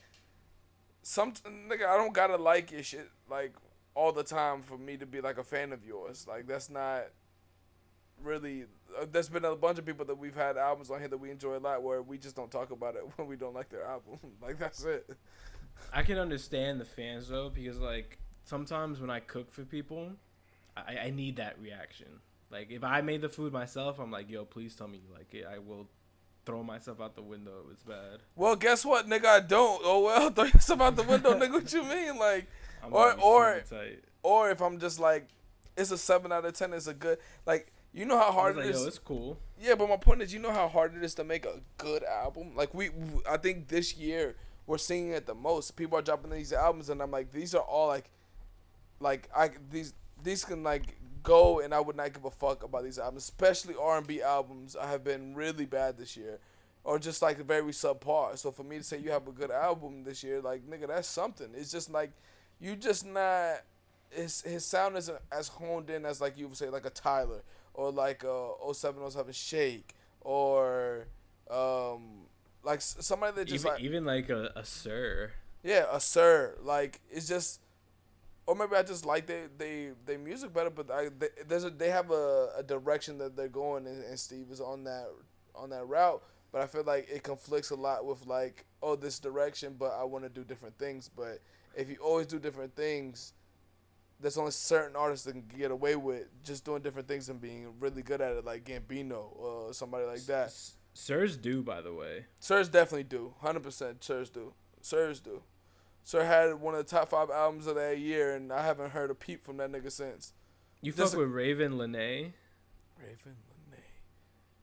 some 1.02 1.32
nigga, 1.32 1.86
I 1.86 1.96
don't 1.96 2.12
gotta 2.12 2.36
like 2.36 2.70
your 2.70 2.82
shit 2.82 3.08
like 3.30 3.54
all 3.94 4.12
the 4.12 4.22
time 4.22 4.62
for 4.62 4.78
me 4.78 4.96
to 4.96 5.06
be 5.06 5.20
like 5.20 5.38
a 5.38 5.44
fan 5.44 5.72
of 5.72 5.84
yours. 5.84 6.26
Like 6.28 6.46
that's 6.46 6.70
not 6.70 7.08
really. 8.22 8.64
Uh, 8.98 9.06
there's 9.10 9.28
been 9.28 9.44
a 9.44 9.54
bunch 9.54 9.78
of 9.78 9.84
people 9.86 10.04
that 10.06 10.16
we've 10.18 10.34
had 10.34 10.56
albums 10.56 10.90
on 10.90 10.98
here 10.98 11.08
that 11.08 11.18
we 11.18 11.30
enjoy 11.30 11.56
a 11.56 11.58
lot 11.58 11.82
where 11.82 12.02
we 12.02 12.18
just 12.18 12.34
don't 12.36 12.50
talk 12.50 12.70
about 12.70 12.96
it 12.96 13.02
when 13.16 13.28
we 13.28 13.36
don't 13.36 13.54
like 13.54 13.68
their 13.68 13.84
album. 13.84 14.18
like 14.42 14.58
that's 14.58 14.84
it. 14.84 15.08
I 15.92 16.02
can 16.02 16.18
understand 16.18 16.80
the 16.80 16.84
fans 16.84 17.28
though 17.28 17.50
because 17.50 17.78
like 17.78 18.18
sometimes 18.44 19.00
when 19.00 19.10
I 19.10 19.20
cook 19.20 19.52
for 19.52 19.64
people, 19.64 20.12
I, 20.76 20.98
I 21.06 21.10
need 21.10 21.36
that 21.36 21.60
reaction. 21.60 22.06
Like 22.50 22.70
if 22.70 22.82
I 22.82 23.00
made 23.02 23.20
the 23.20 23.28
food 23.28 23.52
myself, 23.52 23.98
I'm 23.98 24.10
like, 24.10 24.30
yo, 24.30 24.44
please 24.44 24.74
tell 24.74 24.88
me 24.88 24.98
you 25.06 25.14
like 25.14 25.32
it. 25.34 25.46
I 25.50 25.58
will 25.58 25.86
throw 26.46 26.62
myself 26.62 27.00
out 27.00 27.14
the 27.14 27.22
window 27.22 27.52
if 27.66 27.72
it's 27.74 27.82
bad. 27.82 28.20
Well, 28.34 28.56
guess 28.56 28.84
what, 28.84 29.06
nigga? 29.06 29.26
I 29.26 29.40
don't. 29.40 29.80
Oh 29.84 30.04
well, 30.04 30.30
throw 30.30 30.44
yourself 30.44 30.80
out 30.80 30.96
the 30.96 31.02
window, 31.02 31.34
nigga. 31.38 31.52
What 31.52 31.72
you 31.72 31.84
mean, 31.84 32.18
like? 32.18 32.46
I'm 32.82 32.92
Or- 32.92 33.14
or-. 33.20 33.62
Or 34.22 34.50
if 34.50 34.60
I'm 34.60 34.78
just 34.80 34.98
like, 34.98 35.28
it's 35.76 35.90
a 35.90 35.98
seven 35.98 36.32
out 36.32 36.44
of 36.44 36.54
ten. 36.54 36.72
It's 36.72 36.86
a 36.86 36.94
good 36.94 37.18
like. 37.46 37.70
You 37.98 38.04
know 38.04 38.16
how 38.16 38.30
hard 38.30 38.54
like, 38.54 38.66
it 38.66 38.76
is. 38.76 38.80
yo, 38.80 38.86
it's 38.86 38.98
cool. 39.00 39.38
Yeah, 39.60 39.74
but 39.74 39.88
my 39.88 39.96
point 39.96 40.22
is, 40.22 40.32
you 40.32 40.38
know 40.38 40.52
how 40.52 40.68
hard 40.68 40.96
it 40.96 41.02
is 41.02 41.16
to 41.16 41.24
make 41.24 41.44
a 41.44 41.60
good 41.78 42.04
album. 42.04 42.54
Like 42.54 42.72
we, 42.72 42.90
I 43.28 43.38
think 43.38 43.66
this 43.66 43.96
year 43.96 44.36
we're 44.68 44.78
seeing 44.78 45.10
it 45.10 45.26
the 45.26 45.34
most. 45.34 45.72
People 45.72 45.98
are 45.98 46.02
dropping 46.02 46.30
these 46.30 46.52
albums, 46.52 46.90
and 46.90 47.02
I'm 47.02 47.10
like, 47.10 47.32
these 47.32 47.56
are 47.56 47.62
all 47.62 47.88
like, 47.88 48.08
like 49.00 49.28
I 49.36 49.50
these 49.72 49.94
these 50.22 50.44
can 50.44 50.62
like 50.62 50.96
go, 51.24 51.58
and 51.58 51.74
I 51.74 51.80
would 51.80 51.96
not 51.96 52.12
give 52.12 52.24
a 52.24 52.30
fuck 52.30 52.62
about 52.62 52.84
these 52.84 53.00
albums, 53.00 53.24
especially 53.24 53.74
R 53.74 53.98
and 53.98 54.06
B 54.06 54.22
albums. 54.22 54.76
I 54.76 54.88
have 54.88 55.02
been 55.02 55.34
really 55.34 55.66
bad 55.66 55.98
this 55.98 56.16
year, 56.16 56.38
or 56.84 57.00
just 57.00 57.20
like 57.20 57.44
very 57.44 57.72
subpar. 57.72 58.38
So 58.38 58.52
for 58.52 58.62
me 58.62 58.78
to 58.78 58.84
say 58.84 58.98
you 58.98 59.10
have 59.10 59.26
a 59.26 59.32
good 59.32 59.50
album 59.50 60.04
this 60.04 60.22
year, 60.22 60.40
like 60.40 60.64
nigga, 60.70 60.86
that's 60.86 61.08
something. 61.08 61.48
It's 61.52 61.72
just 61.72 61.90
like 61.90 62.12
you 62.60 62.76
just 62.76 63.04
not. 63.04 63.62
His 64.10 64.40
his 64.42 64.64
sound 64.64 64.96
isn't 64.96 65.18
as 65.32 65.48
honed 65.48 65.90
in 65.90 66.06
as 66.06 66.20
like 66.20 66.38
you 66.38 66.46
would 66.46 66.56
say 66.56 66.70
like 66.70 66.86
a 66.86 66.90
Tyler 66.90 67.42
or 67.78 67.92
like 67.92 68.24
a 68.24 68.50
070 68.74 69.32
Shake 69.32 69.94
or 70.20 71.06
um 71.48 72.26
like 72.64 72.80
somebody 72.80 73.34
that 73.36 73.44
just 73.46 73.64
Even, 73.64 73.72
like 73.74 73.82
even 73.82 74.04
like 74.04 74.28
a, 74.28 74.50
a 74.56 74.64
sir. 74.64 75.30
yeah 75.62 75.86
a 75.92 76.00
sir 76.00 76.54
like 76.62 77.00
it's 77.08 77.28
just 77.28 77.60
or 78.46 78.56
maybe 78.56 78.74
I 78.74 78.82
just 78.82 79.06
like 79.06 79.26
they 79.26 79.44
they 79.56 79.90
they 80.04 80.16
music 80.16 80.52
better 80.52 80.70
but 80.70 80.90
I 80.90 81.08
they, 81.16 81.28
there's 81.46 81.64
a 81.64 81.70
they 81.70 81.90
have 81.90 82.10
a, 82.10 82.50
a 82.58 82.62
direction 82.64 83.16
that 83.18 83.36
they're 83.36 83.48
going 83.48 83.86
and, 83.86 84.02
and 84.04 84.18
Steve 84.18 84.46
is 84.50 84.60
on 84.60 84.82
that 84.84 85.06
on 85.54 85.70
that 85.70 85.86
route 85.86 86.20
but 86.50 86.62
I 86.62 86.66
feel 86.66 86.82
like 86.84 87.08
it 87.08 87.22
conflicts 87.22 87.70
a 87.70 87.76
lot 87.76 88.04
with 88.04 88.26
like 88.26 88.64
oh 88.82 88.96
this 88.96 89.18
direction, 89.18 89.76
but 89.78 89.92
I 89.98 90.04
want 90.04 90.24
to 90.24 90.30
do 90.30 90.44
different 90.44 90.78
things. 90.78 91.10
But 91.14 91.40
if 91.76 91.88
you 91.90 91.96
always 91.96 92.26
do 92.26 92.38
different 92.38 92.74
things, 92.74 93.34
there's 94.20 94.38
only 94.38 94.50
certain 94.50 94.96
artists 94.96 95.24
that 95.26 95.32
can 95.32 95.44
get 95.56 95.70
away 95.70 95.96
with 95.96 96.26
just 96.42 96.64
doing 96.64 96.82
different 96.82 97.08
things 97.08 97.28
and 97.28 97.40
being 97.40 97.74
really 97.80 98.02
good 98.02 98.20
at 98.20 98.32
it, 98.32 98.44
like 98.44 98.64
Gambino 98.64 99.36
or 99.36 99.72
somebody 99.72 100.06
like 100.06 100.24
that. 100.26 100.52
Sirs 100.94 101.36
do, 101.36 101.62
by 101.62 101.80
the 101.80 101.92
way. 101.92 102.26
Sirs 102.40 102.68
definitely 102.68 103.04
do, 103.04 103.34
hundred 103.40 103.62
percent. 103.62 104.02
Sirs 104.02 104.30
do. 104.30 104.52
Sirs 104.80 105.20
do. 105.20 105.42
Sir 106.02 106.24
had 106.24 106.54
one 106.54 106.74
of 106.74 106.78
the 106.78 106.90
top 106.90 107.10
five 107.10 107.30
albums 107.30 107.66
of 107.66 107.74
that 107.74 107.98
year, 107.98 108.34
and 108.34 108.50
I 108.50 108.64
haven't 108.64 108.90
heard 108.90 109.10
a 109.10 109.14
peep 109.14 109.44
from 109.44 109.58
that 109.58 109.70
nigga 109.70 109.92
since. 109.92 110.32
You 110.80 110.90
fuck 110.92 111.12
with 111.12 111.28
Ravyn 111.28 111.74
Lenae? 111.74 112.32
Ravyn 112.98 113.34
Lenae. 113.50 113.82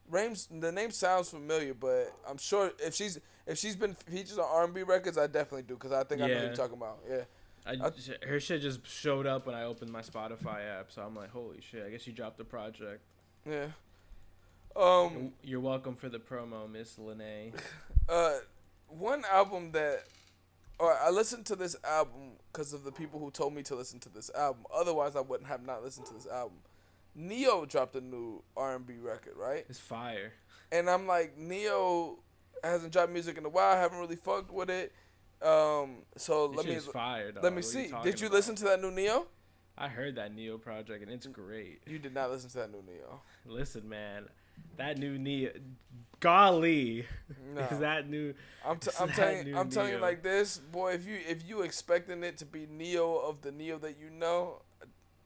Rames, 0.10 0.48
the 0.52 0.72
name 0.72 0.90
sounds 0.92 1.30
familiar, 1.30 1.74
but 1.74 2.12
I'm 2.28 2.38
sure 2.38 2.72
if 2.80 2.96
she's 2.96 3.20
if 3.46 3.60
she's 3.60 3.76
been 3.76 3.94
featured 3.94 4.40
on 4.40 4.46
R&B 4.50 4.84
records, 4.84 5.18
I 5.18 5.28
definitely 5.28 5.64
do 5.64 5.76
because 5.76 5.92
I 5.92 6.04
think 6.04 6.22
I 6.22 6.28
know 6.28 6.34
who 6.34 6.46
you're 6.46 6.56
talking 6.56 6.78
about. 6.78 7.00
Yeah, 7.08 7.26
I, 7.66 7.72
I- 7.74 8.28
her 8.28 8.40
shit 8.40 8.62
just 8.62 8.86
showed 8.88 9.26
up 9.26 9.46
when 9.48 9.56
I 9.56 9.64
opened 9.64 9.92
my 9.92 10.02
Spotify 10.02 10.80
app, 10.80 10.92
so 10.92 11.02
I'm 11.02 11.16
like, 11.16 11.32
holy 11.32 11.62
shit! 11.62 11.84
I 11.86 11.90
guess 11.90 12.06
you 12.06 12.14
dropped 12.14 12.38
the 12.38 12.44
project. 12.46 13.02
yeah. 13.50 13.68
Um, 14.76 15.32
You're 15.42 15.62
welcome 15.62 15.96
for 15.96 16.10
the 16.10 16.20
promo, 16.20 16.70
Miss 16.70 16.98
Lenae. 16.98 17.54
uh, 18.10 18.34
one 18.90 19.24
album 19.32 19.72
that, 19.72 20.04
or 20.80 20.94
I 20.94 21.10
listened 21.12 21.46
to 21.46 21.56
this 21.56 21.78
album 21.86 22.32
because 22.52 22.74
of 22.74 22.84
the 22.84 22.92
people 22.92 23.20
who 23.20 23.32
told 23.32 23.54
me 23.56 23.64
to 23.64 23.76
listen 23.76 24.00
to 24.02 24.10
this 24.10 24.30
album. 24.36 24.66
Otherwise, 24.76 25.16
I 25.16 25.22
wouldn't 25.22 25.48
have 25.48 25.66
not 25.66 25.82
listened 25.82 26.08
to 26.08 26.14
this 26.14 26.28
album. 26.28 26.58
Ne-Yo 27.16 27.64
dropped 27.66 27.96
a 27.96 28.02
new 28.02 28.44
R&B 28.58 28.96
record, 29.02 29.36
right? 29.38 29.66
It's 29.70 29.80
fire. 29.80 30.34
and 30.74 30.90
I'm 30.90 31.08
like, 31.08 31.38
Ne-Yo 31.38 32.20
hasn't 32.62 32.92
dropped 32.92 33.14
music 33.14 33.38
in 33.38 33.46
a 33.46 33.50
while. 33.50 33.78
I 33.78 33.80
haven't 33.80 34.00
really 34.00 34.18
fucked 34.18 34.52
with 34.52 34.70
it. 34.70 34.92
Um, 35.46 35.98
so 36.18 36.48
This 36.48 36.58
let 36.58 36.66
me. 36.96 37.32
Let 37.42 37.54
me 37.54 37.62
see. 37.62 37.92
Did 38.04 38.20
you 38.20 38.28
about? 38.28 38.36
listen 38.36 38.56
to 38.56 38.64
that 38.66 38.82
new 38.82 38.92
Ne-Yo? 38.92 39.28
I 39.78 39.88
heard 39.90 40.16
that 40.16 40.34
Ne-Yo 40.34 40.58
project 40.58 41.04
and 41.04 41.12
it's 41.12 41.28
great. 41.28 41.82
You 41.86 42.00
did 42.00 42.14
not 42.14 42.32
listen 42.32 42.50
to 42.52 42.58
that 42.60 42.72
new 42.72 42.82
Ne-Yo. 42.88 43.20
Listen, 43.46 43.88
man, 43.88 44.26
that 44.78 44.98
new 44.98 45.18
Ne-Yo, 45.18 45.50
golly, 46.20 47.06
No. 47.54 47.62
is 47.62 47.80
that 47.80 48.10
new? 48.10 48.34
I'm, 48.66 48.78
t- 48.78 48.90
I'm 49.00 49.10
telling 49.10 49.46
new 49.46 49.58
I'm 49.58 49.70
telling 49.70 49.92
you 49.92 50.00
like 50.00 50.24
this, 50.24 50.58
boy. 50.58 50.94
If 50.94 51.06
you 51.06 51.20
if 51.28 51.48
you 51.48 51.62
expecting 51.62 52.24
it 52.24 52.38
to 52.38 52.46
be 52.46 52.66
Ne-Yo 52.70 53.16
of 53.18 53.42
the 53.42 53.52
Ne-Yo 53.52 53.78
that 53.80 53.98
you 54.00 54.10
know, 54.10 54.62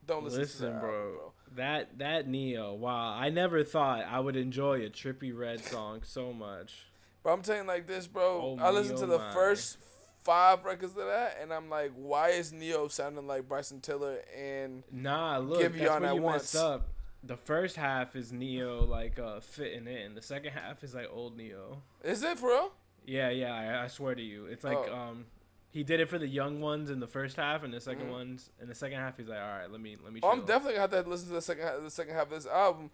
don't 0.08 0.24
listen, 0.24 0.40
to 0.40 0.42
Listen, 0.46 0.74
that 0.74 0.82
bro. 0.82 0.92
album, 0.92 1.14
bro. 1.18 1.34
That 1.56 1.98
that 2.00 2.28
Ne-Yo. 2.28 2.74
Wow, 2.74 3.14
I 3.18 3.30
never 3.30 3.64
thought 3.64 4.04
I 4.04 4.20
would 4.20 4.36
enjoy 4.36 4.84
a 4.86 4.90
Trippie 4.90 5.36
Redd 5.38 5.64
song 5.64 6.02
so 6.04 6.34
much. 6.34 6.88
But 7.24 7.34
I'm 7.34 7.42
telling 7.44 7.62
you 7.64 7.68
like 7.68 7.86
this, 7.86 8.08
bro. 8.08 8.58
Oh, 8.60 8.64
I 8.64 8.72
listened 8.72 8.98
to 9.00 9.06
the 9.06 9.20
my. 9.20 9.34
first 9.34 9.78
five 10.24 10.66
records 10.66 10.92
of 10.98 11.06
that, 11.06 11.38
and 11.42 11.54
I'm 11.54 11.70
like, 11.70 11.92
why 11.96 12.30
is 12.30 12.52
Ne-Yo 12.54 12.88
sounding 12.90 13.28
like 13.28 13.48
Bryson 13.48 13.82
Tiller? 13.82 14.20
And 14.38 14.84
Nah, 14.92 15.38
look, 15.38 15.62
that's 15.62 15.78
where 16.00 16.14
you 16.16 16.22
once. 16.22 16.54
messed 16.54 16.56
up. 16.56 16.90
The 17.24 17.36
first 17.38 17.76
half 17.76 18.16
is 18.16 18.32
Ne-Yo 18.32 18.86
like 18.86 19.20
uh 19.20 19.40
fitting 19.42 19.88
in. 19.88 20.16
The 20.16 20.22
second 20.22 20.52
half 20.54 20.84
is 20.84 20.94
like 20.96 21.10
old 21.12 21.36
Ne-Yo. 21.38 21.82
is 22.04 22.24
it 22.24 22.40
for 22.40 22.50
real? 22.50 22.72
Yeah, 23.06 23.30
yeah, 23.30 23.54
I, 23.54 23.84
I 23.86 23.88
swear 23.88 24.14
to 24.16 24.22
you, 24.22 24.46
it's 24.46 24.64
like 24.64 24.78
Oh. 24.78 24.94
um, 24.94 25.26
he 25.72 25.84
did 25.84 26.00
it 26.00 26.10
for 26.10 26.18
the 26.18 26.28
young 26.28 26.62
ones 26.62 26.90
in 26.90 27.00
the 27.00 27.08
first 27.08 27.36
half, 27.38 27.64
and 27.64 27.74
the 27.74 27.80
2nd 27.80 28.08
Mhm. 28.08 28.12
ones 28.12 28.50
in 28.62 28.68
the 28.68 28.74
second 28.76 28.98
half, 29.00 29.18
he's 29.18 29.28
like, 29.28 29.40
all 29.40 29.48
right, 29.60 29.70
let 29.72 29.80
me 29.82 29.98
let 30.04 30.14
me. 30.14 30.20
Oh, 30.24 30.30
I'm 30.32 30.46
definitely 30.46 30.74
gonna 30.80 30.94
have 30.94 31.04
to 31.06 31.10
listen 31.10 31.28
to 31.30 31.34
the 31.36 31.42
second 31.42 31.64
half, 31.64 31.82
the 31.82 31.90
second 31.92 32.14
half 32.16 32.24
of 32.24 32.30
this 32.32 32.46
album. 32.48 32.90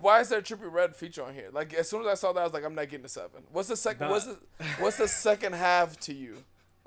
Why 0.00 0.20
is 0.20 0.28
there 0.28 0.40
a 0.40 0.42
Trippie 0.42 0.70
Redd 0.72 0.94
feature 0.96 1.22
on 1.22 1.32
here? 1.34 1.48
Like 1.52 1.72
as 1.74 1.88
soon 1.88 2.00
as 2.02 2.06
I 2.08 2.14
saw 2.14 2.32
that, 2.32 2.40
I 2.40 2.44
was 2.44 2.52
like, 2.52 2.64
I'm 2.64 2.74
not 2.74 2.88
getting 2.88 3.06
a 3.06 3.08
seven. 3.08 3.44
What's 3.52 3.68
the 3.68 3.76
second? 3.76 4.06
Nah. 4.08 4.10
What's 4.12 4.26
the 4.26 4.38
What's 4.80 4.96
the 4.98 5.08
second 5.08 5.54
half 5.54 5.98
to 6.00 6.12
you 6.14 6.38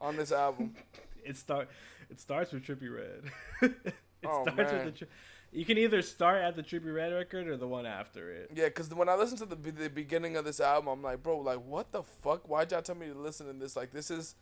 on 0.01 0.17
this 0.17 0.31
album? 0.31 0.75
It 1.23 1.37
start. 1.37 1.69
It 2.09 2.19
starts 2.19 2.51
with 2.51 2.63
Trippie 2.65 2.89
Redd. 2.91 3.31
it 3.61 3.93
Oh, 4.25 4.41
starts 4.41 4.57
man. 4.57 4.85
with 4.85 4.93
the. 4.99 5.05
Tri- 5.05 5.13
you 5.51 5.65
can 5.65 5.77
either 5.77 6.01
start 6.01 6.41
at 6.41 6.55
the 6.55 6.63
Trippie 6.63 6.91
Redd 6.91 7.13
record 7.13 7.47
or 7.47 7.57
the 7.57 7.67
one 7.67 7.85
after 7.85 8.31
it. 8.31 8.49
Yeah, 8.55 8.65
because 8.65 8.89
when 8.91 9.07
I 9.07 9.13
listen 9.15 9.37
to 9.37 9.45
the 9.45 9.55
the 9.55 9.87
beginning 9.87 10.35
of 10.35 10.45
this 10.45 10.59
album, 10.59 10.87
I'm 10.89 11.03
like, 11.03 11.21
bro, 11.21 11.37
like 11.37 11.59
what 11.63 11.91
the 11.91 12.01
fuck? 12.01 12.49
Why'd 12.49 12.71
y'all 12.71 12.81
tell 12.81 12.95
me 12.95 13.05
to 13.05 13.13
listen 13.13 13.45
to 13.45 13.53
this? 13.53 13.75
Like 13.75 13.91
this 13.91 14.09
is, 14.09 14.33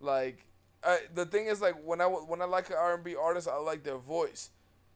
like, 0.00 0.46
I, 0.84 1.00
the 1.12 1.26
thing 1.26 1.46
is 1.46 1.60
like 1.60 1.74
when 1.84 2.00
I 2.00 2.06
when 2.06 2.40
I 2.40 2.44
like 2.44 2.70
an 2.70 2.76
R&B 2.78 3.16
artist, 3.16 3.48
I 3.48 3.56
like 3.56 3.82
their 3.82 3.98
voice. 3.98 4.50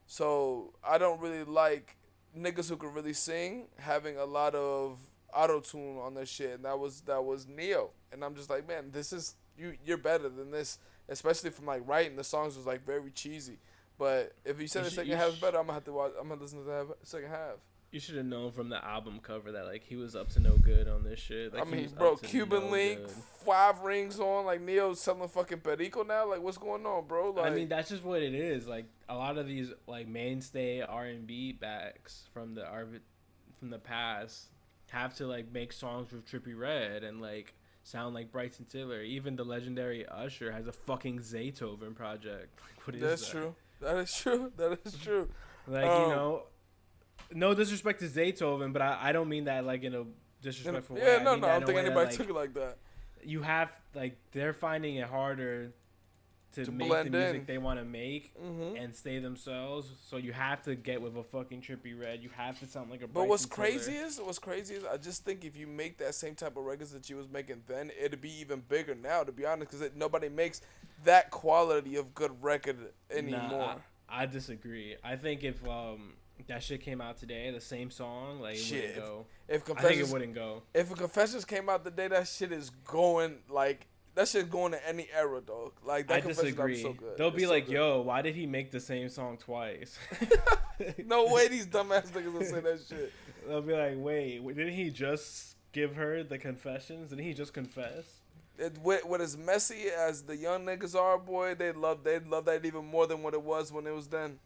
So 0.06 0.74
I 0.84 0.98
don't 0.98 1.20
really 1.20 1.42
like 1.42 1.96
niggas 2.38 2.68
who 2.68 2.76
can 2.76 2.92
really 2.94 3.14
sing 3.14 3.66
having 3.78 4.16
a 4.16 4.24
lot 4.24 4.54
of 4.54 4.98
auto 5.34 5.58
tune 5.58 5.98
on 5.98 6.14
their 6.14 6.26
shit, 6.26 6.52
and 6.54 6.64
that 6.64 6.78
was 6.78 7.00
that 7.02 7.24
was 7.24 7.48
Ne-Yo, 7.48 7.90
and 8.12 8.24
I'm 8.24 8.36
just 8.36 8.48
like, 8.48 8.68
man, 8.68 8.90
this 8.92 9.12
is 9.12 9.34
you. 9.58 9.74
You're 9.84 9.96
better 9.98 10.28
than 10.28 10.50
this, 10.50 10.78
especially 11.08 11.50
from 11.50 11.66
like 11.66 11.82
writing. 11.86 12.16
The 12.16 12.24
songs 12.24 12.56
was 12.56 12.66
like 12.66 12.84
very 12.84 13.10
cheesy. 13.10 13.58
But 13.98 14.32
if 14.44 14.60
you 14.60 14.66
said 14.66 14.80
You 14.80 14.84
the 14.84 14.90
should- 14.90 14.96
second 15.06 15.12
half 15.18 15.28
is 15.30 15.36
better, 15.36 15.58
I'm 15.58 15.64
gonna 15.64 15.74
have 15.74 15.84
to 15.84 15.92
watch. 15.92 16.12
I'm 16.20 16.28
gonna 16.28 16.40
listen 16.40 16.58
to 16.58 16.64
the 16.64 16.96
second 17.02 17.30
half. 17.30 17.56
You 17.92 18.00
should 18.00 18.16
have 18.16 18.26
known 18.26 18.50
from 18.50 18.68
the 18.68 18.84
album 18.84 19.20
cover 19.22 19.52
that 19.52 19.64
like 19.64 19.84
he 19.84 19.96
was 19.96 20.14
up 20.16 20.28
to 20.30 20.40
no 20.40 20.56
good 20.58 20.86
on 20.88 21.04
this 21.04 21.18
shit. 21.20 21.54
Like, 21.54 21.62
I 21.66 21.70
mean, 21.70 21.88
bro, 21.96 22.16
Cuban 22.16 22.64
no 22.64 22.70
link, 22.70 23.00
good. 23.00 23.10
five 23.46 23.80
rings 23.80 24.18
on, 24.20 24.44
like 24.44 24.60
Ne-Yo's 24.60 25.00
selling 25.00 25.28
fucking 25.28 25.60
perico 25.60 26.02
now. 26.02 26.28
Like, 26.28 26.42
what's 26.42 26.58
going 26.58 26.84
on, 26.84 27.06
bro? 27.06 27.30
Like, 27.30 27.46
I 27.46 27.54
mean, 27.54 27.68
that's 27.68 27.88
just 27.88 28.04
what 28.04 28.22
it 28.22 28.34
is. 28.34 28.66
Like 28.66 28.86
a 29.08 29.14
lot 29.14 29.38
of 29.38 29.46
these 29.46 29.70
like 29.86 30.08
mainstay 30.08 30.80
R 30.82 31.04
and 31.06 31.26
B 31.26 31.52
backs 31.52 32.28
from 32.34 32.54
the 32.56 32.66
from 33.58 33.70
the 33.70 33.78
past 33.78 34.48
have 34.90 35.14
to 35.16 35.26
like 35.26 35.50
make 35.52 35.72
songs 35.72 36.12
with 36.12 36.26
Trippie 36.30 36.58
Redd 36.58 37.02
and 37.02 37.20
like 37.22 37.54
sound 37.86 38.14
like 38.14 38.32
Bryson 38.32 38.64
Tiller. 38.66 39.02
Even 39.02 39.36
the 39.36 39.44
legendary 39.44 40.06
Usher 40.06 40.50
has 40.50 40.66
a 40.66 40.72
fucking 40.72 41.20
Zaytoven 41.20 41.94
project. 41.94 42.58
Like, 42.76 42.86
what 42.86 42.94
is 42.96 43.02
that's 43.02 43.22
that? 43.22 43.30
true. 43.38 43.54
That 43.80 43.96
is 43.98 44.14
true. 44.14 44.52
That 44.56 44.78
is 44.84 44.94
true. 44.96 45.28
Like 45.66 45.84
Um, 45.84 46.02
you 46.02 46.08
know, 46.08 46.42
no 47.32 47.54
disrespect 47.54 48.00
to 48.00 48.06
Zaytoven, 48.06 48.72
but 48.72 48.82
I, 48.82 48.98
I 49.08 49.12
don't 49.12 49.28
mean 49.28 49.44
that 49.44 49.64
like 49.64 49.82
in 49.82 49.94
a 49.94 50.04
disrespectful 50.42 50.96
way. 50.96 51.02
yeah, 51.02 51.18
I 51.20 51.22
no, 51.22 51.32
mean 51.32 51.40
no. 51.42 51.48
I 51.48 51.50
don't 51.58 51.66
think 51.66 51.76
way 51.76 51.82
that, 51.82 51.86
anybody 51.86 52.06
like, 52.08 52.16
took 52.16 52.28
it 52.28 52.34
like 52.34 52.54
that. 52.54 52.78
you 53.24 53.42
have 53.42 53.70
like 53.94 54.16
they're 54.32 54.52
finding 54.52 54.96
it 54.96 55.08
harder 55.08 55.72
to, 56.56 56.64
To 56.64 56.72
make 56.72 56.88
the 56.90 57.10
music 57.10 57.40
in. 57.40 57.46
they 57.46 57.58
want 57.58 57.78
to 57.78 57.84
make 57.84 58.32
hmm 58.36 58.76
and 58.76 58.94
stay 58.94 59.18
themselves. 59.18 59.88
So 60.08 60.16
you 60.16 60.32
have 60.32 60.62
to 60.64 60.74
get 60.74 61.00
with 61.00 61.16
a 61.16 61.22
fucking 61.22 61.60
Trippie 61.62 61.98
Redd. 61.98 62.22
You 62.22 62.30
have 62.36 62.58
to 62.60 62.66
sound 62.66 62.90
like 62.90 63.02
a. 63.02 63.06
But 63.06 63.28
what's 63.28 63.46
Bryson 63.46 63.74
crazy 63.74 63.92
is, 63.96 64.18
what's 64.20 64.38
crazy 64.38 64.74
is, 64.74 64.84
I 64.84 64.96
just 64.96 65.24
think 65.24 65.44
if 65.44 65.56
you 65.56 65.66
make 65.66 65.98
that 65.98 66.14
same 66.14 66.34
type 66.34 66.56
of 66.56 66.64
records 66.64 66.92
that 66.92 67.08
you 67.10 67.16
was 67.16 67.28
making 67.28 67.62
then, 67.66 67.90
it'd 68.02 68.20
be 68.20 68.32
even 68.40 68.62
bigger 68.68 68.94
now. 68.94 69.22
To 69.22 69.32
be 69.32 69.44
honest, 69.46 69.70
because 69.70 69.90
nobody 69.94 70.28
makes 70.28 70.60
that 71.04 71.30
quality 71.30 71.96
of 71.96 72.14
good 72.14 72.32
record 72.42 72.76
anymore. 73.10 73.40
Nah, 73.50 73.74
I, 74.08 74.22
I 74.22 74.26
disagree. 74.26 74.96
I 75.04 75.16
think 75.16 75.44
if 75.44 75.66
um 75.68 76.14
that 76.48 76.62
shit 76.62 76.80
came 76.82 77.00
out 77.00 77.18
today, 77.18 77.50
the 77.50 77.60
same 77.60 77.90
song, 77.90 78.40
like 78.40 78.54
it 78.56 78.60
Shit, 78.60 78.82
wouldn't 78.96 79.04
go. 79.06 79.26
if 79.48 79.70
I 79.76 79.82
think 79.82 80.00
it 80.00 80.08
wouldn't 80.08 80.34
go. 80.34 80.62
if 80.74 80.90
a 80.90 80.94
confessions 80.94 81.44
came 81.44 81.68
out 81.68 81.84
the 81.84 81.90
day, 81.90 82.08
that 82.08 82.28
shit 82.28 82.52
is 82.52 82.70
going 82.86 83.36
like 83.48 83.86
that 84.16 84.26
shit 84.26 84.50
going 84.50 84.72
to 84.72 84.88
any 84.88 85.06
era, 85.16 85.40
dog. 85.40 85.72
Like 85.84 86.08
that 86.08 86.14
I 86.14 86.20
Confessions 86.20 86.58
album 86.58 86.70
is 86.70 86.74
disagree. 86.74 86.82
So 86.82 86.92
good. 86.94 87.16
They'll 87.16 87.28
It's 87.28 87.36
be 87.36 87.42
so 87.44 87.50
like, 87.50 87.66
good. 87.66 87.72
"Yo, 87.74 88.00
why 88.00 88.22
did 88.22 88.34
he 88.34 88.46
make 88.46 88.72
the 88.72 88.80
same 88.80 89.08
song 89.08 89.36
twice?" 89.38 89.96
No 91.06 91.32
way 91.32 91.48
these 91.48 91.66
dumbass 91.66 92.10
niggas 92.10 92.32
will 92.32 92.42
say 92.42 92.60
that 92.60 92.80
shit. 92.86 93.10
They'll 93.46 93.62
be 93.62 93.72
like, 93.72 93.94
"Wait, 93.96 94.46
didn't 94.46 94.74
he 94.74 94.90
just 94.90 95.56
give 95.72 95.94
her 95.94 96.22
the 96.22 96.36
confessions? 96.36 97.10
Didn't 97.10 97.24
he 97.24 97.32
just 97.32 97.54
confess?" 97.54 98.04
It, 98.58 98.78
with, 98.82 99.04
with 99.06 99.20
as 99.20 99.36
messy 99.36 99.84
as 99.88 100.22
the 100.22 100.36
young 100.36 100.64
niggas 100.64 100.94
are, 100.98 101.18
boy, 101.18 101.54
they 101.54 101.72
love 101.72 102.04
they 102.04 102.18
love 102.18 102.44
that 102.46 102.64
even 102.64 102.84
more 102.86 103.06
than 103.06 103.22
what 103.22 103.32
it 103.34 103.42
was 103.42 103.72
when 103.72 103.86
it 103.86 103.94
was 103.94 104.08
then. 104.08 104.38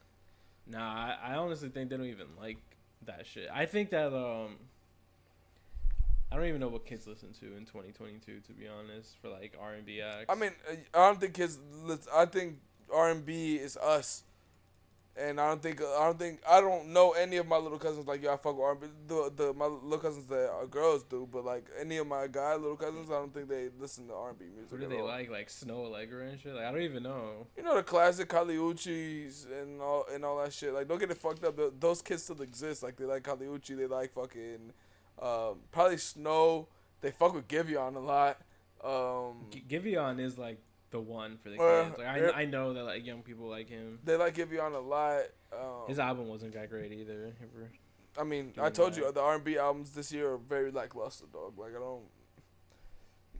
Nah, 0.68 0.78
I, 0.78 1.16
I 1.32 1.34
honestly 1.36 1.68
think 1.68 1.90
they 1.90 1.96
don't 1.96 2.06
even 2.06 2.28
like 2.40 2.58
that 3.06 3.26
shit. 3.26 3.48
I 3.52 3.66
think 3.66 3.90
that 3.90 4.14
um, 4.14 4.56
I 6.32 6.36
don't 6.36 6.46
even 6.46 6.60
know 6.60 6.68
what 6.68 6.86
kids 6.86 7.06
listen 7.06 7.32
to 7.40 7.46
in 7.56 7.64
2022. 7.64 8.40
To 8.40 8.52
be 8.52 8.68
honest, 8.68 9.16
for 9.20 9.28
like 9.28 9.56
R 9.60 9.74
and 9.74 9.84
B 9.84 10.00
acts. 10.00 10.26
I 10.28 10.34
mean, 10.34 10.52
uh, 10.70 10.76
I 10.94 11.06
don't 11.08 11.20
think 11.20 11.34
kids. 11.34 11.58
I 12.14 12.24
think 12.26 12.58
R 12.92 13.10
and 13.10 13.26
B 13.26 13.56
is 13.56 13.76
us, 13.76 14.22
and 15.16 15.40
I 15.40 15.48
don't 15.48 15.60
think 15.60 15.80
I 15.82 16.04
don't 16.06 16.18
think 16.20 16.40
I 16.48 16.60
don't 16.60 16.92
know 16.92 17.12
any 17.12 17.36
of 17.38 17.48
my 17.48 17.56
little 17.56 17.78
cousins 17.78 18.06
like 18.06 18.22
yo. 18.22 18.32
I 18.32 18.36
fuck 18.36 18.54
with 18.56 18.64
R 18.64 18.72
and 18.72 18.80
B. 18.80 18.86
The 19.08 19.32
the 19.34 19.54
my 19.54 19.66
little 19.66 19.98
cousins 19.98 20.26
that 20.26 20.50
are 20.50 20.66
girls 20.66 21.02
do, 21.02 21.28
but 21.30 21.44
like 21.44 21.66
any 21.80 21.96
of 21.96 22.06
my 22.06 22.28
guy 22.28 22.54
little 22.54 22.76
cousins, 22.76 23.10
I 23.10 23.14
don't 23.14 23.34
think 23.34 23.48
they 23.48 23.68
listen 23.80 24.06
to 24.06 24.14
R 24.14 24.28
and 24.30 24.38
B 24.38 24.44
music. 24.54 24.70
who 24.70 24.78
do 24.78 24.86
they 24.86 25.00
all. 25.00 25.06
like? 25.08 25.30
Like 25.30 25.48
Snoh 25.48 25.90
Aalegra 25.90 26.30
and 26.30 26.40
shit. 26.40 26.54
Like 26.54 26.64
I 26.64 26.70
don't 26.70 26.82
even 26.82 27.02
know. 27.02 27.48
You 27.56 27.64
know 27.64 27.74
the 27.74 27.82
classic 27.82 28.28
Kali 28.28 28.54
Uchis 28.56 29.46
and 29.60 29.80
all 29.82 30.04
and 30.14 30.24
all 30.24 30.40
that 30.44 30.52
shit. 30.52 30.72
Like 30.72 30.86
don't 30.86 31.00
get 31.00 31.10
it 31.10 31.16
fucked 31.16 31.42
up. 31.42 31.58
Those 31.80 32.02
kids 32.02 32.22
still 32.22 32.40
exist. 32.40 32.84
Like 32.84 32.96
they 32.96 33.04
like 33.04 33.24
Caliucci. 33.24 33.76
They 33.76 33.86
like 33.86 34.12
fucking 34.12 34.72
um, 35.20 35.58
probably 35.72 35.98
Snow. 35.98 36.68
They 37.00 37.10
fuck 37.10 37.34
with 37.34 37.48
Giveon 37.48 37.96
a 37.96 38.00
lot. 38.00 38.38
Um, 38.84 39.46
G- 39.50 39.64
Giveon 39.68 40.20
is 40.20 40.38
like 40.38 40.58
the 40.90 41.00
one 41.00 41.38
for 41.42 41.50
the 41.50 41.58
Uh, 41.60 41.84
kids. 41.84 41.98
Like. 41.98 42.06
I, 42.06 42.42
I 42.42 42.44
know 42.46 42.72
that 42.74 42.82
like 42.84 43.06
young 43.06 43.22
people 43.22 43.46
like 43.48 43.68
him. 43.68 43.98
they 44.04 44.16
like 44.16 44.34
Giveon 44.34 44.74
a 44.74 44.78
lot. 44.78 45.22
Um, 45.52 45.88
His 45.88 45.98
album 45.98 46.28
wasn't 46.28 46.54
that 46.54 46.68
great 46.70 46.92
either. 46.92 47.32
I 48.18 48.24
mean, 48.24 48.52
I 48.60 48.70
told 48.70 48.96
you 48.96 49.10
the 49.12 49.20
R 49.20 49.36
and 49.36 49.44
B 49.44 49.56
albums 49.56 49.90
this 49.90 50.12
year 50.12 50.32
are 50.32 50.38
very 50.38 50.70
lackluster, 50.70 51.26
dog. 51.32 51.58
Like 51.58 51.70
I 51.76 51.78
don't. 51.78 52.02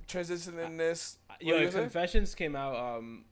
transitioning 0.07 0.77
this. 0.79 1.19
What 1.29 1.43
Yo, 1.43 1.71
say? 1.71 1.81
Confessions 1.81 2.35
came 2.35 2.55
out 2.57 2.77
um 2.77 3.25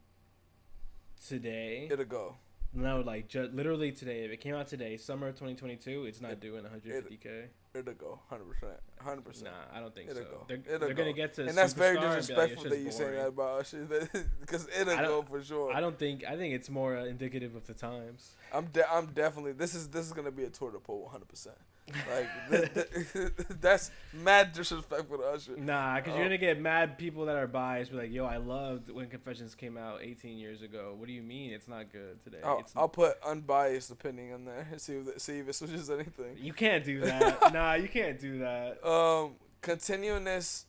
today. 1.26 1.88
It'll 1.90 2.04
go. 2.04 2.36
No, 2.74 3.00
like 3.00 3.28
ju- 3.28 3.50
literally 3.52 3.92
today. 3.92 4.24
If 4.24 4.30
it 4.32 4.40
came 4.40 4.54
out 4.54 4.68
today, 4.68 4.96
summer 4.96 5.28
2022, 5.30 6.04
it's 6.04 6.20
not 6.20 6.38
doing 6.40 6.64
150k. 6.64 7.46
It'll 7.74 7.92
go. 7.94 8.18
Hundred 8.30 8.44
percent. 8.50 8.80
Hundred 9.00 9.24
percent. 9.24 9.50
Nah, 9.50 9.76
I 9.76 9.80
don't 9.80 9.94
think 9.94 10.10
It'll 10.10 10.22
so. 10.22 10.28
go. 10.28 10.44
They're, 10.48 10.56
It'll 10.74 10.78
they're 10.86 10.94
gonna 10.94 11.12
get 11.12 11.34
to 11.34 11.46
And 11.46 11.56
that's 11.56 11.74
very 11.74 11.96
be 11.96 12.04
like, 12.04 12.16
disrespectful 12.16 12.70
that 12.70 12.78
you 12.78 12.90
saying 12.90 13.14
that 13.14 13.28
about 13.28 13.60
us, 13.60 13.74
because 14.40 14.66
it'll 14.78 14.96
go 14.96 15.22
for 15.22 15.42
sure. 15.42 15.72
I 15.74 15.80
don't 15.80 15.98
think. 15.98 16.24
I 16.24 16.36
think 16.36 16.54
it's 16.54 16.70
more 16.70 16.96
uh, 16.96 17.04
indicative 17.04 17.54
of 17.54 17.66
the 17.66 17.74
times. 17.74 18.32
I'm 18.52 18.66
de- 18.66 18.90
I'm 18.90 19.06
definitely 19.06 19.52
this 19.52 19.74
is 19.74 19.88
this 19.88 20.06
is 20.06 20.12
gonna 20.12 20.30
be 20.30 20.44
a 20.44 20.50
tour 20.50 20.70
de 20.70 20.78
pool 20.78 21.02
100. 21.02 21.28
percent 21.28 21.56
Like 21.88 22.50
th- 22.74 23.12
th- 23.12 23.32
that's 23.60 23.90
mad 24.12 24.52
disrespectful 24.52 25.18
to 25.18 25.24
Usher. 25.24 25.56
Nah, 25.56 25.96
because 25.96 26.12
Oh. 26.14 26.16
you're 26.16 26.24
gonna 26.26 26.38
get 26.38 26.60
mad 26.60 26.98
people 26.98 27.24
that 27.26 27.36
are 27.36 27.46
biased. 27.46 27.90
Be 27.92 27.96
like, 27.96 28.12
yo, 28.12 28.24
I 28.26 28.36
loved 28.36 28.90
when 28.90 29.08
Confessions 29.08 29.54
came 29.54 29.76
out 29.76 30.00
18 30.02 30.36
years 30.38 30.62
ago. 30.62 30.94
What 30.96 31.06
do 31.06 31.12
you 31.12 31.22
mean 31.22 31.52
it's 31.52 31.68
not 31.68 31.90
good 31.92 32.22
today? 32.22 32.38
I'll, 32.44 32.64
I'll 32.76 32.88
put 32.88 33.16
unbiased 33.26 33.90
opinion 33.90 34.34
in 34.34 34.44
there. 34.44 34.66
See 34.76 34.94
if 34.96 35.08
it- 35.08 35.20
see 35.20 35.38
if 35.38 35.48
it 35.48 35.54
switches 35.54 35.88
anything. 35.90 36.36
you 36.38 36.52
can't 36.52 36.84
do 36.84 37.00
that. 37.00 37.52
nah, 37.52 37.74
you 37.74 37.88
can't 37.88 38.18
do 38.18 38.38
that. 38.40 38.84
Um, 38.86 39.32
continuing 39.60 40.24
this 40.24 40.66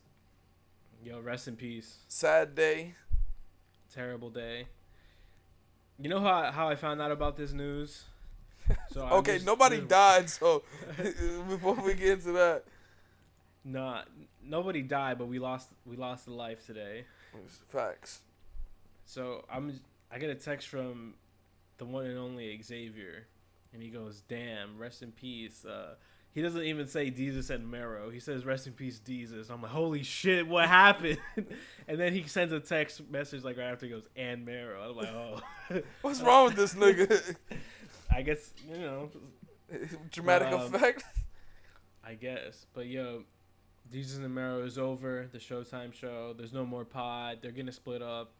Yo, 1.04 1.20
rest 1.22 1.48
in 1.48 1.56
peace. 1.56 1.98
sad 2.08 2.56
day. 2.56 2.96
Terrible 3.94 4.30
day. 4.30 4.68
You 6.02 6.10
know 6.10 6.20
how 6.22 6.52
how 6.52 6.70
I 6.70 6.76
found 6.76 7.02
out 7.02 7.12
about 7.12 7.36
this 7.36 7.52
news? 7.52 8.04
So 8.92 9.02
Okay, 9.20 9.36
just- 9.36 9.46
nobody 9.46 9.78
just- 9.78 9.90
died, 9.90 10.30
so 10.30 10.64
before 11.50 11.76
we 11.76 11.94
get 11.94 12.10
into 12.20 12.32
that, 12.34 12.64
Nah, 13.64 14.04
nobody 14.44 14.82
died, 14.82 15.18
but 15.18 15.28
we 15.28 15.38
lost 15.40 15.70
we 15.86 15.96
lost 15.98 16.28
a 16.28 16.34
life 16.34 16.66
today. 16.66 17.06
facts. 17.68 18.22
So 19.06 19.44
I'm 19.52 19.80
I 20.12 20.18
get 20.18 20.30
a 20.30 20.36
text 20.36 20.68
from 20.70 21.16
the 21.78 21.86
one 21.86 22.06
and 22.06 22.18
only 22.18 22.60
Xavier, 22.62 23.28
and 23.74 23.84
he 23.84 23.90
goes, 23.90 24.22
"Damn, 24.28 24.78
rest 24.78 25.02
in 25.04 25.12
peace." 25.12 25.66
Uh, 25.66 25.96
he 26.32 26.42
doesn't 26.42 26.64
even 26.64 26.88
say 26.88 27.12
Desus 27.12 27.50
and 27.50 27.70
Mero. 27.70 28.10
He 28.10 28.20
says, 28.20 28.46
"Rest 28.46 28.66
in 28.68 28.74
peace, 28.74 29.00
Desus." 29.06 29.50
I'm 29.52 29.62
like, 29.62 29.72
"Holy 29.72 30.04
shit, 30.04 30.48
what 30.48 30.68
happened?" 30.68 31.18
and 31.88 32.00
then 32.00 32.14
he 32.14 32.24
sends 32.28 32.54
a 32.54 32.60
text 32.62 33.02
message 33.10 33.44
like 33.44 33.58
right 33.58 33.66
after 33.72 33.86
he 33.88 33.92
goes, 33.92 34.08
"And 34.16 34.46
Mero." 34.46 34.82
I'm 34.90 34.96
like, 34.96 35.10
"Oh, 35.10 35.82
What's 36.02 36.22
wrong 36.22 36.46
with 36.46 36.56
this 36.56 36.74
nigga? 36.76 37.36
I 38.10 38.22
guess 38.22 38.53
you 38.70 38.78
know, 38.78 39.10
Dramatic 40.12 40.47
Um, 40.49 40.74
effect. 40.74 41.03
I 42.03 42.16
guess." 42.16 42.66
But 42.74 42.88
yo, 42.88 43.24
Desus 43.91 44.18
and 44.24 44.34
Mero 44.34 44.64
is 44.64 44.78
over. 44.78 45.28
The 45.32 45.38
Showtime 45.39 45.93
show. 45.93 46.34
There's 46.38 46.53
no 46.53 46.66
more 46.66 46.86
pod. 46.86 47.39
They're 47.41 47.51
gonna 47.51 47.72
split 47.72 48.01
up. 48.01 48.32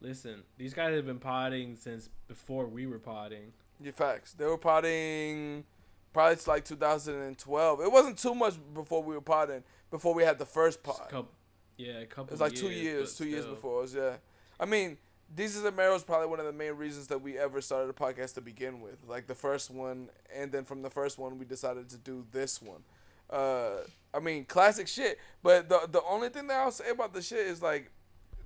Listen, 0.00 0.42
these 0.58 0.74
guys 0.74 0.94
have 0.94 1.06
been 1.06 1.18
podding 1.18 1.76
since 1.76 2.10
before 2.28 2.66
we 2.66 2.86
were 2.86 2.98
podding. 2.98 3.52
Yeah, 3.80 3.92
facts. 3.92 4.34
They 4.34 4.44
were 4.44 4.58
potting 4.58 5.64
probably 6.12 6.34
it's 6.34 6.46
like 6.46 6.64
2012. 6.64 7.80
It 7.80 7.90
wasn't 7.90 8.18
too 8.18 8.34
much 8.34 8.54
before 8.72 9.02
we 9.02 9.14
were 9.14 9.20
potting. 9.20 9.62
Before 9.90 10.14
we 10.14 10.22
had 10.24 10.38
the 10.38 10.46
first 10.46 10.82
pod. 10.82 11.08
couple, 11.08 11.30
yeah, 11.76 12.00
a 12.00 12.06
couple. 12.06 12.24
It 12.26 12.30
was 12.32 12.40
like 12.40 12.54
two 12.54 12.70
years, 12.70 13.16
two 13.16 13.26
years 13.26 13.42
still. 13.42 13.54
before 13.54 13.82
us. 13.84 13.94
Yeah, 13.94 14.16
I 14.60 14.66
mean, 14.66 14.98
Desus 15.32 15.64
and 15.66 15.76
Mero 15.76 15.94
is 15.94 16.04
probably 16.04 16.28
one 16.28 16.40
of 16.40 16.46
the 16.46 16.52
main 16.52 16.72
reasons 16.72 17.08
that 17.08 17.20
we 17.20 17.38
ever 17.38 17.60
started 17.60 17.90
a 17.90 17.92
podcast 17.92 18.34
to 18.34 18.40
begin 18.40 18.80
with. 18.80 18.98
Like 19.06 19.26
the 19.26 19.34
first 19.34 19.70
one, 19.70 20.08
and 20.34 20.50
then 20.52 20.64
from 20.64 20.82
the 20.82 20.90
first 20.90 21.18
one, 21.18 21.38
we 21.38 21.44
decided 21.44 21.88
to 21.90 21.96
do 21.98 22.24
this 22.32 22.60
one. 22.62 22.82
Uh, 23.30 23.82
I 24.12 24.20
mean, 24.20 24.44
classic 24.44 24.86
shit. 24.86 25.18
But 25.42 25.68
the 25.68 25.88
the 25.90 26.02
only 26.02 26.28
thing 26.28 26.46
that 26.48 26.60
I'll 26.60 26.70
say 26.70 26.90
about 26.90 27.14
the 27.14 27.22
shit 27.22 27.46
is 27.46 27.62
like, 27.62 27.90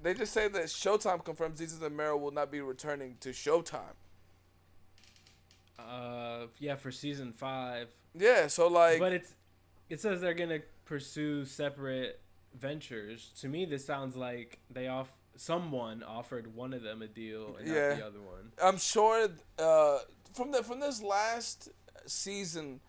they 0.03 0.15
just 0.15 0.33
say 0.33 0.49
that 0.49 0.65
Showtime 0.65 1.25
confirms 1.25 1.61
Desus 1.61 1.83
and 1.83 1.97
Mero 1.97 2.17
will 2.17 2.31
not 2.31 2.51
be 2.51 2.61
returning 2.61 3.17
to 3.21 3.31
Showtime. 3.31 3.97
Uh, 5.79 6.47
yeah, 6.59 6.75
for 6.75 6.91
season 6.91 7.33
five, 7.33 7.89
Yeah, 8.15 8.47
so 8.49 8.69
like, 8.69 8.99
but 8.99 9.13
it's 9.13 9.35
it 9.89 10.01
says 10.01 10.21
they're 10.21 10.35
gonna 10.35 10.61
pursue 10.85 11.45
separate 11.45 12.21
ventures. 12.59 13.33
To 13.41 13.49
me, 13.49 13.65
this 13.65 13.85
sounds 13.85 14.17
like 14.17 14.59
they 14.71 14.89
off 14.89 15.11
someone 15.39 16.03
offered 16.03 16.55
one 16.55 16.73
of 16.75 16.83
them 16.83 17.01
a 17.01 17.07
deal 17.07 17.57
and 17.57 17.67
Yeah. 17.69 17.89
not 17.91 17.97
the 17.99 18.07
other 18.07 18.21
one. 18.21 18.53
I'm 18.63 18.77
sure 18.79 19.29
uh, 19.59 19.99
from 20.35 20.51
the 20.53 20.63
from 20.63 20.81
this 20.81 21.01
last 21.03 21.71
season, 22.07 22.81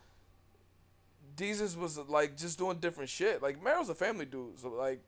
Desus 1.35 1.77
was 1.77 1.97
like 1.97 2.35
just 2.35 2.57
doing 2.57 2.77
different 2.79 3.09
shit. 3.09 3.41
Like 3.41 3.61
Mero's 3.63 3.89
a 3.89 3.95
family 3.95 4.25
dude, 4.25 4.59
so 4.59 4.69
like 4.69 5.01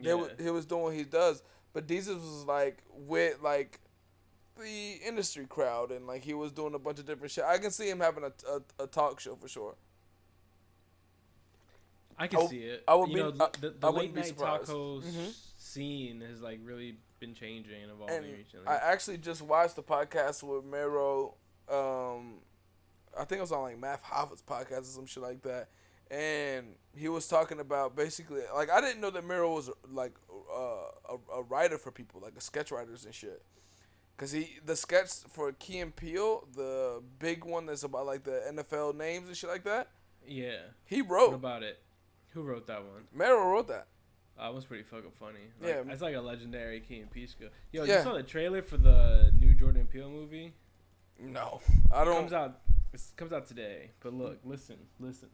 Yeah. 0.00 0.26
he, 0.36 0.44
he 0.44 0.50
was 0.50 0.66
doing 0.66 0.82
what 0.82 0.94
he 0.94 1.04
does, 1.04 1.42
but 1.72 1.86
Desus 1.86 2.16
was 2.16 2.44
like 2.46 2.78
with 2.92 3.40
like 3.40 3.80
the 4.60 4.94
industry 5.06 5.46
crowd 5.46 5.90
and 5.90 6.06
like 6.06 6.22
he 6.22 6.34
was 6.34 6.52
doing 6.52 6.74
a 6.74 6.78
bunch 6.78 6.98
of 6.98 7.06
different 7.06 7.30
shit. 7.32 7.44
I 7.44 7.58
can 7.58 7.70
see 7.70 7.88
him 7.88 8.00
having 8.00 8.24
a, 8.24 8.32
a, 8.50 8.84
a 8.84 8.86
talk 8.86 9.20
show 9.20 9.36
for 9.36 9.48
sure. 9.48 9.74
I 12.16 12.28
can 12.28 12.38
I 12.38 12.42
w- 12.42 12.60
see 12.60 12.66
it. 12.66 12.84
I 12.86 12.94
would 12.94 13.08
you 13.08 13.14
be- 13.14 13.20
know, 13.22 13.28
I- 13.44 13.48
the, 13.60 13.68
I 13.68 13.70
the 13.80 13.90
wouldn't 13.92 14.14
late 14.14 14.14
night 14.14 14.38
talk 14.38 14.66
surprised. 14.66 14.68
host 14.70 15.06
Mhm. 15.08 15.34
Scene 15.74 16.20
has 16.28 16.40
like 16.40 16.60
really 16.62 16.96
been 17.20 17.34
changing 17.34 17.82
and 17.82 17.92
evolving 17.92 18.16
And 18.16 18.24
recently. 18.26 18.66
I 18.66 18.76
actually 18.76 19.18
just 19.18 19.42
watched 19.42 19.76
the 19.76 19.82
podcast 19.82 20.42
with 20.42 20.64
Mero. 20.64 21.34
Um, 21.68 22.40
I 23.18 23.24
think 23.24 23.38
it 23.38 23.42
was 23.42 23.52
on 23.52 23.62
like 23.62 23.78
Math 23.78 24.02
Hoffa's 24.02 24.42
podcast 24.42 24.80
or 24.80 24.84
some 24.84 25.06
shit 25.06 25.22
like 25.22 25.42
that, 25.42 25.68
and 26.10 26.74
he 26.96 27.08
was 27.08 27.26
talking 27.28 27.60
about 27.60 27.94
basically 27.96 28.42
like 28.54 28.70
I 28.70 28.80
didn't 28.80 29.00
know 29.00 29.10
that 29.10 29.24
Mero 29.24 29.54
was 29.54 29.70
like 29.90 30.14
uh, 30.30 31.14
a 31.14 31.38
a 31.38 31.42
writer 31.42 31.78
for 31.78 31.90
people 31.90 32.20
like 32.20 32.34
a 32.36 32.40
sketch 32.40 32.70
writers 32.70 33.04
and 33.04 33.14
shit. 33.14 33.42
Cause 34.16 34.30
he 34.30 34.58
the 34.64 34.76
sketch 34.76 35.10
for 35.28 35.50
Key 35.52 35.80
and 35.80 35.94
Peele, 35.94 36.46
the 36.54 37.02
big 37.18 37.44
one 37.44 37.66
that's 37.66 37.82
about 37.82 38.06
like 38.06 38.22
the 38.22 38.42
NFL 38.52 38.94
names 38.94 39.26
and 39.26 39.36
shit 39.36 39.50
like 39.50 39.64
that. 39.64 39.88
yeah. 40.26 40.58
He 40.84 41.02
What 41.02 41.10
wrote. 41.10 41.34
about 41.34 41.62
it? 41.64 41.80
Who 42.30 42.42
wrote 42.42 42.66
that 42.68 42.84
one? 42.84 43.08
Mero 43.12 43.48
wrote 43.50 43.66
that. 43.68 43.88
That 44.38 44.52
was 44.52 44.64
pretty 44.64 44.82
fucking 44.82 45.12
funny. 45.18 45.38
Like, 45.60 45.70
Yeah. 45.86 45.92
it's 45.92 46.02
like 46.02 46.14
a 46.14 46.20
legendary 46.20 46.80
Key 46.80 47.00
and 47.00 47.28
skill. 47.28 47.48
Yo, 47.72 47.84
Yeah. 47.84 47.98
you 47.98 48.02
saw 48.02 48.14
the 48.14 48.22
trailer 48.22 48.62
for 48.62 48.76
the 48.76 49.32
new 49.38 49.54
Jordan 49.54 49.86
Peele 49.86 50.10
movie? 50.10 50.54
No, 51.20 51.60
I 51.92 52.04
don't. 52.04 52.16
comes 52.16 52.32
out. 52.32 52.60
It 52.92 53.00
comes 53.16 53.32
out 53.32 53.46
today. 53.46 53.90
But 54.00 54.12
look, 54.14 54.38
listen, 54.44 54.76
listen. 54.98 55.28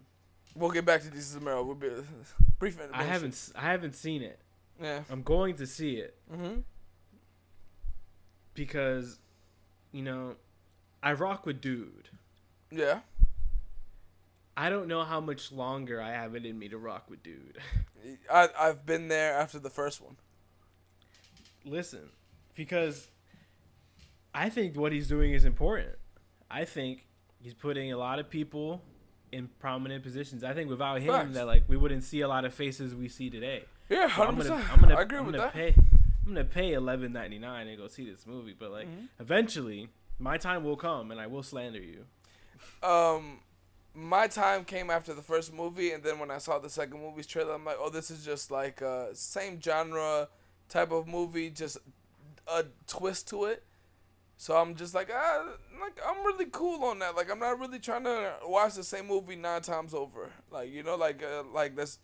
We'll 0.54 0.70
get 0.70 0.84
back 0.84 1.00
to 1.02 1.10
this 1.10 1.34
Mero. 1.40 1.62
We'll 1.62 1.74
be 1.76 1.90
brief. 2.58 2.78
I 2.92 3.04
haven't. 3.04 3.52
I 3.54 3.60
haven't 3.62 3.94
seen 3.94 4.22
it. 4.22 4.40
Yeah. 4.80 5.04
I'm 5.10 5.22
going 5.22 5.56
to 5.56 5.66
see 5.66 5.96
it 5.96 6.16
Mm-hmm. 6.32 6.60
because, 8.54 9.18
you 9.92 10.02
know, 10.02 10.36
I 11.02 11.12
rock 11.12 11.46
with 11.46 11.60
dude. 11.60 12.08
Yeah. 12.70 13.00
I 14.60 14.68
don't 14.68 14.88
know 14.88 15.04
how 15.04 15.20
much 15.20 15.50
longer 15.52 16.00
I 16.02 16.10
have 16.12 16.34
it 16.34 16.44
in 16.44 16.58
me 16.58 16.68
to 16.68 16.76
rock 16.78 17.04
with 17.08 17.22
dude. 17.22 17.58
I 18.32 18.48
I've 18.58 18.84
been 18.84 19.08
there 19.08 19.32
after 19.34 19.58
the 19.58 19.70
first 19.70 20.00
one. 20.00 20.16
listen, 21.64 22.10
because 22.54 23.08
I 24.34 24.48
think 24.48 24.76
what 24.76 24.92
he's 24.92 25.08
doing 25.08 25.32
is 25.32 25.44
important. 25.44 25.90
I 26.50 26.64
think 26.64 27.06
he's 27.42 27.54
putting 27.54 27.92
a 27.92 27.96
lot 27.96 28.18
of 28.18 28.28
people 28.28 28.82
in 29.32 29.48
prominent 29.60 30.02
positions. 30.02 30.42
I 30.44 30.52
think 30.54 30.68
without 30.68 31.00
him, 31.00 31.12
Facts. 31.12 31.34
that 31.34 31.46
like 31.46 31.64
we 31.68 31.76
wouldn't 31.76 32.04
see 32.04 32.20
a 32.20 32.28
lot 32.28 32.44
of 32.44 32.52
faces 32.52 32.94
we 32.94 33.08
see 33.08 33.30
today. 33.30 33.64
Yeah, 33.88 34.14
So 34.14 34.24
I'm 34.24 34.36
gonna. 34.36 34.62
I'm 34.72 34.80
gonna, 34.80 34.94
I 34.96 35.02
agree 35.02 35.18
I'm 35.18 35.26
with 35.26 35.36
gonna 35.36 35.46
that. 35.46 35.54
pay. 35.54 35.74
I'm 36.26 36.34
gonna 36.34 36.44
pay 36.44 36.72
eleven 36.74 37.12
ninety 37.12 37.38
nine 37.38 37.66
and 37.68 37.78
go 37.78 37.88
see 37.88 38.08
this 38.08 38.26
movie, 38.26 38.54
but 38.58 38.70
like 38.70 38.86
Mhm. 38.88 39.08
eventually, 39.20 39.88
my 40.18 40.36
time 40.36 40.64
will 40.64 40.76
come 40.76 41.10
and 41.10 41.20
I 41.20 41.26
will 41.28 41.42
slander 41.42 41.80
you. 41.80 42.04
Um, 42.86 43.40
my 43.94 44.26
time 44.28 44.64
came 44.64 44.90
after 44.90 45.14
the 45.14 45.22
first 45.22 45.52
movie, 45.52 45.92
and 45.92 46.02
then 46.02 46.18
when 46.18 46.30
I 46.30 46.38
saw 46.38 46.58
the 46.58 46.70
second 46.70 47.00
movie's 47.00 47.26
trailer, 47.26 47.54
I'm 47.54 47.64
like, 47.64 47.76
oh, 47.78 47.90
this 47.90 48.10
is 48.10 48.24
just 48.24 48.50
like 48.50 48.82
uh 48.82 49.06
same 49.12 49.60
genre 49.60 50.28
type 50.68 50.92
of 50.92 51.08
movie, 51.08 51.50
just 51.50 51.78
a 52.46 52.64
twist 52.86 53.28
to 53.30 53.44
it. 53.44 53.64
So 54.36 54.56
I'm 54.56 54.74
just 54.74 54.94
like, 54.94 55.10
ah, 55.14 55.48
like 55.82 56.00
I'm 56.06 56.24
really 56.24 56.46
cool 56.46 56.84
on 56.84 56.98
that. 57.00 57.14
Like 57.14 57.30
I'm 57.30 57.38
not 57.40 57.58
really 57.58 57.78
trying 57.78 58.04
to 58.04 58.32
watch 58.44 58.74
the 58.74 58.84
same 58.84 59.06
movie 59.06 59.36
nine 59.36 59.60
times 59.60 59.92
over. 59.92 60.30
Like 60.50 60.72
you 60.72 60.82
know, 60.82 60.96
like 60.96 61.22
uh, 61.22 61.42
like 61.52 61.76
that's. 61.76 61.98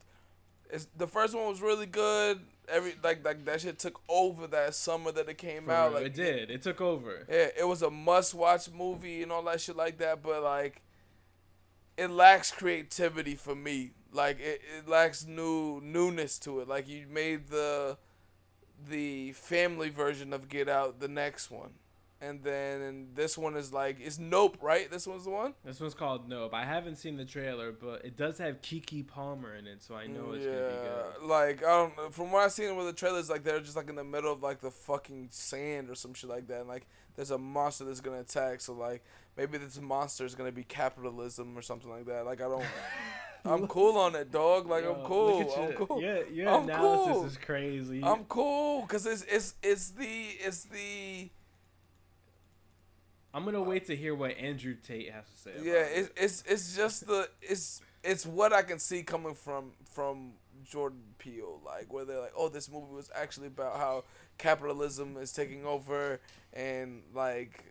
It's, 0.68 0.89
the 0.97 1.07
first 1.07 1.32
one 1.32 1.47
was 1.47 1.62
really 1.62 1.87
good. 1.87 2.41
Every 2.68 2.95
like 3.03 3.24
like 3.24 3.45
that 3.45 3.61
shit 3.61 3.78
took 3.78 4.01
over 4.09 4.49
that 4.49 4.74
summer 4.74 5.12
that 5.12 5.28
it 5.28 5.39
came 5.39 5.66
For 5.66 5.72
out. 5.72 5.95
Like 5.95 6.07
it 6.07 6.14
did. 6.14 6.51
It 6.51 6.61
took 6.61 6.80
over. 6.80 7.24
yeah, 7.30 7.49
it 7.57 7.66
was 7.66 7.82
a 7.82 7.91
must-watch 7.91 8.70
movie 8.72 9.22
and 9.22 9.30
all 9.30 9.45
that 9.45 9.61
shit 9.61 9.76
like 9.76 9.99
that, 9.99 10.22
but 10.22 10.43
like, 10.43 10.82
it 11.97 12.11
lacks 12.11 12.51
creativity 12.51 13.34
for 13.34 13.55
me. 13.55 13.92
Like, 14.12 14.40
it, 14.40 14.61
it 14.78 14.88
lacks 14.88 15.26
new 15.26 15.80
newness 15.82 16.38
to 16.40 16.61
it. 16.61 16.68
Like, 16.68 16.88
you 16.88 17.07
made 17.11 17.49
the 17.49 17.99
the 18.88 19.32
family 19.32 19.88
version 19.88 20.32
of 20.32 20.49
Get 20.49 20.68
Out 20.68 21.01
the 21.01 21.09
next 21.09 21.51
one, 21.51 21.74
and 22.26 22.42
then 22.42 23.08
this 23.14 23.38
one 23.38 23.56
is 23.56 23.72
like 23.72 23.98
it's 24.00 24.18
Nope, 24.18 24.58
right? 24.60 24.90
This 24.90 25.06
one's 25.06 25.24
the 25.24 25.30
one. 25.30 25.54
This 25.64 25.80
one's 25.80 25.94
called 25.94 26.28
Nope. 26.28 26.52
I 26.54 26.64
haven't 26.64 26.96
seen 26.96 27.16
the 27.16 27.24
trailer, 27.24 27.72
but 27.72 28.04
it 28.04 28.16
does 28.16 28.38
have 28.38 28.60
Keke 28.62 29.06
Palmer 29.06 29.54
in 29.54 29.66
it, 29.66 29.82
so 29.82 29.94
I 29.94 30.06
know 30.06 30.32
it's 30.32 30.44
gonna 30.44 30.56
be 30.56 31.20
good. 31.20 31.28
like 31.28 31.62
I 31.64 31.68
don't. 31.68 31.96
know. 31.96 32.10
From 32.10 32.32
what 32.32 32.44
I've 32.44 32.52
seen 32.52 32.74
with 32.76 32.86
the 32.86 32.92
trailers, 32.92 33.30
like 33.30 33.44
they're 33.44 33.60
just 33.60 33.76
like 33.76 33.88
in 33.88 33.96
the 33.96 34.04
middle 34.04 34.32
of 34.32 34.42
like 34.42 34.60
the 34.60 34.70
fucking 34.70 35.28
sand 35.30 35.88
or 35.90 35.94
some 35.94 36.14
shit 36.14 36.28
like 36.28 36.46
that. 36.48 36.60
And, 36.60 36.68
like 36.68 36.86
there's 37.14 37.30
a 37.30 37.38
monster 37.38 37.84
that's 37.84 38.00
gonna 38.00 38.20
attack. 38.20 38.60
So 38.60 38.72
like 38.74 39.04
maybe 39.36 39.58
this 39.58 39.80
monster 39.80 40.24
is 40.24 40.34
gonna 40.34 40.52
be 40.52 40.64
capitalism 40.64 41.56
or 41.56 41.62
something 41.62 41.90
like 41.90 42.06
that. 42.06 42.26
Like 42.26 42.40
I 42.40 42.48
don't. 42.48 42.64
I'm 43.46 43.66
cool 43.68 43.96
on 43.96 44.14
it, 44.14 44.32
dog. 44.32 44.66
Like 44.66 44.84
Yo, 44.84 44.94
I'm 44.94 45.04
cool. 45.04 45.54
I'm 45.56 45.72
cool. 45.74 46.02
Yeah, 46.02 46.20
your 46.30 46.48
I'm 46.48 46.64
analysis 46.64 47.12
cool. 47.14 47.24
is 47.26 47.36
crazy. 47.38 48.02
I'm 48.02 48.24
cool 48.24 48.82
because 48.82 49.06
it's 49.06 49.22
it's 49.22 49.54
it's 49.62 49.90
the 49.90 50.26
it's 50.40 50.64
the 50.64 51.30
I'm 53.37 53.45
gonna 53.45 53.62
wait 53.62 53.87
to 53.87 53.95
hear 53.97 54.14
what 54.14 54.37
Andrew 54.39 54.74
Tate 54.74 55.11
has 55.12 55.24
to 55.30 55.39
say. 55.39 55.51
Yeah 55.62 55.74
it's 55.99 56.11
it's 56.16 56.43
it's 56.49 56.76
just 56.76 57.07
the 57.07 57.28
it's 57.43 57.80
it's 58.03 58.24
what 58.24 58.53
I 58.53 58.62
can 58.62 58.78
see 58.78 59.03
coming 59.03 59.34
from 59.34 59.72
from 59.84 60.32
Jordan 60.64 61.03
Peele 61.18 61.61
like 61.64 61.93
where 61.93 62.05
they're 62.05 62.20
like 62.20 62.32
oh 62.37 62.49
this 62.49 62.70
movie 62.70 62.93
was 62.95 63.11
actually 63.14 63.49
about 63.49 63.76
how 63.76 64.05
capitalism 64.39 65.16
is 65.18 65.32
taking 65.32 65.64
over 65.66 66.20
and 66.53 67.03
like 67.14 67.64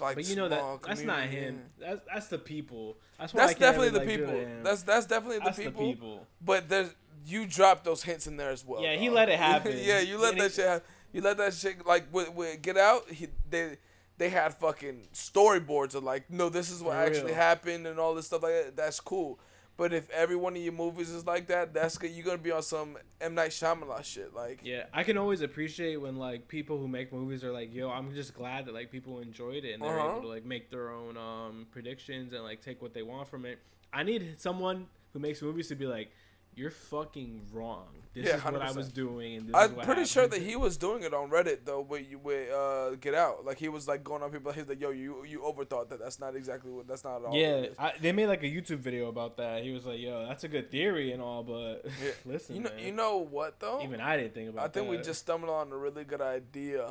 like 0.00 0.16
but 0.16 0.28
you 0.28 0.36
know 0.36 0.48
that 0.48 0.82
that's 0.86 1.02
not 1.02 1.24
him. 1.24 1.62
That's 1.78 2.00
that's 2.06 2.26
the 2.28 2.38
people. 2.38 2.98
That's 3.18 3.32
That's 3.32 3.54
definitely 3.54 3.88
really, 3.98 4.06
the 4.06 4.20
like, 4.28 4.28
people. 4.36 4.62
That's 4.62 4.82
that's 4.82 5.06
definitely 5.06 5.38
the 5.38 5.44
That's 5.46 5.58
people. 5.58 5.82
the 5.86 5.92
people. 5.92 6.26
But 6.44 6.68
there's 6.68 6.94
you 7.26 7.46
dropped 7.46 7.84
those 7.84 8.02
hints 8.02 8.26
in 8.26 8.36
there 8.36 8.50
as 8.50 8.64
well. 8.64 8.82
Yeah, 8.82 8.94
he 8.96 9.08
let 9.10 9.28
it 9.28 9.38
happen. 9.48 9.72
yeah, 9.76 10.00
you 10.00 10.18
let 10.18 10.32
And 10.32 10.40
that 10.42 10.50
he- 10.50 10.56
shit. 10.56 10.66
hap- 10.68 10.84
You 11.12 11.22
let 11.22 11.38
that 11.38 11.54
shit 11.54 11.84
like 11.86 12.04
with, 12.12 12.32
with 12.34 12.62
Get 12.62 12.76
Out. 12.76 13.10
He 13.10 13.28
they 13.48 13.78
they 14.20 14.28
had 14.28 14.52
fucking 14.54 15.08
storyboards 15.14 15.94
of 15.94 16.04
like, 16.04 16.30
no, 16.30 16.50
this 16.50 16.70
is 16.70 16.82
what 16.82 16.94
For 16.94 17.00
actually 17.00 17.24
real. 17.32 17.34
happened 17.36 17.86
and 17.86 17.98
all 17.98 18.14
this 18.14 18.26
stuff 18.26 18.42
like 18.42 18.52
that. 18.52 18.76
That's 18.76 19.00
cool. 19.00 19.40
But 19.78 19.94
if 19.94 20.10
every 20.10 20.36
one 20.36 20.54
of 20.56 20.60
your 20.62 20.74
movies 20.74 21.08
is 21.08 21.24
like 21.26 21.46
that, 21.46 21.72
that's 21.72 21.96
good. 21.96 22.10
You're 22.10 22.26
gonna 22.26 22.36
be 22.36 22.50
on 22.52 22.62
some 22.62 22.98
M 23.18 23.34
Night 23.34 23.50
Shyamalan 23.50 24.04
shit. 24.04 24.34
Like, 24.34 24.60
Yeah, 24.62 24.84
I 24.92 25.04
can 25.04 25.16
always 25.16 25.40
appreciate 25.40 25.96
when 25.96 26.16
like 26.16 26.48
people 26.48 26.76
who 26.76 26.86
make 26.86 27.14
movies 27.14 27.42
are 27.44 27.50
like, 27.50 27.72
"Yo, 27.74 27.88
I'm 27.88 28.12
just 28.14 28.34
glad 28.34 28.66
that 28.66 28.74
like 28.74 28.92
people 28.92 29.20
enjoyed 29.20 29.64
it 29.64 29.72
and 29.72 29.82
they're 29.82 29.98
Uh-huh. 29.98 30.10
able 30.10 30.20
to 30.20 30.28
like 30.28 30.44
make 30.44 30.70
their 30.70 30.90
own 30.90 31.16
um 31.16 31.66
predictions 31.70 32.34
and 32.34 32.42
like 32.44 32.60
take 32.62 32.82
what 32.82 32.92
they 32.92 33.02
want 33.02 33.26
from 33.26 33.46
it." 33.46 33.58
I 33.90 34.02
need 34.02 34.38
someone 34.38 34.86
who 35.14 35.18
makes 35.18 35.40
movies 35.40 35.68
to 35.68 35.74
be 35.76 35.86
like, 35.86 36.10
"You're 36.54 36.70
fucking 36.70 37.42
wrong. 37.52 37.86
This 38.12 38.26
Yeah, 38.26 38.36
is 38.38 38.44
what 38.44 38.56
I 38.56 38.66
100%. 38.70 38.76
was 38.76 38.88
doing." 38.92 39.36
And 39.36 39.56
I'm 39.56 39.76
pretty 39.76 40.04
sure 40.04 40.26
that 40.26 40.42
he 40.42 40.56
was 40.56 40.76
doing 40.76 41.04
it 41.04 41.14
on 41.14 41.30
Reddit 41.30 41.58
though. 41.64 41.80
With 41.80 42.10
you 42.10 42.18
with 42.18 42.50
uh, 42.52 42.96
Get 42.96 43.14
Out, 43.14 43.44
like 43.44 43.58
he 43.58 43.68
was 43.68 43.86
like 43.86 44.02
going 44.02 44.22
on 44.22 44.30
people. 44.30 44.50
He's 44.52 44.66
like, 44.66 44.80
yo, 44.80 44.90
you 44.90 45.24
you 45.24 45.40
overthought 45.40 45.88
that. 45.90 46.00
That's 46.00 46.18
not 46.18 46.34
exactly 46.34 46.72
what. 46.72 46.88
That's 46.88 47.04
not 47.04 47.20
at 47.20 47.24
all. 47.26 47.36
Yeah. 47.36 47.66
I, 47.78 47.92
they 48.00 48.10
made 48.12 48.26
like 48.26 48.42
a 48.42 48.46
YouTube 48.46 48.78
video 48.78 49.08
about 49.08 49.36
that. 49.36 49.62
He 49.62 49.70
was 49.72 49.86
like, 49.86 50.00
"Yo, 50.00 50.26
that's 50.26 50.42
a 50.44 50.48
good 50.48 50.70
theory 50.70 51.12
and 51.12 51.22
all, 51.22 51.42
but 51.44 51.84
Yeah. 52.04 52.10
listen, 52.26 52.56
You 52.56 52.62
know, 52.62 52.70
man, 52.70 52.84
you 52.84 52.92
know 52.92 53.18
what 53.18 53.60
though? 53.60 53.80
even 53.82 54.00
I 54.00 54.16
didn't 54.16 54.34
think 54.34 54.50
about 54.50 54.64
I 54.64 54.68
think 54.68 54.88
we 54.90 54.96
just 54.98 55.20
stumbled 55.20 55.50
on 55.52 55.70
a 55.72 55.76
really 55.76 56.04
good 56.04 56.20
idea. 56.20 56.88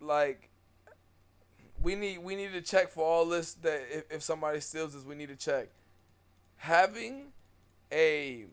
Like, 0.00 0.50
we 1.82 1.94
need 1.94 2.18
we 2.18 2.36
need 2.36 2.52
to 2.52 2.60
check 2.60 2.90
for 2.90 3.02
all 3.04 3.24
this. 3.24 3.54
That 3.54 3.80
if, 3.90 4.04
if 4.12 4.22
somebody 4.22 4.60
steals 4.60 4.92
this, 4.92 5.04
we 5.04 5.14
need 5.14 5.28
to 5.30 5.36
check. 5.36 5.68
Having 6.56 7.32
a 7.92 8.44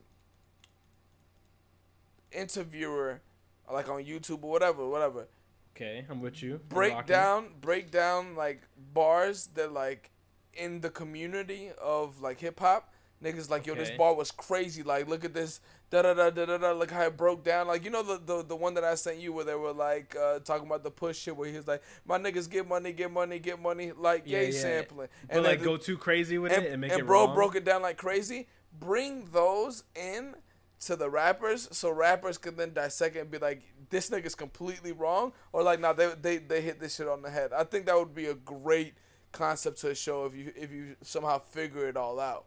interviewer, 2.35 3.21
like 3.71 3.89
on 3.89 4.03
YouTube 4.03 4.43
or 4.43 4.51
whatever, 4.51 4.87
whatever, 4.87 5.27
okay. 5.75 6.05
I'm 6.09 6.21
with 6.21 6.41
you. 6.43 6.59
Break 6.69 7.05
down 7.05 7.49
break 7.61 7.91
down 7.91 8.35
like 8.35 8.61
bars 8.93 9.47
that 9.55 9.71
like 9.73 10.11
in 10.53 10.81
the 10.81 10.89
community 10.89 11.69
of 11.81 12.21
like 12.21 12.39
hip 12.39 12.59
hop. 12.59 12.91
Niggas 13.23 13.49
like, 13.49 13.65
yo, 13.65 13.73
this 13.75 13.89
bar 13.91 14.13
was 14.13 14.29
crazy. 14.29 14.83
Like, 14.83 15.07
look 15.07 15.23
at 15.23 15.33
this, 15.33 15.61
da 15.89 16.01
da 16.01 16.13
da 16.13 16.29
da 16.29 16.45
da 16.45 16.57
da. 16.57 16.71
Look 16.73 16.91
how 16.91 17.03
it 17.03 17.15
broke 17.17 17.43
down. 17.45 17.65
Like, 17.65 17.83
you 17.85 17.89
know 17.89 18.03
the 18.03 18.19
the, 18.23 18.43
the 18.43 18.55
one 18.55 18.73
that 18.75 18.83
I 18.83 18.93
sent 18.95 19.17
you 19.19 19.31
where 19.33 19.45
they 19.45 19.55
were 19.55 19.71
like 19.71 20.15
uh, 20.21 20.39
talking 20.39 20.67
about 20.67 20.83
the 20.83 20.91
push 20.91 21.17
shit, 21.17 21.35
where 21.35 21.49
he 21.49 21.55
was 21.55 21.65
like, 21.67 21.81
my 22.05 22.19
niggas 22.19 22.49
get 22.49 22.67
money, 22.67 22.91
get 22.91 23.11
money, 23.11 23.39
get 23.39 23.59
money, 23.59 23.93
like 23.97 24.23
Yeah, 24.25 24.41
yeah. 24.41 24.51
sampling, 24.51 25.07
But 25.27 25.33
then 25.35 25.43
like 25.43 25.59
the- 25.59 25.65
go 25.65 25.77
too 25.77 25.97
crazy 25.97 26.37
with 26.37 26.51
and, 26.51 26.65
it 26.65 26.71
and 26.73 26.81
make 26.81 26.91
and 26.91 26.99
it 26.99 27.01
And 27.01 27.07
bro 27.07 27.25
wrong. 27.25 27.35
broke 27.35 27.55
it 27.55 27.63
down 27.63 27.81
like 27.81 27.97
crazy. 27.97 28.47
Bring 28.77 29.25
those 29.31 29.85
in 29.95 30.35
to 30.81 30.95
the 30.95 31.09
rappers 31.09 31.67
so 31.71 31.89
rappers 31.89 32.37
can 32.37 32.55
then 32.57 32.73
dissect 32.73 33.15
it 33.15 33.19
and 33.19 33.31
be 33.31 33.37
like, 33.37 33.61
this 33.89 34.09
nigga's 34.09 34.35
completely 34.35 34.91
wrong, 34.91 35.31
or 35.53 35.63
like, 35.63 35.79
nah, 35.79 35.93
they 35.93 36.13
they 36.21 36.37
they 36.37 36.61
hit 36.61 36.79
this 36.79 36.95
shit 36.95 37.07
on 37.07 37.21
the 37.21 37.29
head. 37.29 37.53
I 37.53 37.63
think 37.63 37.85
that 37.85 37.97
would 37.97 38.15
be 38.15 38.27
a 38.27 38.33
great 38.33 38.93
concept 39.31 39.79
to 39.81 39.89
a 39.89 39.95
show 39.95 40.25
if 40.25 40.35
you 40.35 40.51
if 40.55 40.71
you 40.71 40.95
somehow 41.01 41.39
figure 41.39 41.87
it 41.87 41.97
all 41.97 42.19
out. 42.19 42.45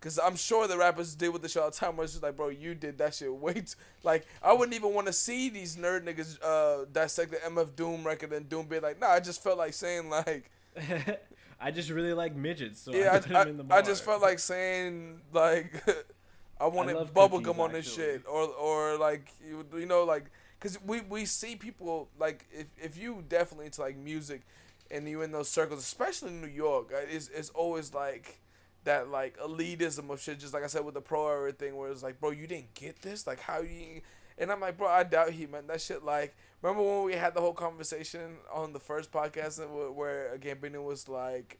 Cause 0.00 0.20
I'm 0.22 0.36
sure 0.36 0.68
the 0.68 0.76
rappers 0.76 1.14
deal 1.14 1.32
with 1.32 1.42
the 1.42 1.48
show 1.48 1.62
all 1.62 1.70
the 1.70 1.76
time 1.76 1.96
where 1.96 2.04
it's 2.04 2.12
just 2.12 2.22
like, 2.22 2.36
bro, 2.36 2.50
you 2.50 2.74
did 2.74 2.98
that 2.98 3.14
shit 3.14 3.32
way 3.32 3.54
too. 3.54 3.76
Like, 4.04 4.26
I 4.42 4.52
wouldn't 4.52 4.74
even 4.76 4.92
want 4.92 5.06
to 5.06 5.12
see 5.12 5.48
these 5.48 5.74
nerd 5.76 6.04
niggas 6.04 6.38
uh, 6.44 6.84
dissect 6.92 7.32
the 7.32 7.38
MF 7.38 7.74
Doom 7.74 8.04
record 8.04 8.32
and 8.32 8.48
Doom 8.48 8.66
be 8.66 8.78
like, 8.78 9.00
nah, 9.00 9.08
I 9.08 9.20
just 9.20 9.42
felt 9.42 9.58
like 9.58 9.72
saying 9.72 10.10
like, 10.10 10.50
I 11.60 11.70
just 11.70 11.90
really 11.90 12.12
like 12.12 12.36
midgets, 12.36 12.82
so 12.82 12.94
yeah, 12.94 13.14
I 13.14 13.18
put 13.20 13.34
I, 13.34 13.42
in 13.48 13.56
the 13.56 13.64
I, 13.70 13.78
I 13.78 13.82
just 13.82 14.04
felt 14.04 14.20
like 14.20 14.38
saying 14.38 15.22
like 15.32 15.82
I 16.60 16.66
wanted 16.66 16.96
love 16.96 17.12
bubble 17.12 17.40
gum 17.40 17.60
on 17.60 17.72
this 17.72 17.86
actually. 17.86 18.04
shit, 18.04 18.22
or 18.26 18.44
or 18.48 18.98
like 18.98 19.30
you 19.46 19.66
you 19.78 19.86
know 19.86 20.04
like 20.04 20.30
because 20.58 20.80
we 20.82 21.00
we 21.02 21.24
see 21.26 21.56
people 21.56 22.08
like 22.18 22.46
if 22.52 22.68
if 22.82 22.96
you 22.98 23.24
definitely 23.28 23.66
into 23.66 23.82
like 23.82 23.96
music 23.96 24.42
and 24.90 25.08
you 25.08 25.22
in 25.22 25.32
those 25.32 25.48
circles, 25.48 25.80
especially 25.80 26.30
in 26.30 26.40
New 26.40 26.46
York, 26.48 26.92
uh, 26.94 27.00
it's 27.08 27.28
it's 27.28 27.50
always 27.50 27.92
like 27.92 28.40
that 28.84 29.08
like 29.08 29.36
elitism 29.38 30.10
of 30.10 30.20
shit. 30.20 30.38
Just 30.38 30.54
like 30.54 30.64
I 30.64 30.68
said 30.68 30.84
with 30.84 30.94
the 30.94 31.00
pro 31.00 31.28
era 31.28 31.52
thing, 31.52 31.76
where 31.76 31.90
it's 31.90 32.02
like, 32.02 32.20
bro, 32.20 32.30
you 32.30 32.46
didn't 32.46 32.74
get 32.74 33.02
this, 33.02 33.26
like 33.26 33.40
how 33.40 33.60
you. 33.60 34.00
And 34.38 34.52
I'm 34.52 34.60
like, 34.60 34.76
bro, 34.76 34.88
I 34.88 35.02
doubt 35.02 35.30
he 35.30 35.46
meant 35.46 35.68
that 35.68 35.80
shit. 35.80 36.04
Like, 36.04 36.36
remember 36.60 36.82
when 36.82 37.04
we 37.04 37.14
had 37.14 37.32
the 37.34 37.40
whole 37.40 37.54
conversation 37.54 38.36
on 38.52 38.74
the 38.74 38.80
first 38.80 39.10
podcast 39.10 39.58
where, 39.70 39.90
where 39.90 40.38
Gambino 40.38 40.84
was 40.84 41.08
like, 41.08 41.58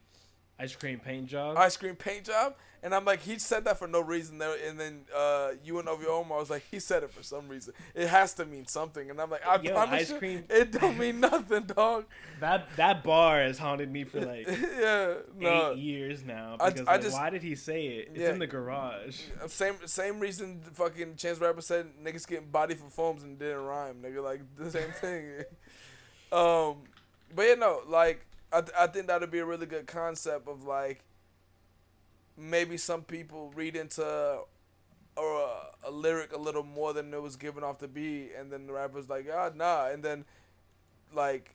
ice 0.59 0.75
cream 0.75 0.99
paint 1.01 1.27
job. 1.27 1.57
ice 1.59 1.77
cream 1.77 1.95
paint 1.97 2.25
job, 2.25 2.55
and 2.83 2.95
I'm 2.95 3.05
like, 3.05 3.21
he 3.21 3.39
said 3.39 3.65
that 3.67 3.79
for 3.79 3.87
no 3.87 4.01
reason. 4.01 4.39
There, 4.39 4.57
and 4.67 4.79
then 4.81 5.01
uh, 5.15 5.51
you 5.65 5.79
and 5.79 5.89
over 5.89 6.03
your 6.03 6.13
Omar 6.13 6.39
was 6.39 6.49
like, 6.51 6.65
he 6.71 6.79
said 6.81 7.03
it 7.03 7.11
for 7.13 7.23
some 7.23 7.49
reason. 7.49 7.75
It 7.95 8.09
has 8.09 8.33
to 8.35 8.45
mean 8.47 8.67
something, 8.67 9.11
and 9.11 9.21
I'm 9.21 9.29
like, 9.31 9.47
I 9.47 9.61
Yo, 9.61 9.73
promise 9.73 10.01
ice 10.03 10.11
you, 10.11 10.19
cream- 10.19 10.45
it 10.49 10.73
don't 10.73 10.99
mean 10.99 11.21
nothing, 11.29 11.65
dog. 11.65 12.07
that 12.41 12.69
that 12.77 13.03
bar 13.05 13.41
has 13.43 13.59
haunted 13.59 13.91
me 13.91 14.05
for 14.05 14.21
like 14.21 14.47
yeah, 14.81 15.15
no, 15.39 15.73
eight 15.73 15.79
years 15.79 16.25
now. 16.25 16.57
I- 16.61 16.71
Because 16.71 16.89
I 16.89 16.93
like, 16.93 17.03
just- 17.03 17.15
why 17.17 17.31
did 17.31 17.43
he 17.43 17.55
say 17.55 17.87
it? 17.87 18.09
It's 18.13 18.21
Yeah. 18.21 18.31
in 18.31 18.39
the 18.39 18.47
garage. 18.47 19.21
same 19.49 19.75
same 19.87 20.21
reason. 20.21 20.63
Fucking 20.75 21.17
Chance 21.17 21.39
Rapper 21.41 21.61
said 21.63 21.87
niggas 22.03 22.27
getting 22.27 22.49
body 22.49 22.75
for 22.75 22.89
foams 22.91 23.23
and 23.25 23.39
didn't 23.39 23.63
rhyme, 23.65 23.97
nigga. 24.03 24.23
Like 24.23 24.41
the 24.57 24.71
same 24.71 24.91
thing. 25.01 25.25
um, 26.33 26.77
but 27.35 27.43
yeah, 27.43 27.55
no, 27.55 27.81
like 27.89 28.26
I 28.53 28.61
th- 28.61 28.73
I 28.79 28.87
think 28.87 29.07
that'd 29.09 29.31
be 29.31 29.39
a 29.39 29.45
really 29.47 29.67
good 29.67 29.87
concept 29.87 30.49
of 30.49 30.65
like 30.65 31.05
maybe 32.37 32.77
some 32.77 33.03
people 33.03 33.53
read 33.55 33.77
into 33.77 34.41
or 35.17 35.41
a, 35.41 35.89
a 35.89 35.91
lyric 35.91 36.33
a 36.33 36.39
little 36.39 36.63
more 36.63 36.93
than 36.93 37.13
it 37.13 37.23
was 37.23 37.37
given 37.37 37.65
off 37.65 37.79
the 37.79 37.89
beat, 37.89 38.33
and 38.39 38.53
then 38.53 38.67
the 38.67 38.73
rapper's 38.73 39.09
like, 39.09 39.27
ah, 39.33 39.51
nah, 39.55 39.89
and 39.89 40.03
then 40.03 40.25
like 41.13 41.55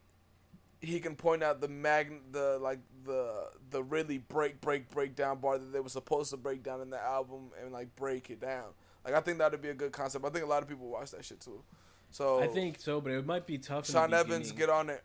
he 0.82 1.00
can 1.00 1.16
point 1.16 1.44
out 1.44 1.62
the 1.62 1.68
mag 1.68 2.12
the 2.32 2.58
like 2.60 2.80
the 3.06 3.50
the 3.70 3.84
really 3.84 4.18
break 4.18 4.60
break 4.62 4.90
break 4.90 5.16
down 5.16 5.40
bar 5.40 5.60
that 5.60 5.72
they 5.72 5.80
were 5.80 5.90
supposed 5.90 6.32
to 6.32 6.38
break 6.38 6.64
down 6.64 6.82
in 6.82 6.90
the 6.90 7.00
album 7.00 7.52
and 7.62 7.72
like 7.72 7.96
break 7.96 8.30
it 8.30 8.42
down. 8.42 8.66
Like 9.06 9.14
I 9.14 9.22
think 9.22 9.38
that'd 9.38 9.62
be 9.62 9.70
a 9.70 9.74
good 9.76 9.92
concept. 9.92 10.26
I 10.26 10.30
think 10.30 10.44
a 10.44 10.48
lot 10.48 10.64
of 10.64 10.70
people 10.70 10.88
watch 10.88 11.12
that 11.12 11.24
shit 11.24 11.40
too. 11.40 11.64
So 12.10 12.42
I 12.42 12.48
think 12.48 12.80
so, 12.80 13.00
but 13.00 13.12
it 13.12 13.26
might 13.26 13.46
be 13.46 13.58
tough. 13.58 13.90
Sean 13.90 14.14
Evans 14.14 14.52
get 14.52 14.70
on 14.70 14.90
it. 14.90 15.04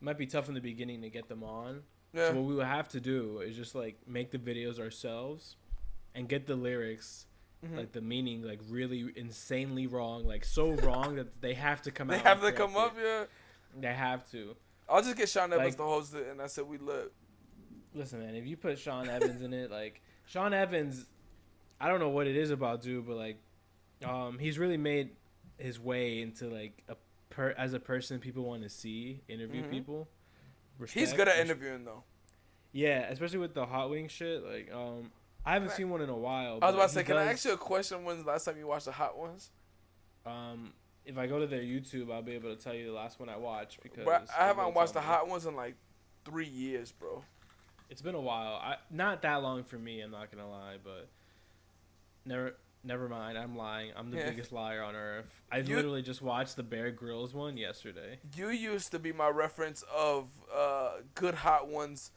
It 0.00 0.04
might 0.04 0.18
be 0.18 0.26
tough 0.26 0.48
in 0.48 0.54
the 0.54 0.60
beginning 0.60 1.02
to 1.02 1.10
get 1.10 1.28
them 1.28 1.42
on. 1.42 1.82
Yeah. 2.12 2.28
So 2.30 2.34
what 2.36 2.44
we 2.44 2.54
would 2.54 2.66
have 2.66 2.88
to 2.90 3.00
do 3.00 3.40
is 3.40 3.54
just 3.56 3.74
like 3.74 3.96
make 4.06 4.30
the 4.30 4.38
videos 4.38 4.78
ourselves, 4.80 5.56
and 6.14 6.28
get 6.28 6.46
the 6.46 6.56
lyrics, 6.56 7.26
Mhm. 7.64 7.76
like 7.76 7.92
the 7.92 8.00
meaning, 8.00 8.42
like 8.42 8.58
really 8.68 9.12
insanely 9.16 9.86
wrong, 9.86 10.24
like 10.24 10.44
so 10.44 10.70
wrong 10.86 11.16
that 11.16 11.40
they 11.40 11.54
have 11.54 11.82
to 11.82 11.90
come 11.90 12.08
they 12.08 12.16
out. 12.16 12.22
They 12.24 12.28
have 12.30 12.40
to 12.42 12.52
come 12.52 12.76
up, 12.76 12.96
yeah. 13.00 13.24
They 13.78 13.92
have 13.94 14.28
to. 14.32 14.56
I'll 14.88 15.02
just 15.02 15.16
get 15.16 15.28
Sean 15.28 15.52
Evans 15.52 15.68
Like- 15.68 15.76
to 15.76 15.82
host 15.84 16.14
it, 16.14 16.26
and 16.28 16.42
I 16.42 16.46
said 16.48 16.64
we 16.66 16.78
lit. 16.78 17.12
Listen, 17.94 18.20
man, 18.20 18.34
if 18.34 18.46
you 18.46 18.56
put 18.56 18.78
Sean 18.78 19.08
Evans 19.08 19.42
in 19.42 19.52
it, 19.52 19.70
like 19.70 20.00
Sean 20.26 20.52
Evans, 20.54 21.06
I 21.80 21.88
don't 21.88 22.00
know 22.00 22.08
what 22.08 22.26
it 22.26 22.36
is 22.36 22.50
about 22.50 22.82
dude, 22.82 23.06
but 23.06 23.16
like, 23.16 23.38
um, 24.04 24.38
he's 24.38 24.58
really 24.58 24.76
made 24.76 25.10
his 25.58 25.78
way 25.78 26.22
into 26.22 26.48
like 26.48 26.82
a 26.88 26.96
per 27.30 27.50
as 27.56 27.72
a 27.72 27.80
person 27.80 28.18
people 28.20 28.44
want 28.44 28.62
to 28.62 28.68
see, 28.68 29.22
interview 29.28 29.62
Mhm. 29.64 29.70
people. 29.70 30.08
He's 30.88 31.12
good 31.12 31.28
at 31.28 31.36
res- 31.36 31.44
interviewing 31.50 31.84
though. 31.84 32.04
Yeah, 32.72 33.00
especially 33.10 33.38
with 33.38 33.54
the 33.54 33.66
hot 33.66 33.90
wing 33.90 34.08
shit. 34.08 34.42
Like, 34.44 34.72
um, 34.72 35.12
I 35.44 35.54
haven't 35.54 35.68
Can 35.68 35.74
I- 35.74 35.76
seen 35.78 35.90
one 35.90 36.00
in 36.02 36.08
a 36.10 36.16
while. 36.16 36.58
I 36.62 36.66
was 36.66 36.74
about 36.74 36.88
to 36.88 36.94
say, 36.94 37.04
can 37.04 37.16
I 37.16 37.32
ask 37.32 37.44
you 37.44 37.52
a 37.52 37.56
question? 37.56 38.04
When's 38.04 38.22
the 38.24 38.28
last 38.30 38.44
time 38.44 38.56
you 38.58 38.66
watched 38.66 38.84
the 38.86 38.92
Hot 38.92 39.16
Ones? 39.18 39.50
Um, 40.26 40.74
if 41.04 41.16
I 41.18 41.26
go 41.26 41.38
to 41.38 41.46
their 41.46 41.62
YouTube, 41.62 42.12
I'll 42.12 42.22
be 42.22 42.32
able 42.34 42.54
to 42.54 42.62
tell 42.62 42.74
you 42.74 42.86
the 42.86 42.92
last 42.92 43.18
one 43.18 43.28
I 43.28 43.36
watched 43.36 43.82
because 43.82 44.06
I 44.06 44.46
haven't 44.46 44.74
watched 44.74 44.92
the 44.94 45.00
hot 45.00 45.28
ones 45.28 45.46
in 45.46 45.56
like 45.56 45.74
three 46.24 46.46
years, 46.46 46.92
bro. 46.92 47.24
It's 47.88 48.02
been 48.02 48.14
a 48.14 48.20
while. 48.20 48.54
I 48.54 48.76
not 48.90 49.22
that 49.22 49.36
long 49.36 49.64
for 49.64 49.78
me. 49.78 50.00
I'm 50.02 50.10
not 50.10 50.30
gonna 50.30 50.48
lie, 50.48 50.76
but 50.82 51.08
never. 52.24 52.54
Never 52.82 53.08
mind. 53.08 53.36
I'm 53.36 53.56
lying. 53.56 53.92
I'm 53.94 54.10
the 54.10 54.16
Yeah. 54.16 54.30
biggest 54.30 54.52
liar 54.52 54.82
on 54.82 54.96
earth. 54.96 55.42
I 55.52 55.58
You- 55.58 55.76
literally 55.76 56.00
just 56.02 56.22
watched 56.22 56.56
the 56.56 56.62
Bear 56.62 56.90
Grylls 56.90 57.34
one 57.34 57.56
yesterday. 57.58 58.20
You 58.34 58.48
used 58.48 58.90
to 58.92 58.98
be 58.98 59.12
my 59.12 59.28
reference 59.28 59.82
of 59.94 60.28
uh, 60.54 60.92
good 61.14 61.34
hot 61.34 61.68
ones 61.68 62.10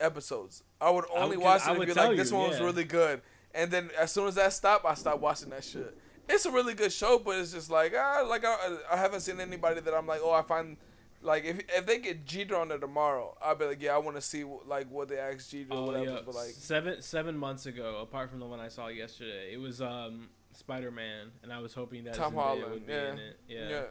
episodes. 0.00 0.62
I 0.80 0.90
would 0.90 1.04
I 1.14 1.20
only 1.22 1.36
would- 1.36 1.44
watch 1.44 1.62
it 1.62 1.68
I 1.68 1.74
and 1.76 1.86
be 1.86 1.92
like, 1.94 2.16
"This 2.16 2.30
you, 2.32 2.36
one 2.36 2.50
was 2.50 2.60
really 2.60 2.84
good," 2.84 3.22
and 3.54 3.70
then 3.70 3.90
as 3.96 4.10
soon 4.12 4.26
as 4.26 4.34
that 4.34 4.52
stopped, 4.52 4.84
I 4.84 4.94
stopped 4.94 5.20
watching 5.20 5.50
that 5.50 5.62
shit. 5.64 5.96
It's 6.28 6.44
a 6.46 6.50
really 6.50 6.74
good 6.74 6.92
show, 6.92 7.18
but 7.18 7.38
it's 7.38 7.52
just 7.52 7.70
like 7.70 7.94
ah, 7.96 8.22
like 8.26 8.44
I, 8.44 8.78
I 8.90 8.96
haven't 8.96 9.20
seen 9.20 9.38
anybody 9.40 9.80
that 9.80 9.94
I'm 9.94 10.06
like, 10.06 10.20
oh, 10.22 10.32
I 10.32 10.42
find 10.42 10.76
like 11.24 11.44
if 11.44 11.60
if 11.74 11.86
they 11.86 11.98
get 11.98 12.26
Jeter 12.26 12.56
on 12.56 12.68
there 12.68 12.78
tomorrow, 12.78 13.36
I'll 13.42 13.54
be 13.54 13.64
like, 13.64 13.82
yeah, 13.82 13.94
I 13.94 13.98
want 13.98 14.16
to 14.16 14.22
see 14.22 14.44
like 14.66 14.90
what 14.90 15.08
they 15.08 15.18
asked 15.18 15.50
Jeter 15.50 15.72
or 15.72 15.76
Oh 15.78 15.86
whatever. 15.86 16.04
yeah, 16.04 16.18
But 16.24 16.34
like, 16.34 16.50
seven 16.50 17.00
seven 17.02 17.36
months 17.36 17.66
ago. 17.66 17.98
Apart 18.02 18.30
from 18.30 18.40
the 18.40 18.46
one 18.46 18.60
I 18.60 18.68
saw 18.68 18.88
yesterday, 18.88 19.52
it 19.52 19.58
was 19.58 19.80
um 19.80 20.28
Spider 20.52 20.90
Man, 20.90 21.32
and 21.42 21.52
I 21.52 21.60
was 21.60 21.72
hoping 21.72 22.04
that 22.04 22.14
Tom 22.14 22.34
Holland, 22.34 22.70
would 22.70 22.86
be 22.86 22.92
yeah. 22.92 23.12
in 23.12 23.18
it. 23.18 23.40
Yeah, 23.48 23.68
yeah. 23.68 23.82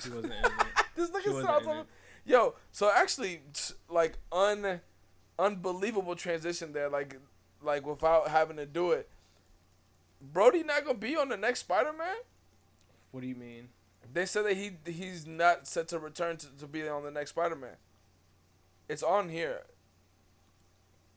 she 0.00 0.10
wasn't 0.10 0.34
in 0.34 0.44
it. 0.44 0.52
this 0.96 1.10
nigga 1.10 1.42
sounds 1.42 1.66
like, 1.66 1.86
yo. 2.24 2.54
So 2.72 2.90
actually, 2.92 3.42
like 3.88 4.18
un, 4.32 4.80
unbelievable 5.38 6.16
transition 6.16 6.72
there. 6.72 6.88
Like, 6.88 7.16
like 7.62 7.86
without 7.86 8.28
having 8.28 8.56
to 8.56 8.66
do 8.66 8.90
it. 8.90 9.08
Brody 10.20 10.62
not 10.62 10.84
gonna 10.84 10.98
be 10.98 11.16
on 11.16 11.30
the 11.30 11.36
next 11.36 11.60
Spider 11.60 11.92
Man. 11.94 12.16
What 13.10 13.20
do 13.20 13.26
you 13.26 13.34
mean? 13.36 13.68
They 14.12 14.26
said 14.26 14.44
that 14.46 14.56
he 14.56 14.72
he's 14.86 15.26
not 15.26 15.66
set 15.66 15.88
to 15.88 15.98
return 15.98 16.36
to, 16.38 16.46
to 16.58 16.66
be 16.66 16.88
on 16.88 17.04
the 17.04 17.10
next 17.10 17.30
Spider 17.30 17.56
Man. 17.56 17.76
It's 18.88 19.02
on 19.02 19.28
here. 19.28 19.62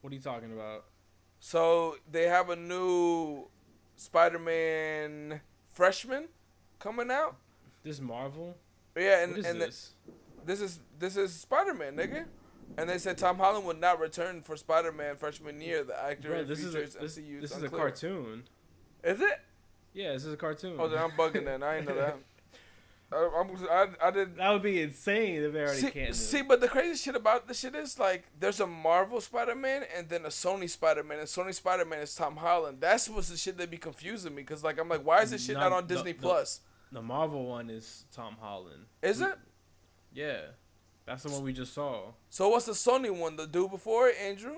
What 0.02 0.12
are 0.12 0.16
you 0.16 0.22
talking 0.22 0.52
about? 0.54 0.86
So 1.40 1.98
they 2.12 2.28
have 2.28 2.50
a 2.50 2.56
new 2.56 3.48
Spider 3.96 4.40
Man 4.40 5.42
freshman 5.68 6.28
coming 6.80 7.10
out. 7.10 7.38
This 7.84 8.00
Marvel? 8.00 8.56
Yeah, 8.96 9.24
and 9.24 9.38
and 9.38 9.62
the- 9.62 9.66
this? 9.66 9.92
this 10.46 10.62
is 10.62 10.80
this 11.00 11.18
is 11.18 11.34
Spider 11.34 11.74
Man, 11.74 11.96
nigga. 11.96 12.26
And 12.78 12.90
they 12.90 12.98
said 12.98 13.18
Tom 13.18 13.38
Holland 13.38 13.66
would 13.66 13.80
not 13.80 14.00
return 14.00 14.42
for 14.42 14.56
Spider 14.56 14.92
Man 14.92 15.16
freshman 15.16 15.62
year. 15.62 15.84
The 15.84 16.02
actor 16.02 16.30
Bro, 16.30 16.44
this 16.46 16.60
is 16.60 16.74
a, 16.74 16.80
this, 17.00 17.16
this 17.16 17.56
is 17.56 17.64
a 17.64 17.70
cartoon. 17.70 18.44
Is 19.04 19.22
it? 19.22 19.40
Yeah, 19.94 20.14
this 20.14 20.26
is 20.26 20.34
a 20.34 20.38
cartoon. 20.38 20.78
Oh, 20.80 20.88
then 20.88 21.00
I'm 21.00 21.12
bugging 21.12 21.46
then. 21.46 21.62
I 21.62 21.76
didn't 21.76 21.90
know 21.90 21.96
that. 22.02 22.18
I, 23.14 23.42
I'm, 23.42 23.68
I, 24.02 24.08
I 24.08 24.12
did. 24.12 24.38
that 24.38 24.50
would 24.52 24.62
be 24.64 24.82
insane 24.82 25.44
if 25.44 25.54
they 25.54 25.60
already 25.62 25.80
See, 25.82 25.92
can't. 25.92 26.16
see, 26.16 26.42
but 26.42 26.60
the 26.62 26.68
crazy 26.68 26.96
shit 26.98 27.16
about 27.16 27.48
this 27.48 27.60
shit 27.60 27.76
is 27.76 28.00
like 28.00 28.24
there's 28.40 28.60
a 28.60 28.68
Marvel 28.68 29.22
Spider 29.22 29.56
Man 29.56 29.84
and 29.96 30.10
then 30.10 30.26
a 30.26 30.30
Sony 30.30 30.70
Spider 30.70 31.04
Man, 31.04 31.20
and 31.20 31.28
Sony 31.28 31.54
Spider 31.54 31.86
Man 31.86 32.00
is 32.00 32.16
Tom 32.16 32.36
Holland. 32.38 32.78
That's 32.80 33.10
what's 33.10 33.30
the 33.30 33.38
shit 33.38 33.58
that 33.58 33.70
be 33.70 33.78
confusing 33.78 34.34
me 34.36 34.42
because 34.42 34.64
like 34.64 34.80
I'm 34.80 34.90
like, 34.90 35.06
why 35.06 35.22
is 35.22 35.32
this 35.32 35.46
shit 35.46 35.56
Not- 35.56 35.70
not 35.70 35.78
on 35.78 35.88
Disney 35.88 36.14
no. 36.14 36.20
Plus? 36.20 36.62
the 36.92 37.02
Marvel 37.02 37.46
one 37.46 37.70
is 37.70 38.06
Tom 38.14 38.36
Holland. 38.40 38.86
Is 39.02 39.20
it? 39.22 39.34
Yeah, 40.14 40.38
that's 41.06 41.24
the 41.24 41.30
one 41.30 41.44
we 41.44 41.52
just 41.54 41.74
saw. 41.74 42.12
So 42.30 42.50
what's 42.50 42.66
the 42.66 42.74
Sony 42.74 43.10
one? 43.10 43.36
The 43.36 43.48
dude 43.48 43.72
before 43.72 44.10
it, 44.10 44.16
Andrew? 44.22 44.58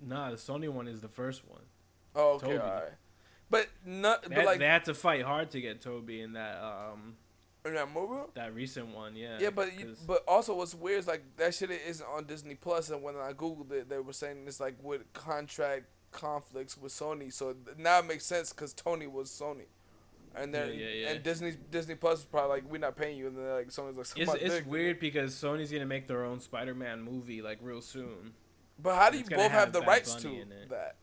Nah, 0.00 0.30
the 0.30 0.36
Sony 0.36 0.68
one 0.68 0.88
is 0.88 1.00
the 1.00 1.08
first 1.08 1.42
one. 1.46 1.60
Oh, 2.16 2.34
okay, 2.34 2.46
Toby. 2.46 2.58
alright. 2.58 2.92
But 3.50 3.68
not, 3.84 4.22
They 4.22 4.28
but 4.28 4.36
had, 4.38 4.46
like 4.46 4.58
they 4.58 4.66
had 4.66 4.84
to 4.86 4.94
fight 4.94 5.22
hard 5.22 5.50
to 5.50 5.60
get 5.60 5.80
Toby 5.82 6.22
in 6.22 6.32
that 6.32 6.56
um 6.62 7.16
in 7.64 7.74
that 7.74 7.92
movie. 7.92 8.22
that 8.34 8.54
recent 8.54 8.88
one. 8.88 9.16
Yeah. 9.16 9.38
Yeah, 9.40 9.50
but 9.50 9.78
you, 9.78 9.96
but 10.06 10.22
also 10.28 10.54
what's 10.54 10.74
weird 10.74 11.00
is 11.00 11.06
like 11.06 11.22
that 11.36 11.54
shit 11.54 11.70
isn't 11.70 12.06
on 12.06 12.24
Disney 12.26 12.54
Plus, 12.54 12.90
and 12.90 13.02
when 13.02 13.16
I 13.16 13.32
googled 13.32 13.72
it, 13.72 13.88
they 13.88 13.98
were 13.98 14.12
saying 14.12 14.44
it's 14.46 14.60
like 14.60 14.76
with 14.82 15.10
contract 15.12 15.84
conflicts 16.10 16.76
with 16.76 16.92
Sony. 16.92 17.32
So 17.32 17.56
now 17.78 17.98
it 18.00 18.06
makes 18.06 18.24
sense 18.26 18.52
because 18.52 18.72
Tony 18.74 19.06
was 19.06 19.30
Sony, 19.30 19.66
and 20.36 20.54
then 20.54 20.68
Yeah, 20.68 20.74
yeah, 20.74 20.88
yeah. 20.88 21.08
and 21.10 21.22
Disney 21.22 21.54
Disney 21.70 21.94
Plus 21.94 22.20
is 22.20 22.24
probably 22.26 22.50
like 22.56 22.70
we're 22.70 22.78
not 22.78 22.96
paying 22.96 23.16
you, 23.16 23.28
and 23.28 23.38
then 23.38 23.48
like 23.48 23.68
Sony's 23.68 23.96
like, 23.96 24.06
it's 24.16 24.34
it's 24.34 24.54
dick, 24.56 24.70
weird 24.70 25.00
because 25.00 25.34
Sony's 25.34 25.72
gonna 25.72 25.86
make 25.86 26.06
their 26.06 26.24
own 26.24 26.40
Spider-Man 26.40 27.02
movie 27.02 27.40
like 27.40 27.58
real 27.62 27.80
soon. 27.80 28.34
But 28.78 28.96
how 28.96 29.08
do 29.08 29.18
you 29.18 29.24
both 29.24 29.38
have, 29.38 29.52
have 29.52 29.72
the 29.72 29.80
rights 29.82 30.14
to 30.16 30.44
that? 30.68 30.96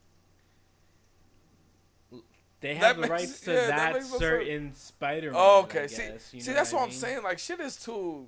They 2.62 2.74
That 2.76 2.78
have 2.78 2.96
the 2.98 3.02
makes- 3.02 3.12
rights 3.12 3.40
to 3.46 3.54
yeah, 3.54 3.68
that 3.68 3.94
that, 3.96 4.04
certain 4.04 4.74
Spider-Man. 4.74 5.36
Oh, 5.38 5.62
okay. 5.64 5.88
See, 5.88 6.04
guess, 6.04 6.34
you 6.34 6.42
see, 6.42 6.54
that's 6.54 6.72
what, 6.72 6.82
I 6.82 6.86
I'm 6.86 6.92
saying. 6.92 7.24
Like, 7.24 7.40
shit 7.40 7.60
is 7.60 7.76
too, 7.76 8.28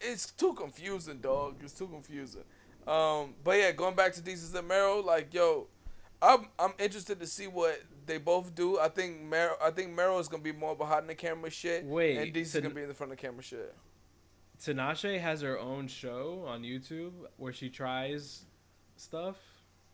it's 0.00 0.30
too 0.32 0.54
confusing, 0.54 1.18
dog. 1.20 1.56
It's 1.62 1.74
too 1.74 1.86
confusing. 1.86 2.44
Um, 2.88 3.34
but 3.44 3.58
yeah, 3.58 3.72
going 3.72 3.94
back 3.94 4.12
to 4.14 4.20
Desus 4.20 4.54
and 4.54 4.66
Mero, 4.66 5.00
like, 5.00 5.32
yo, 5.32 5.68
I'm 6.20 6.48
I'm 6.58 6.72
interested 6.78 7.20
to 7.20 7.26
see 7.26 7.46
what 7.46 7.80
they 8.06 8.18
both 8.18 8.54
do. 8.54 8.78
I 8.78 8.88
think 8.88 9.20
Mero, 9.22 9.54
I 9.62 9.70
think 9.70 9.94
Mero 9.94 10.18
is 10.18 10.28
gonna 10.28 10.42
be 10.42 10.52
more 10.52 10.74
behind 10.74 11.08
the 11.08 11.14
camera 11.14 11.50
shit, 11.50 11.84
Wait, 11.84 12.16
and 12.18 12.32
Desus 12.34 12.54
is 12.56 12.60
gonna 12.62 12.74
be 12.74 12.82
in 12.82 12.88
the 12.88 12.94
front 12.94 13.12
of 13.12 13.18
the 13.18 13.22
camera 13.26 13.42
shit. 13.42 13.74
Tinashe 14.62 15.20
has 15.20 15.40
her 15.42 15.58
own 15.58 15.88
show 15.88 16.44
on 16.46 16.62
YouTube 16.62 17.12
where 17.36 17.52
she 17.52 17.68
tries 17.68 18.46
stuff. 18.96 19.36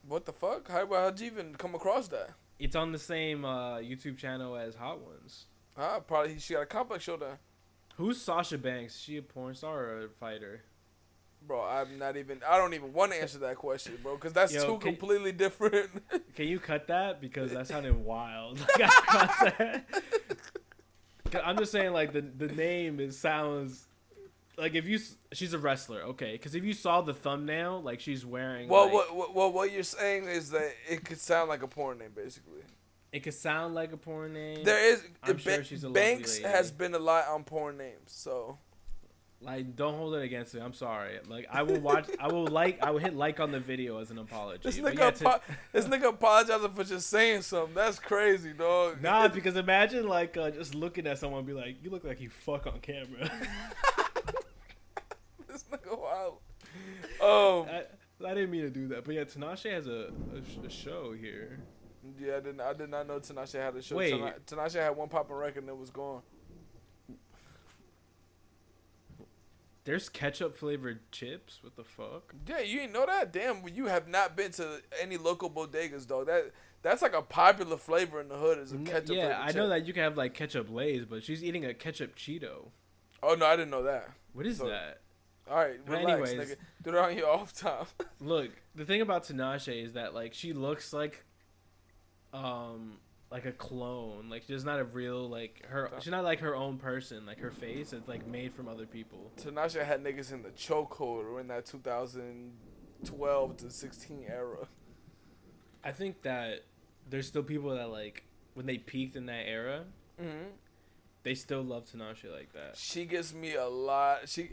What 0.06 0.26
the 0.26 0.32
fuck? 0.32 0.68
How 0.68 0.86
how'd 0.86 1.18
you 1.18 1.26
even 1.26 1.54
come 1.56 1.74
across 1.74 2.08
that? 2.08 2.30
It's 2.60 2.76
on 2.76 2.92
the 2.92 2.98
same 2.98 3.44
uh, 3.44 3.78
YouTube 3.78 4.18
channel 4.18 4.54
as 4.56 4.74
Hot 4.76 5.00
Ones. 5.00 5.46
Huh? 5.76 6.00
Probably 6.00 6.38
she 6.38 6.54
got 6.54 6.62
a 6.62 6.66
complex 6.66 7.02
shoulder. 7.02 7.38
Who's 7.96 8.20
Sasha 8.20 8.58
Banks? 8.58 8.98
She 8.98 9.16
a 9.16 9.22
porn 9.22 9.54
star 9.54 9.78
or 9.84 10.04
a 10.04 10.08
fighter? 10.08 10.62
Bro, 11.46 11.62
I'm 11.64 11.98
not 11.98 12.18
even. 12.18 12.40
I 12.46 12.58
don't 12.58 12.74
even 12.74 12.92
want 12.92 13.12
to 13.12 13.20
answer 13.20 13.38
that 13.38 13.56
question, 13.56 13.98
bro, 14.02 14.14
because 14.16 14.34
that's 14.34 14.52
Yo, 14.52 14.60
two 14.66 14.78
can- 14.78 14.94
completely 14.96 15.32
different. 15.32 15.88
Can 16.36 16.48
you 16.48 16.58
cut 16.58 16.86
that 16.88 17.20
because 17.20 17.52
that 17.52 17.66
sounded 17.66 17.96
wild? 17.96 18.58
Like, 18.78 18.80
I 18.82 19.26
cut 19.26 19.58
that. 19.58 19.84
'Cause 21.30 21.42
I'm 21.44 21.56
just 21.58 21.72
saying, 21.72 21.92
like 21.92 22.12
the 22.12 22.20
the 22.20 22.48
name 22.48 23.00
it 23.00 23.14
sounds 23.14 23.86
like 24.60 24.74
if 24.74 24.86
you 24.86 24.98
she's 25.32 25.52
a 25.54 25.58
wrestler, 25.58 26.02
okay? 26.02 26.32
Because 26.32 26.54
if 26.54 26.62
you 26.64 26.72
saw 26.74 27.00
the 27.00 27.14
thumbnail, 27.14 27.82
like 27.82 28.00
she's 28.00 28.24
wearing, 28.24 28.68
well, 28.68 28.84
like, 28.84 28.92
what, 28.92 29.16
what, 29.16 29.34
what, 29.34 29.54
what 29.54 29.72
you're 29.72 29.82
saying 29.82 30.26
is 30.26 30.50
that 30.50 30.72
it 30.88 31.04
could 31.04 31.18
sound 31.18 31.48
like 31.48 31.62
a 31.62 31.68
porn 31.68 31.98
name, 31.98 32.12
basically. 32.14 32.60
it 33.12 33.20
could 33.24 33.34
sound 33.34 33.74
like 33.74 33.92
a 33.92 33.96
porn 33.96 34.32
name. 34.34 34.62
There 34.62 34.92
is. 34.92 35.02
I'm 35.22 35.38
sure 35.38 35.64
she's 35.64 35.82
a 35.84 35.88
lovely 35.88 36.00
Banks 36.00 36.36
lady. 36.40 36.48
has 36.54 36.70
been 36.70 36.94
a 36.94 36.98
lot 36.98 37.26
on 37.28 37.44
porn 37.44 37.76
names, 37.78 38.12
so 38.12 38.58
Like, 39.42 39.74
don't 39.74 39.94
hold 39.96 40.14
it 40.16 40.22
against 40.22 40.52
me. 40.54 40.60
I'm 40.60 40.74
sorry. 40.74 41.18
Like, 41.26 41.46
I 41.50 41.62
will 41.62 41.80
watch. 41.80 42.06
I 42.20 42.26
will 42.28 42.46
like. 42.46 42.82
I 42.82 42.90
will 42.90 42.98
hit 42.98 43.16
like 43.16 43.40
on 43.40 43.50
the 43.52 43.58
video 43.60 43.98
as 43.98 44.10
an 44.10 44.18
apology. 44.18 44.60
this 44.62 44.78
nigga, 44.78 44.98
yeah, 44.98 45.10
to- 45.12 45.28
apo- 45.28 45.42
this 45.72 45.86
nigga 45.86 46.08
apologizing 46.10 46.72
for 46.74 46.84
just 46.84 47.08
saying 47.08 47.40
something. 47.42 47.74
That's 47.74 47.98
crazy, 47.98 48.52
dog. 48.52 49.00
Nah, 49.02 49.28
because 49.28 49.56
imagine 49.56 50.06
like 50.06 50.36
uh, 50.36 50.50
just 50.50 50.74
looking 50.74 51.06
at 51.06 51.18
someone 51.18 51.38
and 51.38 51.46
be 51.46 51.54
like, 51.54 51.82
"You 51.82 51.88
look 51.88 52.04
like 52.04 52.20
you 52.20 52.28
fuck 52.28 52.66
on 52.66 52.80
camera." 52.80 53.30
this 55.70 55.80
nigga 55.80 55.98
wild. 55.98 56.38
Um, 57.20 57.68
I, 57.70 57.84
I 58.26 58.34
didn't 58.34 58.50
mean 58.50 58.62
to 58.62 58.70
do 58.70 58.88
that, 58.88 59.04
but 59.04 59.14
yeah, 59.14 59.24
Tinashe 59.24 59.70
has 59.72 59.86
a, 59.86 60.10
a, 60.62 60.66
a 60.66 60.70
show 60.70 61.12
here. 61.12 61.58
yeah, 62.18 62.36
I 62.36 62.40
didn't. 62.40 62.60
I 62.60 62.72
did 62.74 62.90
not 62.90 63.06
know 63.08 63.18
Tinashe 63.18 63.54
had 63.54 63.74
a 63.76 63.82
show. 63.82 63.96
Wait. 63.96 64.10
Tana- 64.10 64.34
Tinashe 64.46 64.74
had 64.80 64.96
one 64.96 65.08
popping 65.08 65.36
record 65.36 65.62
and 65.62 65.68
it 65.68 65.76
was 65.76 65.90
gone. 65.90 66.22
There's 69.84 70.08
ketchup 70.10 70.56
flavored 70.56 71.10
chips. 71.10 71.60
What 71.62 71.74
the 71.76 71.84
fuck? 71.84 72.34
Yeah, 72.46 72.60
you 72.60 72.80
didn't 72.80 72.92
know 72.92 73.06
that. 73.06 73.32
Damn, 73.32 73.62
you 73.74 73.86
have 73.86 74.08
not 74.08 74.36
been 74.36 74.52
to 74.52 74.80
any 75.00 75.16
local 75.16 75.48
bodegas, 75.50 76.06
dog. 76.06 76.26
That 76.26 76.52
that's 76.82 77.00
like 77.02 77.14
a 77.14 77.22
popular 77.22 77.78
flavor 77.78 78.20
in 78.20 78.28
the 78.28 78.36
hood. 78.36 78.58
Is 78.58 78.72
a 78.72 78.76
ketchup. 78.78 79.16
yeah, 79.16 79.22
flavored 79.28 79.36
I 79.42 79.46
chip. 79.48 79.56
know 79.56 79.68
that 79.70 79.86
you 79.86 79.92
can 79.94 80.02
have 80.02 80.16
like 80.18 80.34
ketchup 80.34 80.70
lays, 80.70 81.06
but 81.06 81.24
she's 81.24 81.42
eating 81.42 81.64
a 81.64 81.72
ketchup 81.72 82.14
Cheeto. 82.14 82.68
Oh 83.22 83.34
no, 83.34 83.46
I 83.46 83.56
didn't 83.56 83.70
know 83.70 83.82
that. 83.84 84.10
What 84.34 84.46
is 84.46 84.58
So- 84.58 84.68
that? 84.68 85.00
All 85.50 85.56
right, 85.56 85.84
But 85.84 85.98
relax, 85.98 86.30
anyways. 86.30 86.50
nigga. 86.50 86.56
Do 86.84 86.96
on 86.96 87.16
your 87.16 87.28
off 87.28 87.52
time. 87.52 87.86
Look, 88.20 88.50
the 88.76 88.84
thing 88.84 89.00
about 89.00 89.24
Tinashe 89.24 89.84
is 89.84 89.94
that 89.94 90.14
like 90.14 90.32
she 90.32 90.52
looks 90.52 90.92
like, 90.92 91.24
um, 92.32 92.98
like 93.30 93.44
a 93.46 93.52
clone. 93.52 94.28
Like 94.30 94.44
she's 94.46 94.64
not 94.64 94.78
a 94.78 94.84
real 94.84 95.28
like 95.28 95.64
her. 95.68 95.90
She's 96.00 96.10
not 96.12 96.24
like 96.24 96.40
her 96.40 96.54
own 96.54 96.78
person. 96.78 97.26
Like 97.26 97.40
her 97.40 97.50
face 97.50 97.92
is 97.92 98.06
like 98.06 98.26
made 98.26 98.52
from 98.54 98.68
other 98.68 98.86
people. 98.86 99.32
Tinashe 99.40 99.84
had 99.84 100.02
niggas 100.04 100.32
in 100.32 100.42
the 100.42 100.50
chokehold 100.50 101.24
or 101.30 101.40
in 101.40 101.48
that 101.48 101.66
2012 101.66 103.56
to 103.58 103.70
16 103.70 104.24
era. 104.28 104.68
I 105.82 105.92
think 105.92 106.22
that 106.22 106.64
there's 107.08 107.26
still 107.26 107.42
people 107.42 107.74
that 107.74 107.90
like 107.90 108.24
when 108.54 108.66
they 108.66 108.78
peaked 108.78 109.16
in 109.16 109.26
that 109.26 109.46
era, 109.48 109.84
Mm-hmm. 110.20 110.50
they 111.22 111.34
still 111.34 111.62
love 111.62 111.86
Tinashe 111.86 112.30
like 112.30 112.52
that. 112.52 112.76
She 112.76 113.06
gives 113.06 113.32
me 113.34 113.54
a 113.54 113.66
lot. 113.66 114.28
She, 114.28 114.50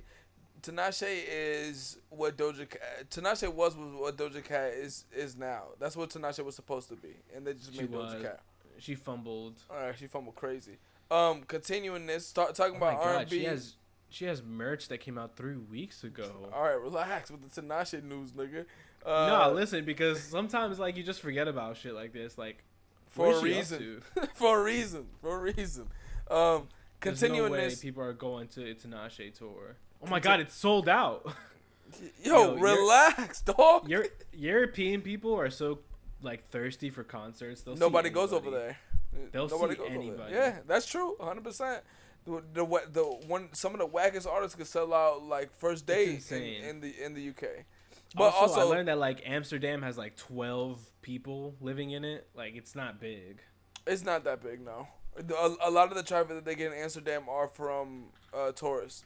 Tinashe 0.62 1.06
is 1.28 1.98
what 2.10 2.38
Doja 2.38 2.70
Cat. 2.70 3.10
Tinashe 3.10 3.52
was 3.54 3.76
what 3.76 4.18
Doja 4.18 4.44
Cat 4.44 4.72
is 4.74 5.06
is 5.16 5.36
now. 5.36 5.64
That's 5.80 5.96
what 5.96 6.10
Tinashe 6.10 6.44
was 6.44 6.56
supposed 6.56 6.90
to 6.90 6.96
be, 6.96 7.16
and 7.36 7.46
they 7.46 7.54
just 7.54 7.74
She 7.74 7.82
made 7.82 7.92
was. 7.92 8.14
Doja 8.14 8.22
Cat. 8.22 8.40
She 8.80 8.96
fumbled. 8.96 9.56
All 9.70 9.78
right, 9.78 9.96
she 9.98 10.08
fumbled 10.08 10.36
crazy. 10.36 10.78
Um, 11.10 11.44
continuing 11.44 12.06
this, 12.06 12.28
start 12.28 12.54
talking 12.54 12.76
Oh 12.76 12.78
about 12.78 13.02
god, 13.02 13.16
R&B. 13.16 13.30
she 13.40 13.44
has 13.46 13.76
she 14.10 14.26
has 14.26 14.42
merch 14.44 14.88
that 14.90 15.00
came 15.00 15.18
out 15.18 15.36
three 15.36 15.56
weeks 15.58 16.04
ago. 16.04 16.50
All 16.54 16.64
right, 16.64 16.80
relax 16.80 17.32
with 17.32 17.50
the 17.54 17.62
Tinashe 17.62 18.04
news, 18.04 18.32
nigga. 18.32 18.66
no, 19.06 19.12
Uh, 19.12 19.52
listen, 19.54 19.86
because 19.86 20.22
sometimes 20.22 20.80
like 20.80 20.98
you 20.98 21.04
just 21.04 21.22
forget 21.22 21.48
about 21.48 21.78
shit 21.78 21.94
like 21.94 22.14
this. 22.14 22.38
Like 22.38 22.64
for 23.08 23.28
a 23.28 23.30
is 23.32 23.40
she 23.42 23.52
up 23.52 23.56
reason. 23.58 24.02
for 24.34 24.60
a 24.60 24.64
reason. 24.64 25.06
For 25.22 25.38
a 25.38 25.42
reason. 25.54 25.88
Um, 26.30 26.68
There's 27.00 27.20
continuing 27.20 27.52
no 27.54 27.58
way 27.58 27.70
this. 27.70 27.80
people 27.80 28.04
are 28.04 28.14
going 28.14 28.48
to 28.50 28.76
Tinashe 28.76 29.34
tour. 29.38 29.78
Oh 30.02 30.08
my 30.08 30.20
god, 30.20 30.40
it's 30.40 30.56
sold 30.56 30.90
out. 30.90 31.26
Yo, 32.24 32.56
Yo, 32.56 32.56
relax, 32.58 33.42
dog. 33.58 33.90
Your 33.90 34.06
European 34.34 35.02
people 35.02 35.40
are 35.40 35.50
so 35.50 35.80
like 36.22 36.50
thirsty 36.50 36.90
for 36.90 37.04
concerts. 37.04 37.62
They'll 37.62 37.76
Nobody 37.76 38.10
goes 38.10 38.34
over 38.34 38.52
there. 38.52 38.78
They'll 39.32 39.48
Nobody 39.48 39.74
see 39.74 39.80
goes 39.80 39.88
over 39.88 39.96
anybody. 39.96 40.34
there. 40.34 40.44
Yeah, 40.50 40.60
that's 40.68 40.86
true. 40.86 41.16
100. 41.18 41.44
percent 41.44 41.84
the, 42.28 42.44
the 42.54 42.82
the 42.92 43.04
one 43.28 43.50
some 43.54 43.74
of 43.74 43.80
the 43.80 43.88
wackest 43.88 44.28
artists 44.28 44.56
could 44.56 44.68
sell 44.68 44.94
out 44.94 45.24
like 45.24 45.52
first 45.54 45.86
day 45.86 46.20
in, 46.30 46.38
in 46.38 46.80
the 46.82 46.94
in 47.04 47.14
the 47.14 47.30
UK. 47.30 47.66
But 48.16 48.34
also, 48.34 48.38
also, 48.54 48.60
I 48.62 48.64
learned 48.64 48.88
that 48.88 48.98
like 48.98 49.22
Amsterdam 49.26 49.82
has 49.82 49.98
like 49.98 50.16
12 50.16 50.80
people 51.02 51.56
living 51.62 51.92
in 51.92 52.06
it. 52.06 52.28
Like 52.36 52.56
it's 52.56 52.76
not 52.76 53.00
big. 53.00 53.40
it's 53.86 54.04
not 54.04 54.24
that 54.26 54.42
big 54.42 54.62
no. 54.62 54.88
A, 55.18 55.56
a 55.70 55.72
lot 55.72 55.90
of 55.90 55.96
the 55.96 56.04
traffic 56.04 56.30
that 56.30 56.46
they 56.46 56.56
get 56.56 56.72
in 56.72 56.78
Amsterdam 56.78 57.24
are 57.28 57.48
from 57.48 58.06
uh, 58.34 58.52
tourists, 58.52 59.04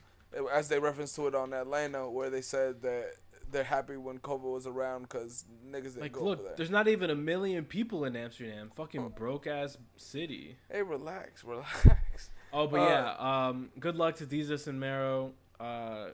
as 0.52 0.68
they 0.68 0.78
reference 0.78 1.14
to 1.16 1.26
it 1.26 1.34
on 1.34 1.52
Atlanta, 1.52 2.08
where 2.08 2.30
they 2.30 2.40
said 2.42 2.82
that 2.82 3.12
they're 3.50 3.64
happy 3.64 3.96
when 3.98 4.18
COVID 4.18 4.50
was 4.52 4.66
around 4.66 5.02
because 5.02 5.44
niggas 5.68 5.82
didn't 5.94 6.00
Like 6.00 6.12
go 6.12 6.20
over 6.20 6.28
look, 6.30 6.44
there. 6.44 6.54
there's 6.56 6.70
not 6.70 6.88
even 6.88 7.10
a 7.10 7.14
million 7.14 7.64
people 7.64 8.04
in 8.06 8.16
Amsterdam. 8.16 8.70
Fucking 8.74 9.10
broke 9.10 9.46
ass 9.46 9.76
city. 9.96 10.56
Hey, 10.70 10.82
relax, 10.82 11.44
relax. 11.44 12.30
Oh, 12.52 12.66
but 12.66 12.80
Uh, 12.80 12.84
yeah. 13.18 13.46
Um, 13.48 13.70
good 13.78 13.96
luck 13.96 14.16
to 14.16 14.26
Desus 14.26 14.66
and 14.68 14.80
Mero. 14.80 15.32
Uh, 15.60 16.08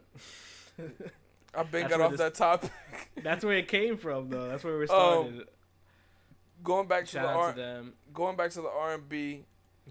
I've 1.55 1.71
been 1.71 1.87
got 1.89 2.01
off 2.01 2.11
this- 2.13 2.21
that 2.21 2.35
topic. 2.35 2.71
that's 3.23 3.45
where 3.45 3.57
it 3.57 3.69
came 3.69 3.97
from, 3.97 4.31
though. 4.31 4.49
That's 4.49 4.65
where 4.65 4.75
we 4.77 4.83
Um, 4.83 4.87
started. 4.89 5.49
going 6.63 6.89
back 6.89 7.05
to 7.07 7.11
Shout 7.13 7.23
the 7.23 7.29
out 7.31 7.37
R, 7.37 7.53
to 7.53 7.57
them. 7.59 7.93
going 8.13 8.37
back 8.37 8.51
to 8.53 8.61
the 8.63 8.69
R 8.69 8.95
and 8.95 9.09
B. 9.09 9.45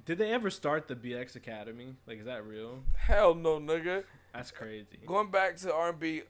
Did 0.05 0.19
they 0.19 0.31
ever 0.31 0.51
start 0.51 0.87
the 0.87 0.95
BX 0.95 1.35
Academy? 1.35 1.95
Like, 2.05 2.19
is 2.19 2.25
that 2.25 2.45
real? 2.45 2.83
Hell 2.97 3.33
no, 3.33 3.59
nigga. 3.59 4.03
That's 4.37 4.51
crazy. 4.51 4.99
Going 5.05 5.29
back 5.31 5.57
to 5.57 5.73
R 5.73 5.89
and 5.89 5.99
B, 5.99 6.21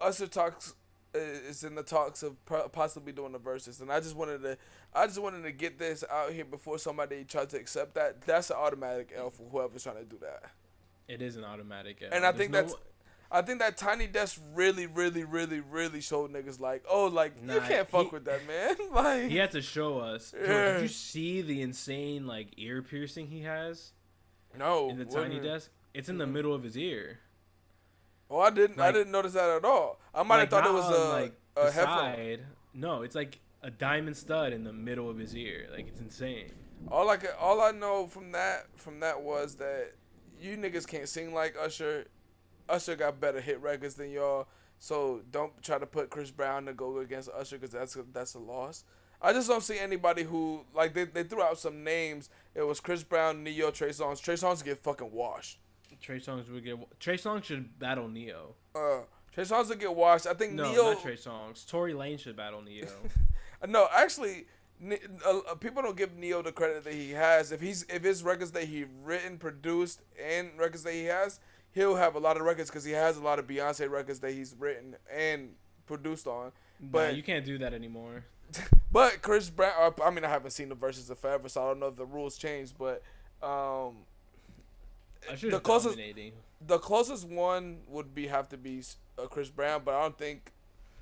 Usher 0.00 0.26
talks 0.26 0.74
uh, 1.14 1.18
is 1.18 1.62
in 1.62 1.74
the 1.74 1.82
talks 1.82 2.22
of 2.22 2.36
possibly 2.72 3.12
doing 3.12 3.32
the 3.32 3.38
Verzuz, 3.38 3.80
and 3.80 3.92
I 3.92 4.00
just 4.00 4.16
wanted 4.16 4.42
to, 4.42 4.58
I 4.94 5.06
just 5.06 5.20
wanted 5.20 5.42
to 5.44 5.52
get 5.52 5.78
this 5.78 6.02
out 6.10 6.32
here 6.32 6.44
before 6.44 6.78
somebody 6.78 7.22
tried 7.24 7.50
to 7.50 7.56
accept 7.58 7.94
that. 7.94 8.22
That's 8.22 8.50
an 8.50 8.56
automatic 8.56 9.12
L 9.16 9.30
for 9.30 9.44
whoever's 9.50 9.82
trying 9.84 9.96
to 9.96 10.04
do 10.04 10.18
that. 10.22 10.50
It 11.06 11.22
is 11.22 11.36
an 11.36 11.44
automatic. 11.44 11.98
L. 12.02 12.08
And 12.12 12.24
I 12.24 12.32
There's 12.32 12.38
think 12.40 12.50
no- 12.52 12.62
that's, 12.62 12.74
I 13.30 13.42
think 13.42 13.58
that 13.60 13.76
Tiny 13.76 14.06
Desk 14.06 14.40
really, 14.54 14.86
really, 14.86 15.24
really, 15.24 15.60
really 15.60 16.00
showed 16.00 16.32
niggas 16.32 16.58
like, 16.60 16.84
oh, 16.88 17.06
like 17.06 17.34
you 17.42 17.60
can't 17.60 17.88
fuck 17.88 18.06
he- 18.06 18.10
with 18.10 18.24
that 18.24 18.46
man. 18.46 18.76
like, 18.92 19.30
He 19.30 19.36
had 19.36 19.50
to 19.52 19.60
show 19.62 19.98
us. 19.98 20.32
Yo, 20.34 20.42
Yeah. 20.46 20.72
Did 20.74 20.82
you 20.82 20.88
see 20.88 21.42
the 21.42 21.60
insane 21.62 22.26
like 22.26 22.48
ear 22.56 22.80
piercing 22.82 23.26
he 23.28 23.42
has 23.42 23.92
no, 24.58 24.88
in 24.88 24.98
the 24.98 25.04
tiny 25.04 25.38
desk? 25.40 25.70
It's 25.92 26.08
in 26.08 26.18
the 26.18 26.24
Mhm. 26.26 26.32
middle 26.32 26.54
of 26.54 26.62
his 26.64 26.76
ear. 26.76 27.20
Oh, 28.30 28.40
I 28.40 28.50
didn't, 28.50 28.80
I 28.80 28.90
didn't 28.90 29.12
notice 29.12 29.32
that 29.34 29.48
at 29.50 29.64
all. 29.64 30.00
I 30.14 30.22
might 30.22 30.36
Like, 30.36 30.50
have 30.52 30.64
thought 30.64 30.70
it 30.70 30.72
was 30.74 30.84
on, 30.86 30.92
a, 30.92 31.20
like 31.22 31.32
a 31.56 31.72
side. 31.72 32.40
No, 32.72 33.02
it's 33.02 33.14
like 33.14 33.38
a 33.62 33.70
diamond 33.70 34.16
stud 34.16 34.52
in 34.52 34.64
the 34.64 34.72
middle 34.72 35.08
of 35.10 35.18
his 35.18 35.36
ear. 35.36 35.68
Like 35.72 35.88
it's 35.88 36.00
insane. 36.00 36.52
All 36.90 37.08
I 37.10 37.16
could, 37.16 37.30
all 37.40 37.60
I 37.60 37.70
know 37.70 38.06
from 38.06 38.32
that 38.32 38.66
from 38.76 39.00
that 39.00 39.22
was 39.22 39.56
that 39.56 39.92
you 40.40 40.56
niggas 40.56 40.86
can't 40.86 41.08
sing 41.08 41.32
like 41.32 41.54
Usher. 41.60 42.06
Usher 42.68 42.96
got 42.96 43.20
better 43.20 43.40
hit 43.40 43.60
records 43.60 43.94
than 43.94 44.10
y'all. 44.10 44.48
So 44.78 45.22
don't 45.30 45.62
try 45.62 45.78
to 45.78 45.86
put 45.86 46.10
Chris 46.10 46.30
Brown 46.30 46.66
to 46.66 46.72
go 46.72 46.98
against 46.98 47.30
Usher 47.30 47.56
because 47.56 47.72
that's 47.72 47.96
a, 47.96 48.04
that's 48.12 48.34
a 48.34 48.38
loss. 48.38 48.84
I 49.22 49.32
just 49.32 49.48
don't 49.48 49.62
see 49.62 49.78
anybody 49.78 50.24
who 50.24 50.64
like 50.74 50.92
they, 50.92 51.04
they 51.04 51.22
threw 51.22 51.42
out 51.42 51.58
some 51.58 51.84
names. 51.84 52.28
It 52.54 52.62
was 52.62 52.80
Chris 52.80 53.02
Brown, 53.02 53.42
Ne-Yo, 53.42 53.70
Trey 53.70 53.90
Songz. 53.90 54.20
Trey 54.20 54.34
Songz 54.34 54.62
get 54.62 54.78
fucking 54.78 55.12
washed. 55.12 55.58
Trey 56.04 56.18
Songz 56.20 56.52
would 56.52 56.62
get. 56.64 56.76
Trey 57.00 57.16
Songz 57.16 57.44
should 57.44 57.78
battle 57.78 58.08
Ne-Yo. 58.08 58.54
Uh, 58.74 59.04
Trey 59.32 59.44
Songz 59.44 59.70
would 59.70 59.80
get 59.80 59.94
washed. 59.94 60.26
I 60.26 60.34
think 60.34 60.52
No, 60.52 60.64
Ne-Yo. 60.70 60.92
not 60.92 61.02
Trey 61.02 61.16
Songz. 61.16 61.66
Tory 61.66 61.94
Lane 61.94 62.18
should 62.18 62.36
battle 62.36 62.60
Ne-Yo. 62.60 62.86
No, 63.66 63.88
actually, 63.96 64.44
uh, 65.26 65.54
people 65.58 65.82
don't 65.82 65.96
give 65.96 66.14
Ne-Yo 66.18 66.42
the 66.42 66.52
credit 66.52 66.84
that 66.84 66.92
he 66.92 67.12
has. 67.12 67.50
If 67.52 67.62
he's 67.62 67.84
if 67.88 68.02
his 68.02 68.22
records 68.22 68.50
that 68.50 68.64
he 68.64 68.84
written, 69.02 69.38
produced, 69.38 70.02
and 70.22 70.50
records 70.58 70.82
that 70.82 70.92
he 70.92 71.04
has, 71.04 71.40
he'll 71.72 71.96
have 71.96 72.14
a 72.14 72.18
lot 72.18 72.36
of 72.36 72.42
records 72.42 72.68
because 72.68 72.84
he 72.84 72.92
has 72.92 73.16
a 73.16 73.22
lot 73.22 73.38
of 73.38 73.46
Beyonce 73.46 73.88
records 73.90 74.20
that 74.20 74.32
he's 74.32 74.54
written 74.58 74.96
and 75.10 75.54
produced 75.86 76.26
on. 76.26 76.52
but 76.78 76.92
But- 77.08 77.16
you 77.16 77.22
can't 77.22 77.46
do 77.46 77.56
that 77.58 77.72
anymore. 77.72 78.24
But 78.92 79.22
Chris 79.22 79.50
Brown, 79.50 79.92
I 80.04 80.10
mean, 80.10 80.24
I 80.24 80.28
haven't 80.28 80.52
seen 80.52 80.68
the 80.68 80.76
Verzuz 80.76 81.10
of 81.10 81.18
forever, 81.18 81.48
so 81.48 81.64
I 81.64 81.66
don't 81.68 81.80
know 81.80 81.88
if 81.88 81.96
the 81.96 82.04
rules 82.06 82.36
changed. 82.36 82.74
But 82.78 83.02
um, 83.42 83.96
the 85.40 85.60
closest 85.60 85.98
the 86.66 86.78
closest 86.78 87.28
one 87.28 87.78
would 87.88 88.14
be 88.14 88.26
have 88.26 88.48
to 88.50 88.56
be 88.56 88.82
uh, 89.18 89.26
Chris 89.26 89.50
Brown, 89.50 89.82
but 89.84 89.94
I 89.94 90.02
don't 90.02 90.18
think 90.18 90.52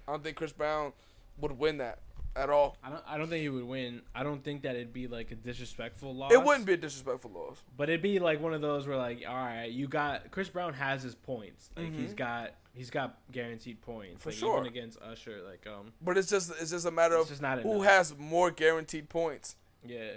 I 0.08 0.12
don't 0.12 0.22
think 0.22 0.36
Chris 0.36 0.52
Brown 0.52 0.92
would 1.40 1.58
win 1.58 1.78
that 1.78 1.98
at 2.34 2.50
all. 2.50 2.76
I 2.82 2.90
don't. 2.90 3.02
I 3.06 3.18
don't 3.18 3.28
think 3.28 3.42
he 3.42 3.48
would 3.48 3.64
win. 3.64 4.02
I 4.14 4.22
don't 4.22 4.42
think 4.42 4.62
that 4.62 4.74
it'd 4.74 4.92
be 4.92 5.06
like 5.06 5.30
a 5.30 5.34
disrespectful 5.34 6.14
loss. 6.14 6.32
It 6.32 6.42
wouldn't 6.42 6.66
be 6.66 6.72
a 6.72 6.76
disrespectful 6.76 7.30
loss. 7.30 7.62
But 7.76 7.88
it'd 7.88 8.02
be 8.02 8.18
like 8.18 8.40
one 8.40 8.54
of 8.54 8.60
those 8.60 8.86
where 8.86 8.96
like, 8.96 9.22
all 9.28 9.34
right, 9.34 9.70
you 9.70 9.86
got 9.86 10.30
Chris 10.30 10.48
Brown 10.48 10.72
has 10.74 11.02
his 11.02 11.14
points. 11.14 11.70
Like 11.76 11.92
he's 11.92 12.12
Mhm. 12.12 12.16
got 12.16 12.50
he's 12.74 12.90
got 12.90 13.18
guaranteed 13.30 13.80
points. 13.82 14.22
For 14.22 14.30
like, 14.30 14.38
sure. 14.38 14.54
Even 14.60 14.66
against 14.66 15.00
Usher, 15.00 15.40
like 15.46 15.66
um, 15.66 15.92
But 16.00 16.18
it's 16.18 16.28
just 16.28 16.50
it's 16.60 16.70
just 16.70 16.86
a 16.86 16.90
matter 16.90 17.16
of 17.16 17.28
just 17.28 17.42
not 17.42 17.60
who 17.60 17.82
has 17.82 18.16
more 18.16 18.50
guaranteed 18.50 19.08
points. 19.08 19.56
Yeah. 19.86 20.14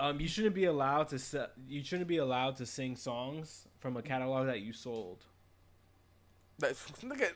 Um, 0.00 0.20
you 0.20 0.28
shouldn't 0.28 0.54
be 0.54 0.64
allowed 0.66 1.08
to 1.08 1.18
se- 1.18 1.48
you 1.68 1.82
shouldn't 1.82 2.08
be 2.08 2.18
allowed 2.18 2.56
to 2.56 2.66
sing 2.66 2.94
songs 2.96 3.66
from 3.80 3.96
a 3.96 4.02
catalog 4.02 4.46
that 4.46 4.60
you 4.60 4.72
sold. 4.72 5.24
That 6.58 6.76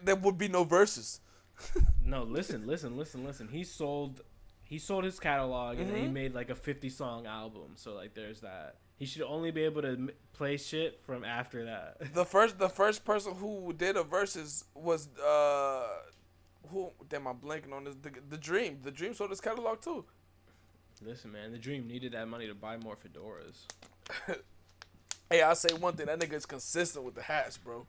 there 0.04 0.16
would 0.16 0.38
be 0.38 0.48
no 0.48 0.64
Verzuz. 0.64 1.20
No, 2.04 2.24
listen, 2.24 2.66
listen, 2.66 2.96
listen, 2.96 3.24
listen. 3.24 3.48
He 3.48 3.62
sold 3.64 4.20
he 4.64 4.78
sold 4.78 5.04
his 5.04 5.20
catalog 5.20 5.78
and 5.78 5.88
then 5.90 5.96
he 6.02 6.08
made 6.08 6.34
like 6.34 6.50
a 6.50 6.54
50 6.54 6.88
song 6.88 7.26
album. 7.26 7.72
So 7.76 7.94
like 7.94 8.14
there's 8.14 8.40
that. 8.40 8.76
He 8.96 9.06
should 9.06 9.22
only 9.22 9.50
be 9.50 9.62
able 9.62 9.82
to 9.82 9.88
m- 9.92 10.10
play 10.32 10.56
shit 10.56 11.00
from 11.04 11.24
after 11.24 11.64
that. 11.66 11.96
The 12.14 12.24
first 12.24 12.58
the 12.58 12.68
first 12.68 13.04
person 13.04 13.34
who 13.34 13.72
did 13.72 13.96
a 13.96 14.02
Verzuz 14.02 14.64
was 14.74 15.08
uh 15.18 15.86
who 16.70 16.90
damn 17.08 17.26
I'm 17.28 17.36
blanking 17.36 17.72
on 17.72 17.84
this 17.84 17.94
the, 18.02 18.10
the 18.28 18.38
Dream. 18.38 18.78
The 18.82 18.90
Dream 18.90 19.14
sold 19.14 19.30
his 19.30 19.40
catalog 19.40 19.80
too. 19.80 20.04
Listen, 21.04 21.32
man, 21.32 21.52
the 21.52 21.58
dream 21.58 21.86
needed 21.86 22.12
that 22.12 22.28
money 22.28 22.46
to 22.46 22.54
buy 22.54 22.76
more 22.76 22.96
fedoras. 22.96 24.36
Hey, 25.30 25.40
I'll 25.40 25.54
say 25.54 25.72
one 25.72 25.94
thing. 25.94 26.04
That 26.04 26.20
nigga 26.20 26.34
is 26.34 26.44
consistent 26.44 27.06
with 27.06 27.14
the 27.14 27.22
hats, 27.22 27.56
bro. 27.56 27.86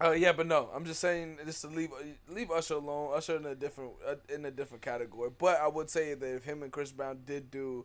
Uh, 0.00 0.12
yeah, 0.12 0.30
but 0.30 0.46
no, 0.46 0.70
I'm 0.72 0.84
just 0.84 1.00
saying 1.00 1.38
just 1.44 1.62
to 1.62 1.66
leave 1.66 1.90
leave 2.28 2.52
Usher 2.52 2.74
alone. 2.74 3.10
Usher 3.16 3.34
in 3.34 3.44
a 3.44 3.56
different 3.56 3.94
uh, 4.06 4.14
in 4.32 4.44
a 4.44 4.50
different 4.52 4.80
category. 4.80 5.30
But 5.36 5.60
I 5.60 5.66
would 5.66 5.90
say 5.90 6.14
that 6.14 6.34
if 6.36 6.44
him 6.44 6.62
and 6.62 6.70
Chris 6.70 6.92
Brown 6.92 7.18
did 7.26 7.50
do 7.50 7.84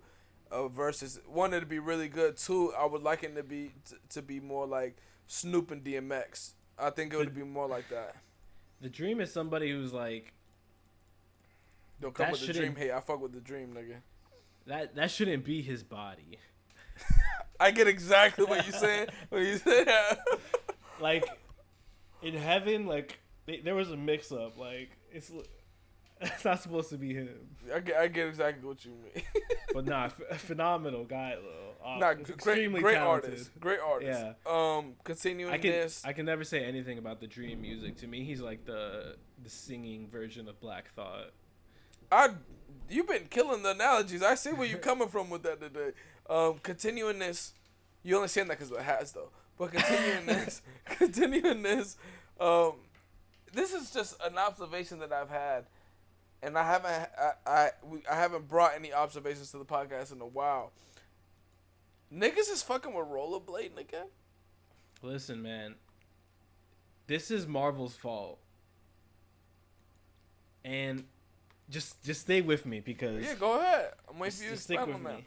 a 0.51 0.69
Verzuz, 0.69 1.25
one 1.25 1.55
it'd 1.55 1.67
be 1.67 1.79
really 1.79 2.07
good. 2.07 2.38
Two, 2.38 2.71
I 2.77 2.86
would 2.86 3.01
like 3.01 3.23
it 3.23 3.36
to 3.36 3.41
be 3.41 3.71
to, 3.86 3.95
to 4.09 4.21
be 4.21 4.39
more 4.39 4.67
like 4.67 4.97
Snoop 5.25 5.71
and 5.71 5.84
DMX. 5.84 6.51
I 6.77 6.91
think 6.91 7.13
it 7.13 7.17
would 7.17 7.34
be 7.34 7.41
more 7.41 7.67
like 7.67 7.89
that. 7.89 8.15
The 8.79 8.89
dream 8.89 9.21
is 9.21 9.34
somebody 9.34 9.71
who's 9.71 9.91
like 9.91 10.34
Don't 12.04 12.14
come 12.14 12.26
That 12.26 12.32
with 12.34 12.45
the 12.45 12.54
dream. 12.54 12.76
Hey, 12.76 12.91
I 12.91 12.99
fuck 12.99 13.22
with 13.22 13.32
the 13.32 13.39
dream, 13.39 13.74
nigga. 13.74 13.95
that 14.68 14.93
that 14.95 15.10
shouldn't 15.10 15.45
be 15.45 15.62
his 15.62 15.84
body. 15.84 16.38
I 17.60 17.72
get 17.72 17.88
exactly 17.88 18.43
what 18.45 18.66
you 18.68 18.74
saying 18.74 19.08
when 19.30 19.45
you 19.45 19.58
that. 19.60 20.20
Like 20.99 21.26
in 22.22 22.34
heaven, 22.36 22.86
like 22.86 23.20
they, 23.45 23.60
there 23.60 23.74
was 23.76 23.89
a 23.89 23.97
mix 23.97 24.32
up. 24.32 24.58
Like 24.58 24.91
it's 25.12 25.32
it's 26.22 26.45
not 26.45 26.62
supposed 26.62 26.89
to 26.91 26.97
be 26.97 27.14
him. 27.16 27.30
I 27.74 27.80
get 27.80 27.97
I 27.97 28.08
get 28.08 28.28
exactly 28.28 28.66
what 28.68 28.84
you 28.86 28.91
mean. 28.91 29.24
But 29.74 29.86
nah, 29.86 30.10
ph- 30.10 30.39
phenomenal 30.39 31.04
guy 31.06 31.36
though. 31.36 31.86
Uh, 31.86 31.97
Nah, 31.97 32.14
great, 32.14 32.30
extremely 32.30 32.80
great 32.82 32.93
talented. 32.93 33.32
artist, 33.32 33.51
great 33.60 33.80
artist. 33.80 34.24
Yeah. 34.24 34.34
Um, 34.78 34.93
continuing 35.04 35.51
I 35.51 35.58
can 35.58 35.72
this, 35.72 36.04
I 36.06 36.14
can 36.14 36.26
never 36.26 36.43
say 36.43 36.64
anything 36.64 36.97
about 36.99 37.20
the 37.20 37.28
dream 37.28 37.62
music. 37.62 37.97
To 37.97 38.08
me, 38.08 38.24
he's 38.24 38.39
like 38.39 38.66
the 38.66 39.16
the 39.43 39.49
singing 39.49 40.08
version 40.10 40.47
of 40.47 40.60
Black 40.62 40.93
Thought. 40.93 41.32
I, 42.14 42.30
you've 42.89 43.07
been 43.07 43.26
killing 43.30 43.64
the 43.64 43.72
analogies. 43.72 44.22
I 44.22 44.36
see 44.36 44.51
where 44.51 44.68
you're 44.68 44.78
coming 44.78 45.07
from 45.07 45.30
with 45.30 45.43
that 45.43 45.59
today. 45.59 45.91
Um, 46.30 46.59
continuing 46.61 47.20
this, 47.20 47.53
you 48.03 48.16
only 48.16 48.28
saying 48.28 48.47
that 48.47 48.57
because 48.57 48.72
of 48.72 48.78
the 48.78 48.84
hats 48.84 49.11
though. 49.11 49.30
But 49.57 49.72
continuing 49.74 50.26
this, 50.26 50.61
continuing 50.86 51.64
this, 51.64 51.97
um, 52.39 52.74
this 53.51 53.74
is 53.74 53.91
just 53.91 54.16
an 54.24 54.38
observation 54.38 54.99
that 54.99 55.11
I've 55.11 55.30
had, 55.30 55.66
and 56.41 56.57
I 56.57 56.64
haven't 56.64 56.91
I 56.91 57.32
I, 57.45 57.70
we, 57.84 57.99
I 58.09 58.16
haven't 58.16 58.47
brought 58.47 58.74
any 58.76 58.93
observations 58.93 59.51
to 59.51 59.57
the 59.57 59.66
podcast 59.66 60.11
in 60.11 60.22
a 60.22 60.28
while. 60.28 60.72
Niggas 62.14 62.51
is 62.51 62.61
fucking 62.61 62.93
with 62.93 63.07
rollerblading 63.07 63.78
again. 63.80 64.07
Listen, 65.01 65.41
man. 65.41 65.76
This 67.07 67.32
is 67.32 67.47
Marvel's 67.47 67.95
fault. 67.95 68.39
And 70.64 71.05
just 71.74 72.01
just 72.03 72.21
stay 72.21 72.41
with 72.41 72.65
me 72.65 72.80
because 72.80 73.24
Yeah, 73.24 73.34
go 73.36 73.59
ahead. 73.59 73.91
I'm 74.09 74.19
waiting 74.19 74.32
just, 74.32 74.38
for 74.43 74.49
you 74.49 74.55
to 74.55 74.61
stick 74.61 74.86
with 74.88 75.01
me. 75.01 75.26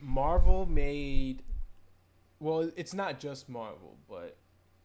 Marvel 0.00 0.66
made 0.66 1.42
well, 2.38 2.70
it's 2.76 2.92
not 2.92 3.18
just 3.18 3.48
Marvel, 3.48 3.96
but 4.10 4.36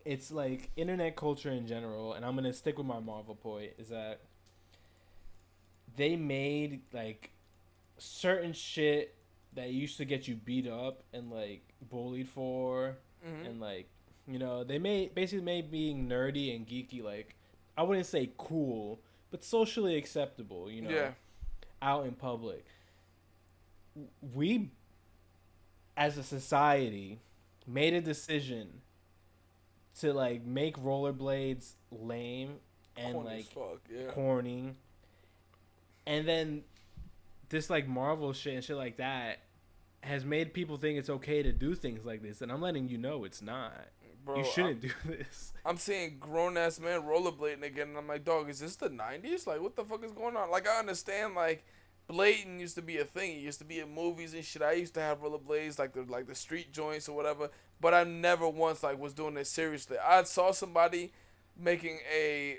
it's 0.05 0.31
like 0.31 0.71
internet 0.77 1.17
culture 1.17 1.51
in 1.51 1.67
general, 1.67 2.13
and 2.13 2.25
I'm 2.25 2.35
gonna 2.35 2.53
stick 2.53 2.77
with 2.77 2.87
my 2.87 2.99
Marvel 2.99 3.35
point, 3.35 3.71
is 3.77 3.89
that 3.89 4.21
they 5.97 6.15
made 6.15 6.79
like 6.93 7.31
certain 7.97 8.53
shit 8.53 9.15
that 9.53 9.71
used 9.71 9.97
to 9.97 10.05
get 10.05 10.27
you 10.29 10.35
beat 10.35 10.65
up 10.67 11.03
and 11.13 11.29
like 11.29 11.61
bullied 11.89 12.29
for 12.29 12.95
Mhm. 13.27 13.45
and 13.47 13.59
like 13.59 13.87
you 14.27 14.39
know 14.39 14.63
they 14.63 14.79
made 14.79 15.13
basically 15.13 15.43
made 15.43 15.69
being 15.69 16.07
nerdy 16.07 16.55
and 16.55 16.65
geeky 16.65 17.03
like 17.03 17.35
i 17.77 17.83
wouldn't 17.83 18.05
say 18.07 18.31
cool 18.37 18.99
but 19.31 19.43
socially 19.43 19.95
acceptable 19.95 20.69
you 20.69 20.81
know 20.81 20.89
Yeah. 20.89 21.11
out 21.81 22.05
in 22.05 22.13
public 22.13 22.65
we 24.33 24.69
as 25.97 26.17
a 26.17 26.23
society 26.23 27.19
made 27.67 27.93
a 27.93 28.01
decision 28.01 28.81
to 29.99 30.13
like 30.13 30.45
make 30.45 30.77
rollerblades 30.77 31.73
lame 31.91 32.55
and 32.97 33.13
Corny 33.13 33.29
like 33.29 33.45
fuck, 33.45 33.79
yeah. 33.89 34.07
corny 34.11 34.75
and 36.05 36.27
then 36.27 36.63
this 37.49 37.69
like 37.69 37.87
marvel 37.87 38.33
shit 38.33 38.53
and 38.55 38.63
shit 38.63 38.77
like 38.77 38.97
that 38.97 39.39
has 40.03 40.25
made 40.25 40.53
people 40.53 40.77
think 40.77 40.97
it's 40.97 41.09
okay 41.09 41.43
to 41.43 41.51
do 41.51 41.75
things 41.75 42.05
like 42.05 42.21
this 42.23 42.41
and 42.41 42.51
i'm 42.51 42.61
letting 42.61 42.89
you 42.89 42.97
know 42.97 43.23
it's 43.23 43.41
not 43.41 43.73
Bro, 44.23 44.35
you 44.37 44.43
I'm- 44.43 44.51
shouldn't 44.53 44.81
do 44.81 44.91
this 45.05 45.53
I'm 45.65 45.77
seeing 45.77 46.17
grown 46.19 46.57
ass 46.57 46.79
man 46.79 47.01
rollerblading 47.01 47.63
again, 47.63 47.89
and 47.89 47.97
I'm 47.97 48.07
like, 48.07 48.23
dog, 48.23 48.49
is 48.49 48.59
this 48.59 48.75
the 48.75 48.89
'90s? 48.89 49.45
Like, 49.47 49.61
what 49.61 49.75
the 49.75 49.83
fuck 49.83 50.03
is 50.03 50.11
going 50.11 50.35
on? 50.35 50.49
Like, 50.49 50.67
I 50.67 50.79
understand, 50.79 51.35
like, 51.35 51.63
blading 52.09 52.59
used 52.59 52.75
to 52.75 52.81
be 52.81 52.97
a 52.97 53.05
thing. 53.05 53.31
It 53.37 53.41
used 53.41 53.59
to 53.59 53.65
be 53.65 53.79
in 53.79 53.93
movies 53.93 54.33
and 54.33 54.43
shit. 54.43 54.61
I 54.63 54.73
used 54.73 54.93
to 54.95 55.01
have 55.01 55.21
rollerblades, 55.21 55.77
like 55.79 55.93
the 55.93 56.01
like 56.03 56.25
the 56.27 56.35
street 56.35 56.71
joints 56.73 57.07
or 57.07 57.15
whatever. 57.15 57.49
But 57.79 57.93
I 57.93 58.03
never 58.03 58.47
once 58.49 58.81
like 58.83 58.99
was 58.99 59.13
doing 59.13 59.37
it 59.37 59.47
seriously. 59.47 59.97
I 59.97 60.23
saw 60.23 60.51
somebody 60.51 61.13
making 61.57 61.99
a 62.11 62.57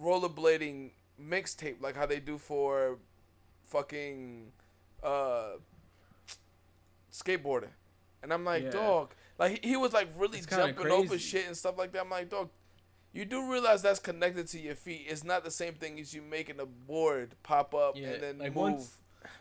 rollerblading 0.00 0.90
mixtape, 1.20 1.80
like 1.80 1.96
how 1.96 2.06
they 2.06 2.20
do 2.20 2.38
for 2.38 2.98
fucking 3.66 4.52
uh 5.02 5.50
skateboarding, 7.12 7.70
and 8.22 8.32
I'm 8.32 8.44
like, 8.44 8.64
Yeah. 8.64 8.70
dog. 8.70 9.14
Like 9.38 9.62
he, 9.62 9.70
he 9.70 9.76
was 9.76 9.92
like 9.92 10.08
really 10.16 10.40
jumping 10.40 10.90
over 10.90 11.18
shit 11.18 11.46
and 11.46 11.56
stuff 11.56 11.78
like 11.78 11.92
that. 11.92 12.02
I'm 12.02 12.10
like, 12.10 12.28
dog, 12.28 12.50
you 13.12 13.24
do 13.24 13.50
realize 13.50 13.82
that's 13.82 14.00
connected 14.00 14.48
to 14.48 14.58
your 14.60 14.74
feet. 14.74 15.06
It's 15.08 15.24
not 15.24 15.44
the 15.44 15.50
same 15.50 15.74
thing 15.74 15.98
as 16.00 16.12
you 16.12 16.22
making 16.22 16.60
a 16.60 16.66
board 16.66 17.34
pop 17.42 17.74
up 17.74 17.96
Yeah, 17.96 18.08
and 18.08 18.22
then 18.22 18.38
like 18.38 18.54
move. 18.54 18.56
once 18.56 18.96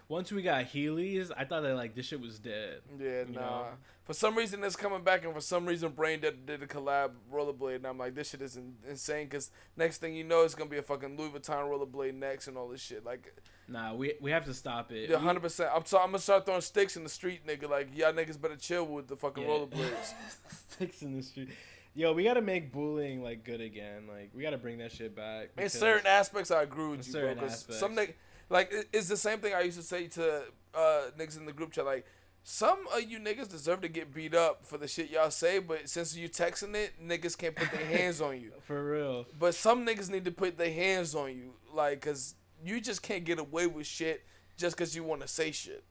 once 0.08 0.32
we 0.32 0.42
got 0.42 0.66
heelys 0.66 1.32
i 1.38 1.44
thought 1.44 1.62
that 1.64 1.76
like 1.76 1.96
this 1.96 2.06
shit 2.08 2.20
was 2.20 2.40
dead 2.40 2.82
yeah, 3.00 3.24
nah. 3.30 3.40
know? 3.40 3.66
For 4.08 4.14
some 4.14 4.38
reason, 4.38 4.64
it's 4.64 4.78
coming 4.78 5.04
back, 5.04 5.26
and 5.26 5.34
for 5.34 5.42
some 5.42 5.66
reason, 5.66 5.90
Brain 5.92 6.22
Dead, 6.22 6.46
did 6.46 6.64
a 6.64 6.66
collab 6.66 7.10
rollerblade, 7.30 7.76
and 7.76 7.88
I'm 7.88 7.98
like, 7.98 8.16
this 8.16 8.30
shit 8.30 8.42
is 8.42 8.56
in, 8.56 8.76
insane. 8.90 9.26
Because 9.26 9.52
next 9.76 9.98
thing 9.98 10.16
you 10.16 10.24
know, 10.24 10.44
it's 10.44 10.56
gonna 10.56 10.70
be 10.70 10.78
a 10.78 10.82
fucking 10.82 11.18
Louis 11.18 11.28
Vuitton 11.32 11.68
rollerblade 11.70 12.14
next 12.14 12.48
and 12.48 12.56
all 12.58 12.70
this 12.70 12.80
shit. 12.80 13.04
Like, 13.04 13.36
nah 13.68 13.94
we 13.94 14.14
we 14.22 14.32
have 14.32 14.46
to 14.46 14.54
stop 14.54 14.94
it 14.94 15.10
yeah, 15.10 15.18
hundred 15.18 15.42
percent. 15.42 15.72
I'm 15.76 15.84
so, 15.84 15.98
I'm 16.00 16.06
gonna 16.06 16.20
start 16.20 16.46
throwing 16.46 16.62
sticks 16.62 16.96
in 16.96 17.04
the 17.04 17.10
street, 17.10 17.46
nigga. 17.46 17.70
Like, 17.70 17.90
y'all 17.98 18.14
niggas 18.14 18.40
better 18.40 18.56
chill 18.56 18.86
with 18.86 19.10
the 19.10 19.18
fucking 19.18 19.44
Yeah. 19.44 19.50
rollerblades. 19.50 20.14
sticks 20.70 21.02
in 21.02 21.18
the 21.18 21.22
street 21.22 21.50
yo 21.94 22.14
we 22.14 22.24
gotta 22.24 22.42
make 22.42 22.72
bullying 22.72 23.24
like 23.24 23.44
good 23.44 23.60
again 23.60 24.04
like 24.08 24.30
we 24.34 24.44
gotta 24.44 24.58
bring 24.58 24.78
that 24.78 24.92
shit 24.92 25.16
back 25.16 25.50
In 25.58 25.68
certain 25.68 26.06
aspects, 26.08 26.50
I 26.52 26.62
agree 26.62 26.90
with 26.90 27.06
you, 27.08 27.12
bro. 27.14 27.22
certain 27.24 27.40
'cause 27.40 27.66
some 27.78 27.96
nigga, 27.96 28.14
like, 28.50 28.74
it's 28.94 29.08
the 29.08 29.18
same 29.18 29.40
thing 29.40 29.54
I 29.54 29.62
used 29.62 29.78
to 29.78 29.84
say 29.84 30.08
to 30.08 30.44
uh, 30.74 31.02
niggas 31.18 31.38
in 31.38 31.46
the 31.46 31.54
group 31.54 31.72
chat. 31.72 31.86
Like, 31.86 32.06
some 32.44 32.88
of 32.96 33.04
you 33.04 33.20
niggas 33.20 33.50
deserve 33.50 33.82
to 33.82 33.90
get 33.90 34.14
beat 34.14 34.34
up 34.34 34.66
for 34.66 34.78
the 34.78 34.88
shit 34.88 35.10
y'all 35.10 35.30
say, 35.32 35.60
but 35.60 35.90
since 35.90 36.16
you 36.16 36.30
texting 36.30 36.76
it, 36.76 36.94
niggas 37.06 37.38
can't 37.38 37.56
put 37.56 37.72
their 37.72 37.86
hands 37.86 38.22
on 38.22 38.40
you. 38.40 38.52
for 38.62 38.92
real 38.92 39.26
But 39.38 39.54
some 39.54 39.86
niggas 39.86 40.10
need 40.10 40.26
to 40.26 40.32
put 40.32 40.58
their 40.58 40.72
hands 40.72 41.14
on 41.14 41.36
you, 41.36 41.54
like, 41.74 42.02
cause 42.02 42.36
you 42.64 42.80
just 42.80 43.04
can't 43.04 43.26
get 43.26 43.38
away 43.38 43.68
with 43.68 43.86
shit 43.86 44.24
just 44.58 44.76
cause 44.76 44.96
you 44.96 45.04
want 45.04 45.22
to 45.22 45.28
say 45.28 45.52
shit. 45.52 45.84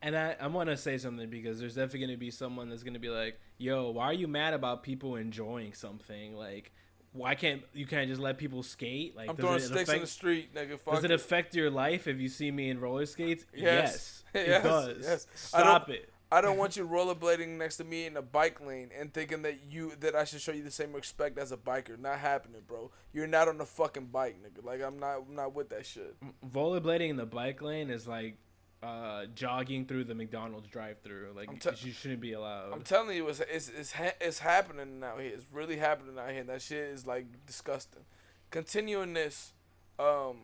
And 0.00 0.16
I, 0.16 0.36
I 0.40 0.46
want 0.46 0.68
to 0.68 0.76
say 0.76 0.96
something 0.96 1.28
because 1.28 1.58
there's 1.58 1.74
definitely 1.74 2.00
going 2.00 2.10
to 2.10 2.16
be 2.16 2.30
someone 2.30 2.68
that's 2.70 2.84
going 2.84 2.94
to 2.94 3.00
be 3.00 3.08
like, 3.08 3.40
yo, 3.56 3.90
why 3.90 4.04
are 4.04 4.12
you 4.12 4.28
mad 4.28 4.54
about 4.54 4.84
people 4.84 5.16
enjoying 5.16 5.72
something? 5.72 6.36
Like, 6.36 6.72
why 7.12 7.34
can't 7.34 7.62
you 7.72 7.86
can't 7.86 8.08
just 8.08 8.20
let 8.20 8.38
people 8.38 8.62
skate? 8.62 9.16
Like, 9.16 9.28
I'm 9.30 9.36
throwing 9.36 9.56
it 9.56 9.62
sticks 9.62 9.90
in 9.90 10.00
the 10.00 10.06
street, 10.06 10.54
nigga. 10.54 10.78
Fuck 10.78 10.96
Does 10.96 11.04
it 11.04 11.10
affect 11.10 11.54
your 11.54 11.70
life 11.70 12.06
if 12.06 12.20
you 12.20 12.28
see 12.28 12.50
me 12.50 12.70
in 12.70 12.80
roller 12.80 13.06
skates? 13.06 13.44
Yes. 13.54 14.24
Yes, 14.34 14.46
Yes, 14.46 14.64
it 14.64 14.68
does. 14.68 14.96
yes. 15.02 15.26
I 15.54 15.60
Stop 15.60 15.88
it. 15.90 16.10
I 16.30 16.42
don't 16.42 16.58
want 16.58 16.76
you 16.76 16.86
rollerblading 16.86 17.56
next 17.56 17.78
to 17.78 17.84
me 17.84 18.04
in 18.04 18.16
a 18.16 18.22
bike 18.22 18.60
lane 18.60 18.90
and 18.98 19.12
thinking 19.12 19.42
that 19.42 19.60
you 19.70 19.92
that 20.00 20.14
I 20.14 20.24
should 20.24 20.40
show 20.40 20.52
you 20.52 20.62
the 20.62 20.70
same 20.70 20.92
respect 20.92 21.38
as 21.38 21.52
a 21.52 21.56
biker. 21.56 21.98
Not 21.98 22.18
happening, 22.18 22.62
bro. 22.66 22.90
You're 23.12 23.26
not 23.26 23.48
on 23.48 23.56
the 23.58 23.64
fucking 23.64 24.06
bike, 24.06 24.36
nigga. 24.42 24.64
Like 24.64 24.82
I'm 24.82 24.98
not 24.98 25.24
I'm 25.28 25.34
not 25.34 25.54
with 25.54 25.70
that 25.70 25.86
shit. 25.86 26.16
Rollerblading 26.52 27.08
in 27.08 27.16
the 27.16 27.26
bike 27.26 27.62
lane 27.62 27.90
is 27.90 28.06
like 28.06 28.36
uh, 28.82 29.26
jogging 29.34 29.86
through 29.86 30.04
the 30.04 30.14
McDonald's 30.14 30.68
drive-through. 30.68 31.32
Like, 31.34 31.58
te- 31.60 31.86
you 31.86 31.92
shouldn't 31.92 32.20
be 32.20 32.32
allowed. 32.32 32.72
I'm 32.72 32.82
telling 32.82 33.16
you, 33.16 33.28
it's 33.28 33.40
it's 33.40 33.68
it's, 33.68 33.92
ha- 33.92 34.14
it's 34.20 34.38
happening 34.38 35.02
out 35.02 35.20
here. 35.20 35.32
It's 35.34 35.46
really 35.52 35.76
happening 35.76 36.18
out 36.18 36.30
here. 36.30 36.40
And 36.40 36.48
that 36.48 36.62
shit 36.62 36.78
is 36.90 37.06
like 37.06 37.26
disgusting. 37.46 38.02
Continuing 38.50 39.14
this, 39.14 39.52
um, 39.98 40.38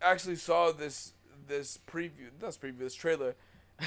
actually 0.00 0.36
saw 0.36 0.72
this 0.72 1.12
this 1.46 1.78
preview, 1.90 2.30
not 2.40 2.50
preview, 2.52 2.78
this 2.78 2.94
trailer 2.94 3.34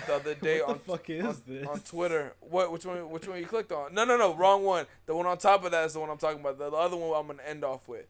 the 0.07 0.15
other 0.15 0.33
day 0.41 0.59
what 0.59 0.67
the 0.67 0.73
on 0.73 0.79
fuck 0.97 1.09
is 1.09 1.25
on, 1.25 1.41
this? 1.47 1.67
on 1.67 1.79
Twitter. 1.81 2.33
What 2.39 2.71
which 2.71 2.85
one 2.85 3.09
which 3.09 3.27
one 3.27 3.39
you 3.39 3.45
clicked 3.45 3.71
on? 3.71 3.93
No 3.93 4.05
no 4.05 4.17
no, 4.17 4.33
wrong 4.35 4.63
one. 4.63 4.85
The 5.05 5.15
one 5.15 5.25
on 5.25 5.37
top 5.37 5.63
of 5.65 5.71
that 5.71 5.85
is 5.85 5.93
the 5.93 5.99
one 5.99 6.09
I'm 6.09 6.17
talking 6.17 6.39
about. 6.39 6.57
The, 6.57 6.69
the 6.69 6.75
other 6.77 6.97
one 6.97 7.11
I'm 7.19 7.27
gonna 7.27 7.43
end 7.47 7.63
off 7.63 7.87
with. 7.87 8.07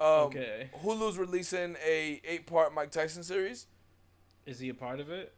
Um, 0.00 0.06
Okay. 0.28 0.68
Hulu's 0.84 1.16
releasing 1.18 1.76
a 1.84 2.20
eight 2.24 2.46
part 2.46 2.74
Mike 2.74 2.90
Tyson 2.90 3.22
series. 3.22 3.66
Is 4.46 4.60
he 4.60 4.68
a 4.68 4.74
part 4.74 5.00
of 5.00 5.10
it? 5.10 5.34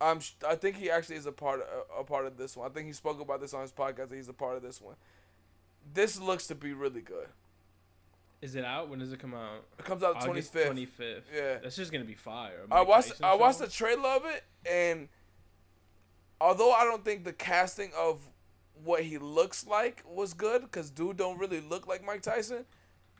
I'm 0.00 0.20
I 0.46 0.54
think 0.54 0.76
he 0.76 0.90
actually 0.90 1.16
is 1.16 1.26
a 1.26 1.32
part 1.32 1.60
of, 1.60 1.66
a 2.00 2.04
part 2.04 2.26
of 2.26 2.36
this 2.36 2.56
one. 2.56 2.70
I 2.70 2.72
think 2.72 2.86
he 2.86 2.92
spoke 2.92 3.20
about 3.20 3.40
this 3.40 3.54
on 3.54 3.62
his 3.62 3.72
podcast. 3.72 4.08
That 4.08 4.16
he's 4.16 4.28
a 4.28 4.32
part 4.34 4.56
of 4.56 4.62
this 4.62 4.80
one. 4.80 4.96
This 5.92 6.20
looks 6.20 6.46
to 6.48 6.54
be 6.54 6.72
really 6.72 7.00
good. 7.00 7.26
Is 8.42 8.54
it 8.54 8.64
out? 8.64 8.90
When 8.90 8.98
does 8.98 9.12
it 9.12 9.18
come 9.18 9.34
out? 9.34 9.64
It 9.78 9.84
comes 9.84 10.02
out 10.02 10.20
twenty 10.22 10.42
fifth. 10.42 10.74
25th. 10.74 11.22
Yeah. 11.34 11.58
That's 11.62 11.76
just 11.76 11.90
gonna 11.92 12.04
be 12.04 12.14
fire. 12.14 12.60
I 12.70 12.80
Mike 12.80 12.88
watched 12.88 13.08
Tyson 13.08 13.24
I 13.24 13.34
watched 13.34 13.58
show? 13.58 13.64
the 13.64 13.70
trailer 13.70 14.08
of 14.08 14.24
it, 14.26 14.44
and 14.70 15.08
although 16.40 16.72
I 16.72 16.84
don't 16.84 17.04
think 17.04 17.24
the 17.24 17.32
casting 17.32 17.90
of 17.98 18.20
what 18.84 19.02
he 19.04 19.18
looks 19.18 19.66
like 19.66 20.02
was 20.06 20.34
good, 20.34 20.62
because 20.62 20.90
dude 20.90 21.16
don't 21.16 21.38
really 21.38 21.60
look 21.60 21.86
like 21.86 22.04
Mike 22.04 22.22
Tyson, 22.22 22.66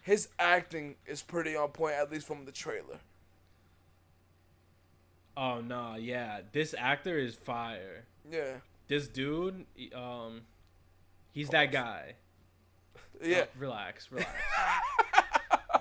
his 0.02 0.28
acting 0.38 0.96
is 1.06 1.22
pretty 1.22 1.56
on 1.56 1.68
point, 1.68 1.94
at 1.94 2.10
least 2.12 2.26
from 2.26 2.44
the 2.44 2.52
trailer. 2.52 2.98
Oh 5.36 5.60
no, 5.60 5.96
yeah. 5.96 6.40
This 6.52 6.74
actor 6.78 7.18
is 7.18 7.34
fire. 7.34 8.04
Yeah, 8.30 8.54
This 8.88 9.08
dude, 9.08 9.66
um, 9.94 10.42
he's 11.32 11.48
that 11.50 11.72
guy. 11.72 12.14
yeah. 13.22 13.44
Oh, 13.44 13.48
relax, 13.58 14.10
relax. 14.10 14.30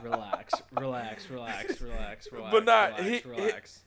relax, 0.02 0.54
relax, 0.76 1.30
relax, 1.30 1.82
relax, 1.82 1.82
relax. 2.32 2.52
But 2.52 2.66
nah, 2.66 2.86
relax, 2.98 3.04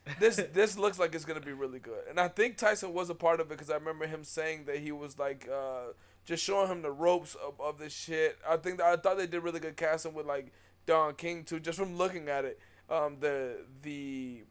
he- 0.07 0.11
he- 0.13 0.15
this 0.21 0.37
this 0.53 0.79
looks 0.79 0.99
like 0.99 1.15
it's 1.15 1.25
gonna 1.25 1.41
be 1.41 1.53
really 1.53 1.79
good, 1.79 2.05
and 2.09 2.19
I 2.19 2.29
think 2.29 2.57
Tyson 2.57 2.93
was 2.95 3.11
a 3.11 3.15
part 3.15 3.41
of 3.41 3.47
it 3.47 3.51
because 3.51 3.71
I 3.71 3.75
remember 3.75 4.07
him 4.07 4.25
saying 4.25 4.65
that 4.67 4.79
he 4.79 4.93
was 4.93 5.19
like 5.19 5.49
uh, 5.53 5.93
just 6.25 6.43
showing 6.43 6.69
him 6.71 6.83
the 6.83 6.93
ropes 6.93 7.35
of, 7.35 7.61
of 7.61 7.79
this 7.79 7.93
shit. 7.93 8.39
I 8.49 8.57
think 8.57 8.81
I 8.81 8.97
thought 8.97 9.19
they 9.19 9.27
did 9.27 9.43
really 9.43 9.61
good 9.61 9.77
casting 9.77 10.15
with 10.15 10.27
like 10.27 10.53
Don 10.87 11.15
King 11.15 11.45
too, 11.45 11.61
just 11.61 11.79
from 11.79 11.97
looking 11.97 12.29
at 12.29 12.45
it. 12.45 12.59
Um, 12.89 13.17
the 13.21 13.67
the 13.83 14.45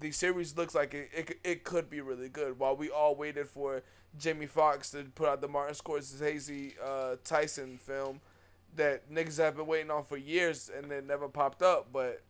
the 0.00 0.10
series 0.10 0.56
looks 0.56 0.74
like 0.74 0.94
it, 0.94 1.10
it, 1.14 1.38
it 1.44 1.64
could 1.64 1.88
be 1.88 2.00
really 2.00 2.28
good. 2.28 2.58
While 2.58 2.76
we 2.76 2.90
all 2.90 3.14
waited 3.14 3.48
for 3.48 3.82
Jamie 4.18 4.46
Foxx 4.46 4.90
to 4.90 5.04
put 5.14 5.28
out 5.28 5.40
the 5.40 5.48
Martin 5.48 5.74
Scorsese 5.74 6.74
uh, 6.82 7.16
Tyson 7.24 7.78
film 7.78 8.20
that 8.76 9.10
niggas 9.12 9.38
have 9.38 9.56
been 9.56 9.66
waiting 9.66 9.90
on 9.90 10.04
for 10.04 10.16
years 10.16 10.70
and 10.76 10.90
it 10.90 11.06
never 11.06 11.28
popped 11.28 11.62
up, 11.62 11.88
but 11.92 12.22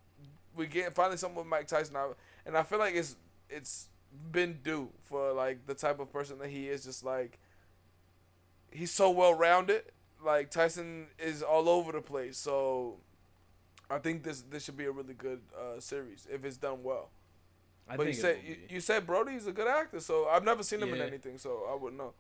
we 0.57 0.67
get 0.67 0.93
finally 0.95 1.17
something 1.17 1.39
with 1.39 1.47
Mike 1.47 1.67
Tyson 1.67 1.95
now, 1.95 2.15
and 2.47 2.57
I 2.57 2.63
feel 2.63 2.79
like 2.79 2.95
it's 2.95 3.17
it's 3.49 3.89
been 4.31 4.59
due 4.63 4.89
for 5.03 5.33
like 5.33 5.67
the 5.67 5.75
type 5.75 5.99
of 6.01 6.13
person 6.13 6.39
that 6.39 6.49
he 6.49 6.69
is. 6.69 6.85
Just 6.85 7.05
like 7.05 7.39
he's 8.71 8.91
so 8.91 9.11
well 9.11 9.35
rounded. 9.35 9.83
Like 10.25 10.51
Tyson 10.51 11.07
is 11.19 11.43
all 11.43 11.69
over 11.69 11.93
the 11.93 12.01
place, 12.01 12.39
so 12.39 12.97
I 13.91 13.99
think 13.99 14.23
this 14.23 14.43
this 14.43 14.65
should 14.65 14.77
be 14.77 14.85
a 14.85 14.91
really 14.93 15.15
good 15.15 15.41
uh, 15.59 15.81
series 15.81 16.27
if 16.31 16.45
it's 16.45 16.57
done 16.57 16.83
well. 16.83 17.11
I 17.89 17.97
but 17.97 18.07
you 18.07 18.15
said 18.15 18.39
you, 18.47 18.57
you 18.69 18.81
said 18.81 19.07
Brody's 19.07 19.47
a 19.47 19.53
good 19.53 19.69
actor, 19.69 20.01
so 20.01 20.27
I've 20.27 20.45
never 20.45 20.63
seen 20.63 20.83
him 20.83 20.95
in 20.95 21.01
anything, 21.01 21.39
so 21.39 21.67
I 21.71 21.75
wouldn't 21.75 21.99
know. 21.99 22.13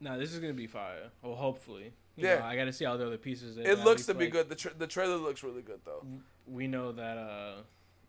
No, 0.00 0.18
this 0.18 0.32
is 0.32 0.38
gonna 0.40 0.52
be 0.52 0.66
fire. 0.66 1.10
Well, 1.22 1.34
hopefully. 1.34 1.92
You 2.16 2.26
Yeah. 2.26 2.38
know, 2.38 2.44
I 2.44 2.56
gotta 2.56 2.72
see 2.72 2.84
all 2.84 2.98
the 2.98 3.06
other 3.06 3.18
pieces. 3.18 3.56
It 3.56 3.78
looks 3.78 4.00
least, 4.00 4.08
to 4.08 4.14
be 4.14 4.24
like, 4.24 4.32
good. 4.32 4.48
The 4.48 4.54
tra- 4.56 4.74
the 4.74 4.86
trailer 4.86 5.16
looks 5.16 5.42
really 5.42 5.62
good 5.62 5.80
though. 5.84 6.04
We 6.46 6.66
know 6.66 6.92
that 6.92 7.18
uh, 7.18 7.62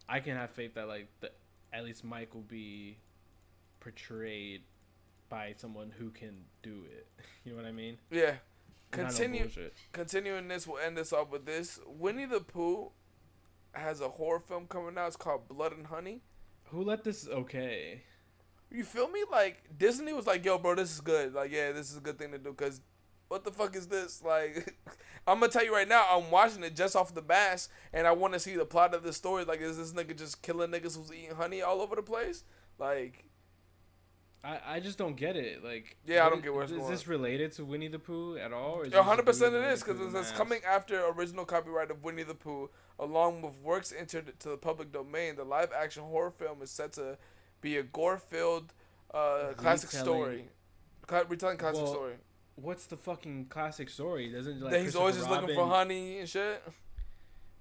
I 0.08 0.20
can 0.20 0.36
have 0.36 0.52
faith 0.52 0.76
that 0.76 0.88
like 0.88 1.08
the, 1.20 1.32
at 1.74 1.84
least 1.84 2.04
Mike 2.04 2.34
will 2.34 2.42
be 2.42 2.98
portrayed 3.80 4.62
by 5.30 5.54
someone 5.58 5.92
who 5.98 6.10
can 6.10 6.46
do 6.62 6.86
it. 6.90 7.08
You 7.46 7.54
know 7.56 7.62
what 7.64 7.68
I 7.68 7.72
mean? 7.72 7.98
Yeah. 8.12 8.36
No 8.96 9.06
Continue 9.06 9.50
continuing 9.92 10.48
this, 10.50 10.68
we'll 10.68 10.78
end 10.80 10.98
this 10.98 11.14
off 11.14 11.32
with 11.32 11.46
this. 11.46 11.80
Winnie 11.88 12.26
the 12.26 12.42
Pooh 12.42 12.92
has 13.74 14.02
a 14.02 14.10
horror 14.10 14.40
film 14.40 14.66
coming 14.68 14.98
out. 14.98 15.08
It's 15.08 15.16
called 15.16 15.48
Blood 15.48 15.74
and 15.78 15.88
Honey. 15.88 16.22
Who 16.72 16.84
let 16.84 17.04
this 17.04 17.28
okay? 17.28 18.04
You 18.72 18.84
feel 18.84 19.10
me? 19.10 19.24
Like 19.32 19.64
Disney 19.78 20.14
was 20.14 20.28
like, 20.28 20.46
"Yo, 20.46 20.58
bro, 20.58 20.76
this 20.76 20.92
is 20.94 21.02
good. 21.02 21.34
Like, 21.34 21.52
yeah, 21.52 21.72
this 21.72 21.90
is 21.92 21.98
a 21.98 22.02
good 22.02 22.20
thing 22.20 22.32
to 22.32 22.38
do." 22.38 22.54
Cause 22.54 22.82
what 23.28 23.44
the 23.44 23.52
fuck 23.52 23.76
is 23.76 23.88
this? 23.88 24.22
Like, 24.26 24.76
I'm 25.28 25.40
gonna 25.40 25.52
tell 25.52 25.64
you 25.66 25.74
right 25.74 25.88
now, 25.88 26.06
I'm 26.10 26.30
watching 26.32 26.64
it 26.64 26.76
just 26.76 26.96
off 26.96 27.14
the 27.14 27.22
bass, 27.22 27.70
and 27.94 28.06
I 28.08 28.12
want 28.12 28.34
to 28.34 28.40
see 28.40 28.56
the 28.56 28.66
plot 28.66 28.94
of 28.94 29.04
the 29.04 29.14
story. 29.14 29.44
Like, 29.46 29.62
is 29.62 29.78
this 29.78 29.94
nigga 29.94 30.18
just 30.18 30.42
killing 30.42 30.72
niggas 30.72 30.98
who's 30.98 31.12
eating 31.12 31.36
honey 31.36 31.62
all 31.62 31.82
over 31.82 31.96
the 31.96 32.02
place? 32.04 32.44
Like, 32.80 33.26
I, 34.44 34.60
I 34.66 34.80
just 34.80 34.98
don't 34.98 35.16
get 35.18 35.36
it. 35.36 35.64
Like, 35.64 35.98
Yeah, 36.06 36.26
I 36.26 36.30
don't 36.30 36.38
is- 36.40 36.44
get 36.46 36.54
where 36.54 36.64
it's 36.64 36.72
Is 36.72 36.78
going. 36.80 36.92
this 36.92 37.08
related 37.08 37.52
to 37.54 37.66
Winnie 37.66 37.90
the 37.90 38.00
Pooh 38.00 38.38
at 38.38 38.54
all? 38.54 38.82
Is 38.82 38.92
this 38.92 39.00
hundred 39.04 39.26
percent 39.26 39.54
it 39.54 39.64
is 39.66 39.84
because 39.84 40.14
it's 40.14 40.32
coming 40.32 40.62
after 40.68 41.06
original 41.10 41.46
copyright 41.46 41.92
of 41.92 42.04
Winnie 42.04 42.24
the 42.24 42.36
Pooh, 42.36 42.70
along 43.00 43.42
with 43.42 43.60
works 43.62 43.94
entered 43.98 44.40
to 44.40 44.50
the 44.50 44.58
public 44.58 44.92
domain. 44.92 45.36
The 45.36 45.44
live 45.44 45.72
action 45.76 46.04
horror 46.04 46.32
film 46.32 46.62
is 46.62 46.70
set 46.70 46.94
to 46.94 47.18
be 47.62 47.78
a 47.78 47.84
gore-filled 47.84 48.74
uh, 49.14 49.54
classic 49.58 49.92
story, 49.92 50.46
Cla- 51.08 51.26
retelling 51.28 51.58
classic 51.58 51.84
Well, 51.84 51.92
story. 51.92 52.14
What's 52.56 52.86
the 52.88 52.98
fucking 52.98 53.46
classic 53.46 53.90
story? 53.90 54.32
Doesn't 54.32 54.62
like 54.62 54.82
he's 54.82 54.96
always 54.96 55.16
just 55.16 55.28
Christopher 55.28 55.48
looking 55.48 55.64
for 55.64 55.68
honey 55.68 56.20
and 56.20 56.28
shit. 56.30 56.62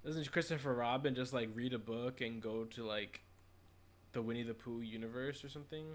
Doesn't 0.05 0.31
Christopher 0.31 0.73
Robin 0.73 1.15
just 1.15 1.33
like 1.33 1.49
read 1.53 1.73
a 1.73 1.79
book 1.79 2.21
and 2.21 2.41
go 2.41 2.65
to 2.65 2.83
like 2.83 3.21
the 4.11 4.21
Winnie 4.21 4.43
the 4.43 4.53
Pooh 4.53 4.81
universe 4.81 5.43
or 5.43 5.49
something 5.49 5.85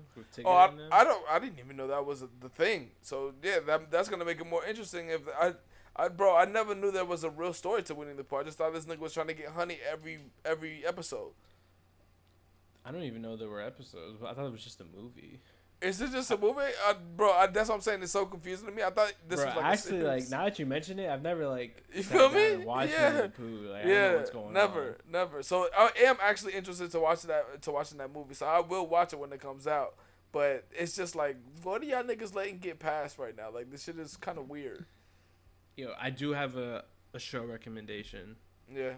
Oh, 0.44 0.52
I. 0.52 0.70
I 0.92 1.04
don't. 1.04 1.24
I 1.28 1.38
didn't 1.38 1.58
even 1.58 1.76
know 1.76 1.88
that 1.88 2.04
was 2.06 2.20
the 2.40 2.48
thing. 2.48 2.90
So 3.02 3.34
yeah, 3.42 3.58
that, 3.66 3.90
that's 3.90 4.08
gonna 4.08 4.24
make 4.24 4.40
it 4.40 4.46
more 4.46 4.64
interesting. 4.64 5.10
If 5.10 5.22
I, 5.40 5.52
I, 5.96 6.08
bro, 6.08 6.36
I 6.36 6.44
never 6.44 6.74
knew 6.74 6.90
there 6.90 7.04
was 7.04 7.22
a 7.24 7.30
real 7.30 7.52
story 7.52 7.82
to 7.84 7.94
Winnie 7.94 8.14
the 8.14 8.24
Pooh. 8.24 8.36
I 8.36 8.42
just 8.42 8.58
thought 8.58 8.72
this 8.74 8.84
nigga 8.84 8.98
was 8.98 9.12
trying 9.14 9.28
to 9.28 9.34
get 9.34 9.48
honey 9.50 9.78
every 9.90 10.18
every 10.44 10.84
episode. 10.84 11.32
I 12.84 12.90
don't 12.92 13.02
even 13.02 13.22
know 13.22 13.36
there 13.36 13.48
were 13.48 13.62
episodes, 13.62 14.18
but 14.20 14.30
I 14.30 14.34
thought 14.34 14.46
it 14.46 14.52
was 14.52 14.64
just 14.64 14.80
a 14.80 14.84
movie. 14.84 15.40
Is 15.80 16.00
it 16.00 16.12
just 16.12 16.30
a 16.30 16.38
movie, 16.38 16.60
uh, 16.88 16.94
bro? 17.16 17.30
I, 17.32 17.46
that's 17.46 17.68
what 17.68 17.74
I'm 17.74 17.80
saying. 17.80 18.02
It's 18.02 18.12
so 18.12 18.24
confusing 18.24 18.66
to 18.66 18.72
me. 18.72 18.82
I 18.82 18.90
thought 18.90 19.12
this 19.28 19.40
Bro, 19.40 19.46
was 19.48 19.56
like 19.56 19.64
a 19.64 19.68
actually, 19.68 20.02
like 20.02 20.30
now 20.30 20.44
that 20.44 20.58
you 20.58 20.66
mention 20.66 20.98
it, 20.98 21.10
I've 21.10 21.22
never 21.22 21.46
like 21.46 21.82
You 21.94 22.02
feel 22.02 22.30
me? 22.30 22.56
watched 22.64 22.92
Yeah. 22.92 23.08
Winnie 23.10 23.22
the 23.22 23.28
Pooh. 23.28 23.68
Like, 23.70 23.80
I 23.80 23.82
don't 23.82 23.90
yeah, 23.92 24.10
know 24.10 24.16
what's 24.16 24.30
going 24.30 24.52
never, 24.54 24.88
on. 24.88 24.94
never. 25.12 25.42
So 25.42 25.68
I 25.76 25.90
am 26.04 26.16
actually 26.22 26.54
interested 26.54 26.90
to 26.92 27.00
watch 27.00 27.22
that 27.22 27.62
to 27.62 27.70
watching 27.70 27.98
that 27.98 28.12
movie. 28.12 28.34
So 28.34 28.46
I 28.46 28.60
will 28.60 28.86
watch 28.86 29.12
it 29.12 29.18
when 29.18 29.32
it 29.32 29.40
comes 29.40 29.66
out. 29.66 29.94
But 30.32 30.64
it's 30.72 30.96
just 30.96 31.14
like, 31.14 31.36
what 31.62 31.82
are 31.82 31.84
y'all 31.84 32.02
niggas 32.02 32.34
letting 32.34 32.58
get 32.58 32.78
past 32.78 33.18
right 33.18 33.36
now? 33.36 33.50
Like 33.52 33.70
this 33.70 33.84
shit 33.84 33.98
is 33.98 34.16
kind 34.16 34.38
of 34.38 34.48
weird. 34.48 34.84
Yo, 35.76 35.92
I 36.00 36.10
do 36.10 36.32
have 36.32 36.56
a, 36.56 36.84
a 37.12 37.18
show 37.18 37.44
recommendation. 37.44 38.36
Yeah. 38.72 38.94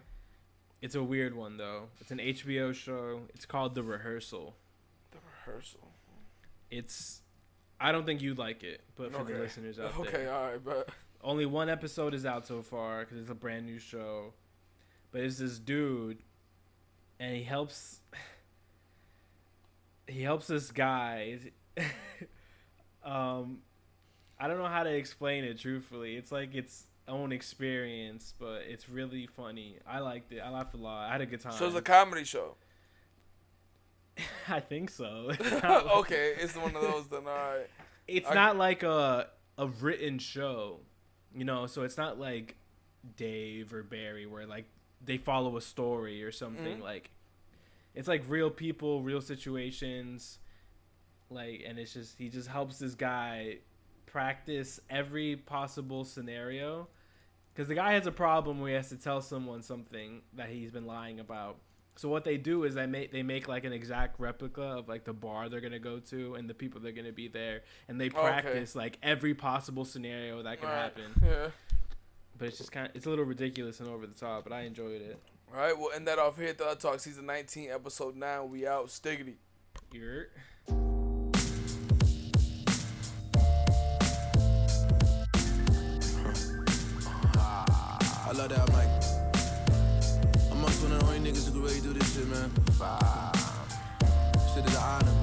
It's 0.83 0.95
a 0.95 1.03
weird 1.03 1.35
one 1.35 1.57
though. 1.57 1.85
It's 2.01 2.11
an 2.11 2.18
HBO 2.18 2.74
show. 2.74 3.22
It's 3.35 3.47
called 3.47 3.74
The 3.74 3.83
Rehearsal. 3.83 4.55
The 5.11 5.18
rehearsal. 5.47 5.89
It's 6.70 7.22
I 7.81 7.93
don't 7.93 8.05
think 8.07 8.20
you'd 8.22 8.39
like 8.39 8.62
it, 8.62 8.81
but 8.97 9.12
for 9.12 9.20
Okay. 9.20 9.33
the 9.35 9.39
listeners 9.39 9.79
out 9.79 9.99
Okay, 9.99 10.11
there, 10.11 10.20
Okay, 10.20 10.29
all 10.29 10.45
right, 10.45 10.64
but 10.64 10.89
only 11.22 11.47
one 11.47 11.68
episode 11.68 12.14
is 12.14 12.24
out 12.27 12.47
so 12.47 12.62
far 12.62 13.01
because 13.01 13.18
it's 13.18 13.31
a 13.31 13.35
brand 13.35 13.66
new 13.66 13.79
show. 13.79 14.33
But 15.12 15.22
it's 15.22 15.39
this 15.39 15.59
dude, 15.59 16.18
and 17.18 17.35
he 17.37 17.43
helps. 17.43 18.01
He 20.09 20.22
helps 20.22 20.47
this 20.47 20.70
guy. 20.70 21.41
um, 23.05 23.59
I 24.39 24.49
don't 24.49 24.59
know 24.59 24.66
how 24.66 24.82
to 24.82 24.91
explain 24.91 25.45
it 25.45 25.59
truthfully. 25.59 26.16
It's 26.16 26.30
like 26.32 26.55
its 26.55 26.84
own 27.09 27.32
experience, 27.32 28.34
but 28.39 28.62
it's 28.68 28.89
really 28.89 29.26
funny. 29.26 29.76
I 29.87 30.01
liked 30.01 30.32
it. 30.32 30.41
I 30.41 30.51
laughed 30.51 30.74
a 30.74 30.78
lot. 30.78 31.09
I 31.09 31.12
had 31.12 31.20
a 31.20 31.26
good 31.26 31.41
time. 31.41 31.53
so 31.53 31.66
it's 31.66 31.76
a 31.76 31.82
comedy 31.82 32.24
show. 32.24 32.57
I 34.49 34.61
think 34.61 34.91
so. 34.91 35.28
It's 35.30 35.51
like- 35.53 35.64
okay, 35.97 36.34
it's 36.39 36.57
one 36.57 36.74
of 36.74 36.82
those. 36.82 37.07
Then 37.09 37.20
all 37.26 37.34
right. 37.34 37.66
it's 38.09 38.28
I- 38.28 38.34
not 38.34 38.57
like 38.57 38.82
a 38.82 39.28
a 39.59 39.68
written 39.68 40.18
show, 40.18 40.80
you 41.34 41.45
know. 41.45 41.66
So 41.66 41.82
it's 41.82 41.97
not 41.97 42.18
like 42.18 42.57
Dave 43.16 43.72
or 43.72 43.82
Barry 43.82 44.26
where 44.26 44.47
like 44.47 44.64
they 45.05 45.18
follow 45.18 45.57
a 45.57 45.61
story 45.61 46.22
or 46.22 46.32
something. 46.32 46.78
Mhm. 46.78 46.82
Like 46.82 47.11
it's 47.95 48.09
like 48.09 48.24
real 48.28 48.51
people, 48.51 49.03
real 49.03 49.20
situations. 49.20 50.39
Like 51.30 51.62
and 51.66 51.78
it's 51.78 51.93
just 51.93 52.16
he 52.18 52.28
just 52.28 52.49
helps 52.49 52.78
this 52.78 52.95
guy 52.95 53.59
practice 54.07 54.80
every 54.88 55.36
possible 55.36 56.04
scenario 56.04 56.88
because 57.52 57.68
the 57.68 57.74
guy 57.74 57.92
has 57.94 58.07
a 58.07 58.12
problem 58.12 58.61
where 58.61 58.70
he 58.70 58.74
has 58.76 58.88
to 58.90 58.96
tell 58.96 59.20
someone 59.22 59.62
something 59.62 60.22
that 60.34 60.48
he's 60.48 60.70
been 60.70 60.86
lying 60.86 61.20
about. 61.20 61.57
So 61.98 62.11
what 62.11 62.24
they 62.24 62.36
do 62.36 62.64
is 62.64 62.74
they 62.74 62.84
make 62.86 63.11
they 63.11 63.22
make 63.22 63.48
like 63.48 63.64
an 63.64 63.72
exact 63.72 64.20
replica 64.20 64.61
of 64.62 64.88
like 64.88 65.04
the 65.04 65.14
bar 65.14 65.48
they're 65.48 65.62
gonna 65.62 65.78
go 65.78 65.98
to 66.11 66.34
and 66.34 66.48
the 66.48 66.52
people 66.54 66.80
they're 66.80 66.92
gonna 66.92 67.12
be 67.12 67.28
there, 67.28 67.62
and 67.88 67.98
they 68.00 68.07
Okay. 68.09 68.18
practice 68.20 68.76
like 68.76 68.98
every 69.02 69.34
possible 69.34 69.84
scenario 69.86 70.42
that 70.42 70.61
can 70.61 70.68
right. 70.68 70.76
happen. 70.76 71.12
Yeah. 71.24 71.48
But 72.38 72.48
it's 72.48 72.59
just 72.59 72.70
kind 72.70 72.86
of 72.86 72.94
it's 72.94 73.07
a 73.07 73.09
little 73.09 73.24
ridiculous 73.24 73.80
and 73.80 73.88
over 73.88 74.07
the 74.07 74.12
top, 74.14 74.44
but 74.44 74.52
I 74.52 74.62
enjoyed 74.62 75.00
it. 75.00 75.18
All 75.50 75.59
right, 75.59 75.78
we'll 75.78 75.92
end 75.92 76.07
that 76.09 76.18
off 76.18 76.36
here. 76.36 76.52
Thought 76.52 76.80
Talk 76.80 77.00
season 77.00 77.24
19, 77.24 77.70
episode 77.70 78.14
9. 78.14 78.50
We 78.50 78.66
out. 78.66 78.88
Stiggity. 78.88 79.36
You're 79.92 80.26
love 88.37 88.51
that 88.51 88.68
mic. 88.68 88.89
I'm 90.51 90.59
amongst 90.59 90.82
one 90.82 90.93
of 90.93 91.01
the 91.01 91.07
only 91.07 91.30
niggas 91.30 91.47
who 91.47 91.53
can 91.53 91.62
really 91.62 91.80
do 91.80 91.95
this 91.95 92.14
shit, 92.14 92.28
man. 92.28 92.51
Shit 94.53 94.66
is 94.66 94.76
an 94.76 94.82
honor. 94.82 95.14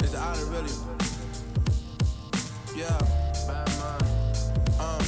It's 0.00 0.12
an 0.12 0.20
honor, 0.20 0.46
really. 0.46 0.72
Yeah. 2.74 2.98
Um, 4.80 5.04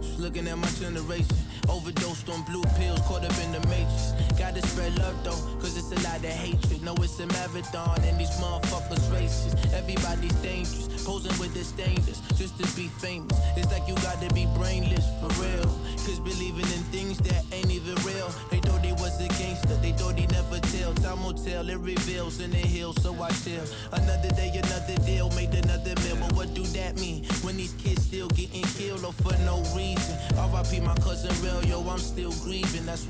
just 0.00 0.20
looking 0.20 0.48
at 0.48 0.56
my 0.56 0.68
generation. 0.68 1.51
Overdosed 1.68 2.28
on 2.28 2.42
blue 2.42 2.62
pills, 2.76 3.00
caught 3.00 3.24
up 3.24 3.38
in 3.44 3.52
the 3.52 3.60
matrix. 3.68 4.12
Gotta 4.38 4.66
spread 4.66 4.98
love 4.98 5.16
though, 5.24 5.42
cause 5.60 5.76
it's 5.76 5.92
a 5.92 6.00
lot 6.06 6.18
of 6.18 6.24
hatred. 6.24 6.82
No, 6.82 6.94
it's 6.98 7.18
a 7.20 7.26
marathon, 7.26 8.00
and 8.04 8.18
these 8.18 8.34
motherfuckers 8.40 9.04
racist. 9.14 9.72
Everybody's 9.72 10.34
dangerous, 10.42 11.04
posing 11.04 11.36
with 11.38 11.54
disdainers 11.54 12.20
just 12.36 12.58
to 12.58 12.66
be 12.76 12.88
famous. 12.88 13.38
It's 13.56 13.70
like 13.70 13.86
you 13.86 13.94
gotta 13.96 14.32
be 14.34 14.46
brainless 14.56 15.06
for 15.20 15.28
real. 15.42 15.70
Cause 16.02 16.18
believing 16.18 16.66
in 16.74 16.82
things 16.90 17.18
that 17.18 17.44
ain't 17.52 17.70
even 17.70 17.94
real. 18.02 18.28
They 18.50 18.58
thought 18.58 18.84
he 18.84 18.92
was 18.92 19.20
a 19.20 19.28
gangster, 19.38 19.76
they 19.76 19.92
thought 19.92 20.18
he 20.18 20.26
never 20.26 20.58
tell. 20.74 20.92
Time 20.94 21.22
will 21.22 21.34
tell, 21.34 21.68
it 21.68 21.78
reveals 21.78 22.40
in 22.40 22.50
the 22.50 22.58
hills, 22.58 23.00
so 23.02 23.14
I 23.22 23.30
chill. 23.44 23.64
Another 23.92 24.30
day, 24.30 24.50
another 24.50 24.96
deal, 25.06 25.30
made 25.30 25.54
another 25.54 25.94
meal. 26.02 26.16
But 26.20 26.32
what 26.32 26.54
do 26.54 26.64
that 26.78 26.96
mean 26.98 27.24
when 27.42 27.56
these 27.56 27.74
kids 27.74 28.02
still 28.02 28.28
getting 28.28 28.62
killed 28.62 29.04
or 29.04 29.12
for 29.12 29.36
no 29.44 29.62
reason? 29.76 30.16
RIP 30.34 30.82
my 30.82 30.94
cousin 30.96 31.30
real, 31.42 31.51
yo, 31.60 31.80
I'm 31.88 31.98
still 31.98 32.32
grieving. 32.44 32.84
That's 32.84 33.00